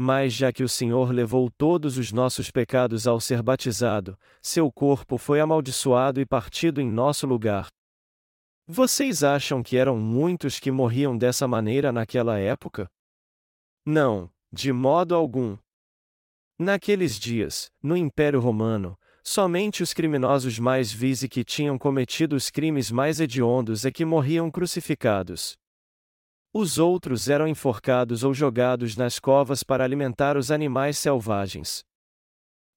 Mas 0.02 0.32
já 0.32 0.50
que 0.54 0.64
o 0.64 0.70
Senhor 0.70 1.12
levou 1.12 1.52
todos 1.52 1.98
os 1.98 2.14
nossos 2.14 2.50
pecados 2.50 3.06
ao 3.06 3.20
ser 3.20 3.44
batizado, 3.44 4.18
seu 4.42 4.72
corpo 4.72 5.18
foi 5.18 5.42
amaldiçoado 5.42 6.22
e 6.22 6.26
partido 6.26 6.80
em 6.80 6.90
nosso 6.90 7.28
lugar. 7.28 7.68
Vocês 8.66 9.26
acham 9.26 9.62
que 9.62 9.76
eram 9.76 9.98
muitos 9.98 10.58
que 10.58 10.72
morriam 10.72 11.18
dessa 11.18 11.50
maneira 11.50 11.92
naquela 11.92 12.40
época? 12.40 12.88
Não, 13.86 14.32
de 14.54 14.72
modo 14.72 15.14
algum. 15.14 15.58
Naqueles 16.58 17.20
dias, 17.20 17.70
no 17.84 17.98
Império 17.98 18.40
Romano, 18.40 18.98
somente 19.22 19.84
os 19.84 19.94
criminosos 19.94 20.60
mais 20.60 20.94
vis 20.94 21.24
e 21.24 21.28
que 21.28 21.44
tinham 21.44 21.78
cometido 21.78 22.38
os 22.38 22.50
crimes 22.50 22.90
mais 22.90 23.20
hediondos 23.20 23.84
é 23.84 23.92
que 23.92 24.06
morriam 24.06 24.50
crucificados. 24.50 25.58
Os 26.52 26.80
outros 26.80 27.30
eram 27.30 27.48
enforcados 27.48 28.24
ou 28.24 28.34
jogados 28.34 28.96
nas 28.96 29.20
covas 29.20 29.62
para 29.62 29.84
alimentar 29.84 30.36
os 30.36 30.50
animais 30.50 30.98
selvagens. 30.98 31.84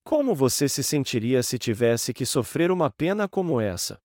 Como 0.05 0.35
você 0.35 0.69
se 0.69 0.83
sentiria 0.83 1.43
se 1.43 1.59
tivesse 1.59 2.13
que 2.13 2.27
sofrer 2.27 2.71
uma 2.71 2.91
pena 2.91 3.27
como 3.27 3.61
essa? 3.61 3.99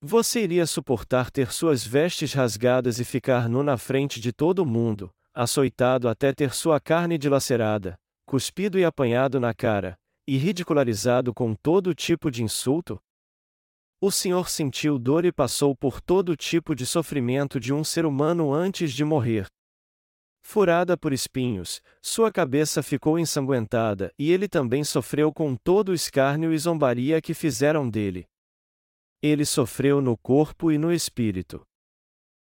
Você 0.00 0.42
iria 0.42 0.66
suportar 0.66 1.30
ter 1.30 1.52
suas 1.52 1.84
vestes 1.84 2.32
rasgadas 2.32 2.98
e 2.98 3.04
ficar 3.04 3.50
nu 3.50 3.62
na 3.62 3.76
frente 3.76 4.18
de 4.18 4.32
todo 4.32 4.64
mundo, 4.64 5.10
açoitado 5.34 6.08
até 6.08 6.32
ter 6.32 6.54
sua 6.54 6.80
carne 6.80 7.18
dilacerada, 7.18 7.98
cuspido 8.26 8.78
e 8.78 8.84
apanhado 8.84 9.38
na 9.38 9.52
cara, 9.52 9.94
e 10.26 10.38
ridicularizado 10.38 11.34
com 11.34 11.54
todo 11.54 11.94
tipo 11.94 12.30
de 12.30 12.42
insulto? 12.42 12.98
O 14.02 14.10
Senhor 14.10 14.48
sentiu 14.48 14.98
dor 14.98 15.26
e 15.26 15.32
passou 15.32 15.76
por 15.76 16.00
todo 16.00 16.34
tipo 16.34 16.74
de 16.74 16.86
sofrimento 16.86 17.60
de 17.60 17.70
um 17.70 17.84
ser 17.84 18.06
humano 18.06 18.50
antes 18.50 18.94
de 18.94 19.04
morrer. 19.04 19.46
Furada 20.42 20.96
por 20.96 21.12
espinhos, 21.12 21.82
sua 22.00 22.32
cabeça 22.32 22.82
ficou 22.82 23.18
ensanguentada, 23.18 24.10
e 24.18 24.32
ele 24.32 24.48
também 24.48 24.82
sofreu 24.84 25.30
com 25.30 25.54
todo 25.54 25.90
o 25.90 25.94
escárnio 25.94 26.50
e 26.50 26.58
zombaria 26.58 27.20
que 27.20 27.34
fizeram 27.34 27.90
dele. 27.90 28.26
Ele 29.22 29.44
sofreu 29.44 30.00
no 30.00 30.16
corpo 30.16 30.72
e 30.72 30.78
no 30.78 30.90
espírito. 30.90 31.62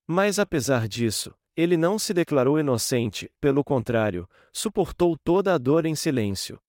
Mas 0.05 0.41
apesar 0.41 0.89
disso, 0.89 1.33
ele 1.57 1.77
não 1.77 1.97
se 1.97 2.13
declarou 2.13 2.59
inocente, 2.59 3.31
pelo 3.41 3.63
contrário, 3.63 4.29
suportou 4.53 5.17
toda 5.17 5.55
a 5.55 5.59
dor 5.59 5.87
em 5.87 5.95
silêncio. 5.95 6.61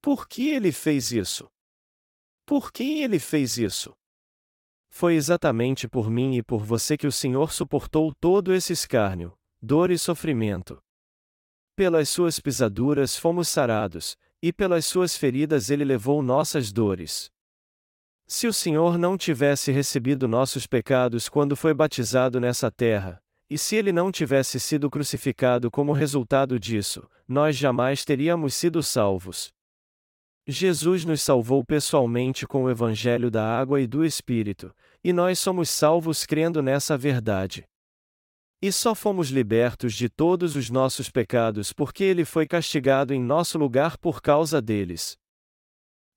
Por 0.00 0.26
que 0.26 0.48
ele 0.48 0.72
fez 0.72 1.12
isso? 1.12 1.46
Por 2.44 2.72
que 2.72 3.02
ele 3.02 3.18
fez 3.18 3.56
isso? 3.56 3.92
Foi 4.90 5.14
exatamente 5.14 5.88
por 5.88 6.10
mim 6.10 6.36
e 6.36 6.42
por 6.42 6.64
você 6.64 6.96
que 6.96 7.06
o 7.06 7.12
Senhor 7.12 7.52
suportou 7.52 8.12
todo 8.14 8.52
esse 8.52 8.72
escárnio, 8.72 9.32
dor 9.60 9.90
e 9.90 9.98
sofrimento. 9.98 10.82
Pelas 11.74 12.08
suas 12.10 12.38
pisaduras 12.38 13.16
fomos 13.16 13.48
sarados, 13.48 14.16
e 14.42 14.52
pelas 14.52 14.84
suas 14.84 15.16
feridas 15.16 15.70
ele 15.70 15.84
levou 15.84 16.22
nossas 16.22 16.70
dores. 16.70 17.30
Se 18.26 18.46
o 18.46 18.52
Senhor 18.52 18.98
não 18.98 19.16
tivesse 19.16 19.70
recebido 19.72 20.26
nossos 20.26 20.66
pecados 20.66 21.28
quando 21.28 21.56
foi 21.56 21.72
batizado 21.72 22.40
nessa 22.40 22.70
terra, 22.70 23.22
e 23.48 23.56
se 23.56 23.76
ele 23.76 23.92
não 23.92 24.10
tivesse 24.10 24.58
sido 24.58 24.90
crucificado 24.90 25.70
como 25.70 25.92
resultado 25.92 26.58
disso, 26.58 27.08
nós 27.28 27.56
jamais 27.56 28.04
teríamos 28.04 28.54
sido 28.54 28.82
salvos. 28.82 29.52
Jesus 30.46 31.04
nos 31.04 31.22
salvou 31.22 31.64
pessoalmente 31.64 32.46
com 32.48 32.64
o 32.64 32.70
Evangelho 32.70 33.30
da 33.30 33.46
água 33.46 33.80
e 33.80 33.86
do 33.86 34.04
Espírito, 34.04 34.74
e 35.02 35.12
nós 35.12 35.38
somos 35.38 35.70
salvos 35.70 36.26
crendo 36.26 36.60
nessa 36.60 36.98
verdade. 36.98 37.64
E 38.60 38.72
só 38.72 38.94
fomos 38.94 39.28
libertos 39.28 39.94
de 39.94 40.08
todos 40.08 40.56
os 40.56 40.68
nossos 40.68 41.08
pecados 41.08 41.72
porque 41.72 42.02
ele 42.02 42.24
foi 42.24 42.46
castigado 42.46 43.14
em 43.14 43.20
nosso 43.20 43.56
lugar 43.56 43.96
por 43.96 44.20
causa 44.20 44.60
deles. 44.60 45.16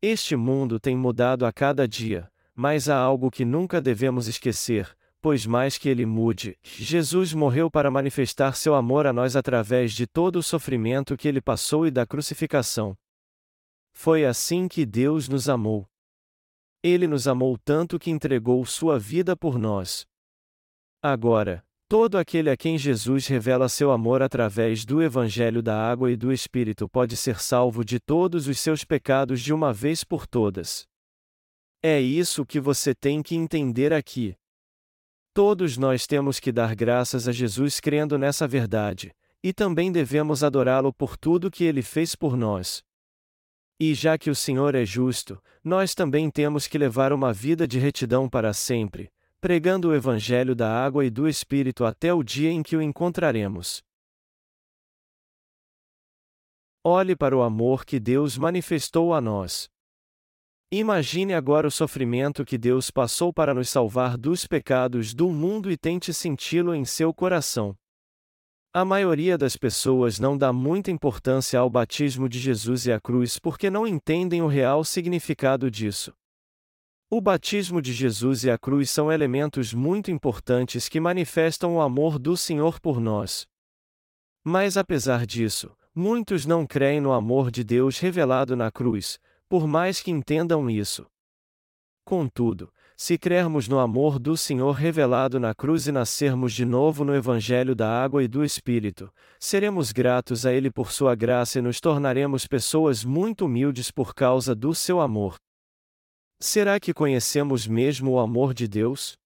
Este 0.01 0.35
mundo 0.35 0.79
tem 0.79 0.95
mudado 0.95 1.45
a 1.45 1.51
cada 1.51 1.87
dia, 1.87 2.27
mas 2.53 2.89
há 2.89 2.97
algo 2.97 3.29
que 3.29 3.45
nunca 3.45 3.79
devemos 3.79 4.27
esquecer, 4.27 4.95
pois 5.21 5.45
mais 5.45 5.77
que 5.77 5.89
ele 5.89 6.05
mude, 6.05 6.57
Jesus 6.63 7.33
morreu 7.33 7.69
para 7.69 7.91
manifestar 7.91 8.55
seu 8.55 8.73
amor 8.73 9.05
a 9.05 9.13
nós 9.13 9.35
através 9.35 9.93
de 9.93 10.07
todo 10.07 10.37
o 10.37 10.43
sofrimento 10.43 11.15
que 11.15 11.27
ele 11.27 11.41
passou 11.41 11.85
e 11.85 11.91
da 11.91 12.05
crucificação. 12.05 12.97
Foi 13.95 14.25
assim 14.25 14.67
que 14.67 14.85
Deus 14.85 15.27
nos 15.27 15.49
amou. 15.49 15.87
Ele 16.83 17.07
nos 17.07 17.27
amou 17.27 17.57
tanto 17.57 17.97
que 17.97 18.11
entregou 18.11 18.63
sua 18.65 18.99
vida 18.99 19.35
por 19.35 19.57
nós. 19.57 20.05
Agora, 21.01 21.65
Todo 21.87 22.17
aquele 22.17 22.49
a 22.49 22.57
quem 22.57 22.79
Jesus 22.79 23.27
revela 23.27 23.69
seu 23.69 23.91
amor 23.91 24.23
através 24.23 24.83
do 24.83 25.03
Evangelho 25.03 25.61
da 25.61 25.79
Água 25.79 26.11
e 26.11 26.15
do 26.15 26.33
Espírito 26.33 26.89
pode 26.89 27.15
ser 27.15 27.39
salvo 27.39 27.85
de 27.85 27.99
todos 27.99 28.47
os 28.47 28.59
seus 28.59 28.83
pecados 28.83 29.39
de 29.39 29.53
uma 29.53 29.71
vez 29.71 30.03
por 30.03 30.25
todas. 30.25 30.87
É 31.83 32.01
isso 32.01 32.43
que 32.43 32.59
você 32.59 32.95
tem 32.95 33.21
que 33.21 33.35
entender 33.35 33.93
aqui. 33.93 34.35
Todos 35.31 35.77
nós 35.77 36.07
temos 36.07 36.39
que 36.39 36.51
dar 36.51 36.73
graças 36.73 37.27
a 37.27 37.31
Jesus 37.31 37.79
crendo 37.79 38.17
nessa 38.17 38.47
verdade, 38.47 39.13
e 39.43 39.53
também 39.53 39.91
devemos 39.91 40.43
adorá-lo 40.43 40.91
por 40.91 41.15
tudo 41.15 41.51
que 41.51 41.63
ele 41.63 41.83
fez 41.83 42.15
por 42.15 42.35
nós. 42.35 42.83
E 43.79 43.93
já 43.93 44.17
que 44.17 44.29
o 44.29 44.35
Senhor 44.35 44.73
é 44.73 44.85
justo, 44.85 45.41
nós 45.63 45.93
também 45.93 46.29
temos 46.29 46.65
que 46.67 46.77
levar 46.77 47.11
uma 47.11 47.33
vida 47.33 47.67
de 47.67 47.77
retidão 47.77 48.29
para 48.29 48.53
sempre, 48.53 49.11
pregando 49.41 49.89
o 49.89 49.95
Evangelho 49.95 50.55
da 50.55 50.71
água 50.71 51.05
e 51.05 51.09
do 51.09 51.27
Espírito 51.27 51.83
até 51.83 52.13
o 52.13 52.23
dia 52.23 52.49
em 52.49 52.63
que 52.63 52.77
o 52.77 52.81
encontraremos. 52.81 53.83
Olhe 56.83 57.15
para 57.15 57.35
o 57.35 57.41
amor 57.41 57.83
que 57.83 57.99
Deus 57.99 58.37
manifestou 58.37 59.13
a 59.13 59.19
nós. 59.19 59.67
Imagine 60.71 61.33
agora 61.33 61.67
o 61.67 61.71
sofrimento 61.71 62.45
que 62.45 62.57
Deus 62.57 62.89
passou 62.89 63.33
para 63.33 63.53
nos 63.53 63.69
salvar 63.69 64.17
dos 64.17 64.47
pecados 64.47 65.13
do 65.13 65.29
mundo 65.31 65.69
e 65.69 65.77
tente 65.77 66.13
senti-lo 66.13 66.73
em 66.73 66.85
seu 66.85 67.13
coração. 67.13 67.75
A 68.77 68.83
maioria 68.83 69.37
das 69.37 69.55
pessoas 69.55 70.19
não 70.19 70.37
dá 70.37 70.51
muita 70.51 70.91
importância 70.91 71.57
ao 71.57 71.69
batismo 71.69 72.27
de 72.27 72.37
Jesus 72.37 72.85
e 72.85 72.91
à 72.91 72.99
cruz 72.99 73.39
porque 73.39 73.69
não 73.69 73.87
entendem 73.87 74.41
o 74.41 74.47
real 74.47 74.83
significado 74.83 75.71
disso. 75.71 76.13
O 77.09 77.21
batismo 77.21 77.81
de 77.81 77.93
Jesus 77.93 78.43
e 78.43 78.51
a 78.51 78.57
cruz 78.57 78.91
são 78.91 79.09
elementos 79.09 79.73
muito 79.73 80.11
importantes 80.11 80.89
que 80.89 80.99
manifestam 80.99 81.77
o 81.77 81.79
amor 81.79 82.19
do 82.19 82.35
Senhor 82.35 82.81
por 82.81 82.99
nós. 82.99 83.47
Mas 84.43 84.75
apesar 84.75 85.25
disso, 85.25 85.73
muitos 85.95 86.45
não 86.45 86.67
creem 86.67 86.99
no 86.99 87.13
amor 87.13 87.51
de 87.51 87.63
Deus 87.63 87.97
revelado 87.97 88.57
na 88.57 88.69
cruz, 88.69 89.21
por 89.47 89.65
mais 89.65 90.01
que 90.01 90.11
entendam 90.11 90.69
isso. 90.69 91.07
Contudo, 92.03 92.69
se 92.97 93.17
crermos 93.17 93.67
no 93.67 93.79
amor 93.79 94.17
do 94.17 94.37
Senhor 94.37 94.71
revelado 94.71 95.39
na 95.39 95.53
cruz 95.53 95.87
e 95.87 95.91
nascermos 95.91 96.53
de 96.53 96.63
novo 96.63 97.03
no 97.03 97.13
Evangelho 97.13 97.75
da 97.75 97.89
Água 97.89 98.23
e 98.23 98.27
do 98.27 98.43
Espírito, 98.43 99.11
seremos 99.39 99.91
gratos 99.91 100.45
a 100.45 100.53
Ele 100.53 100.71
por 100.71 100.91
Sua 100.91 101.13
graça 101.13 101.59
e 101.59 101.61
nos 101.61 101.81
tornaremos 101.81 102.47
pessoas 102.47 103.03
muito 103.03 103.45
humildes 103.45 103.91
por 103.91 104.15
causa 104.15 104.55
do 104.55 104.73
seu 104.73 105.01
amor. 105.01 105.35
Será 106.39 106.79
que 106.79 106.93
conhecemos 106.93 107.67
mesmo 107.67 108.11
o 108.11 108.19
amor 108.19 108.53
de 108.53 108.67
Deus? 108.67 109.17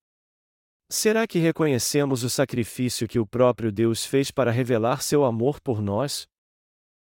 Será 0.90 1.28
que 1.28 1.38
reconhecemos 1.38 2.24
o 2.24 2.30
sacrifício 2.30 3.08
que 3.08 3.20
o 3.20 3.26
próprio 3.26 3.72
Deus 3.72 4.06
fez 4.06 4.32
para 4.32 4.50
revelar 4.50 5.04
seu 5.04 5.24
amor 5.24 5.62
por 5.62 5.82
nós? 5.82 6.28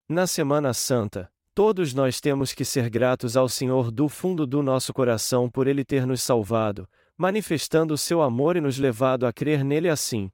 Na 0.09 0.27
Semana 0.27 0.73
Santa, 0.73 1.29
todos 1.55 1.95
nós 1.95 2.21
temos 2.21 2.53
que 2.53 2.65
ser 2.65 2.91
gratos 2.91 3.37
ao 3.37 3.49
Senhor 3.49 3.93
do 3.93 4.09
fundo 4.09 4.47
do 4.47 4.63
nosso 4.63 4.93
coração 4.93 5.49
por 5.49 5.69
Ele 5.69 5.85
ter 5.85 6.05
nos 6.05 6.21
salvado, 6.21 6.89
manifestando 7.17 7.95
o 7.95 7.99
seu 7.99 8.21
amor 8.21 8.57
e 8.57 8.61
nos 8.61 8.77
levado 8.77 9.25
a 9.25 9.33
crer 9.33 9.65
nele 9.65 9.89
assim. 9.89 10.31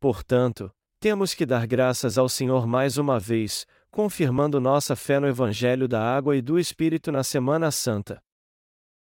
Portanto, 0.00 0.72
temos 0.98 1.34
que 1.34 1.44
dar 1.44 1.66
graças 1.66 2.16
ao 2.16 2.28
Senhor 2.28 2.66
mais 2.66 2.96
uma 2.96 3.20
vez, 3.20 3.66
confirmando 3.90 4.58
nossa 4.58 4.96
fé 4.96 5.20
no 5.20 5.28
Evangelho 5.28 5.86
da 5.86 6.02
Água 6.02 6.34
e 6.34 6.40
do 6.40 6.58
Espírito 6.58 7.12
na 7.12 7.22
Semana 7.22 7.70
Santa. 7.70 8.22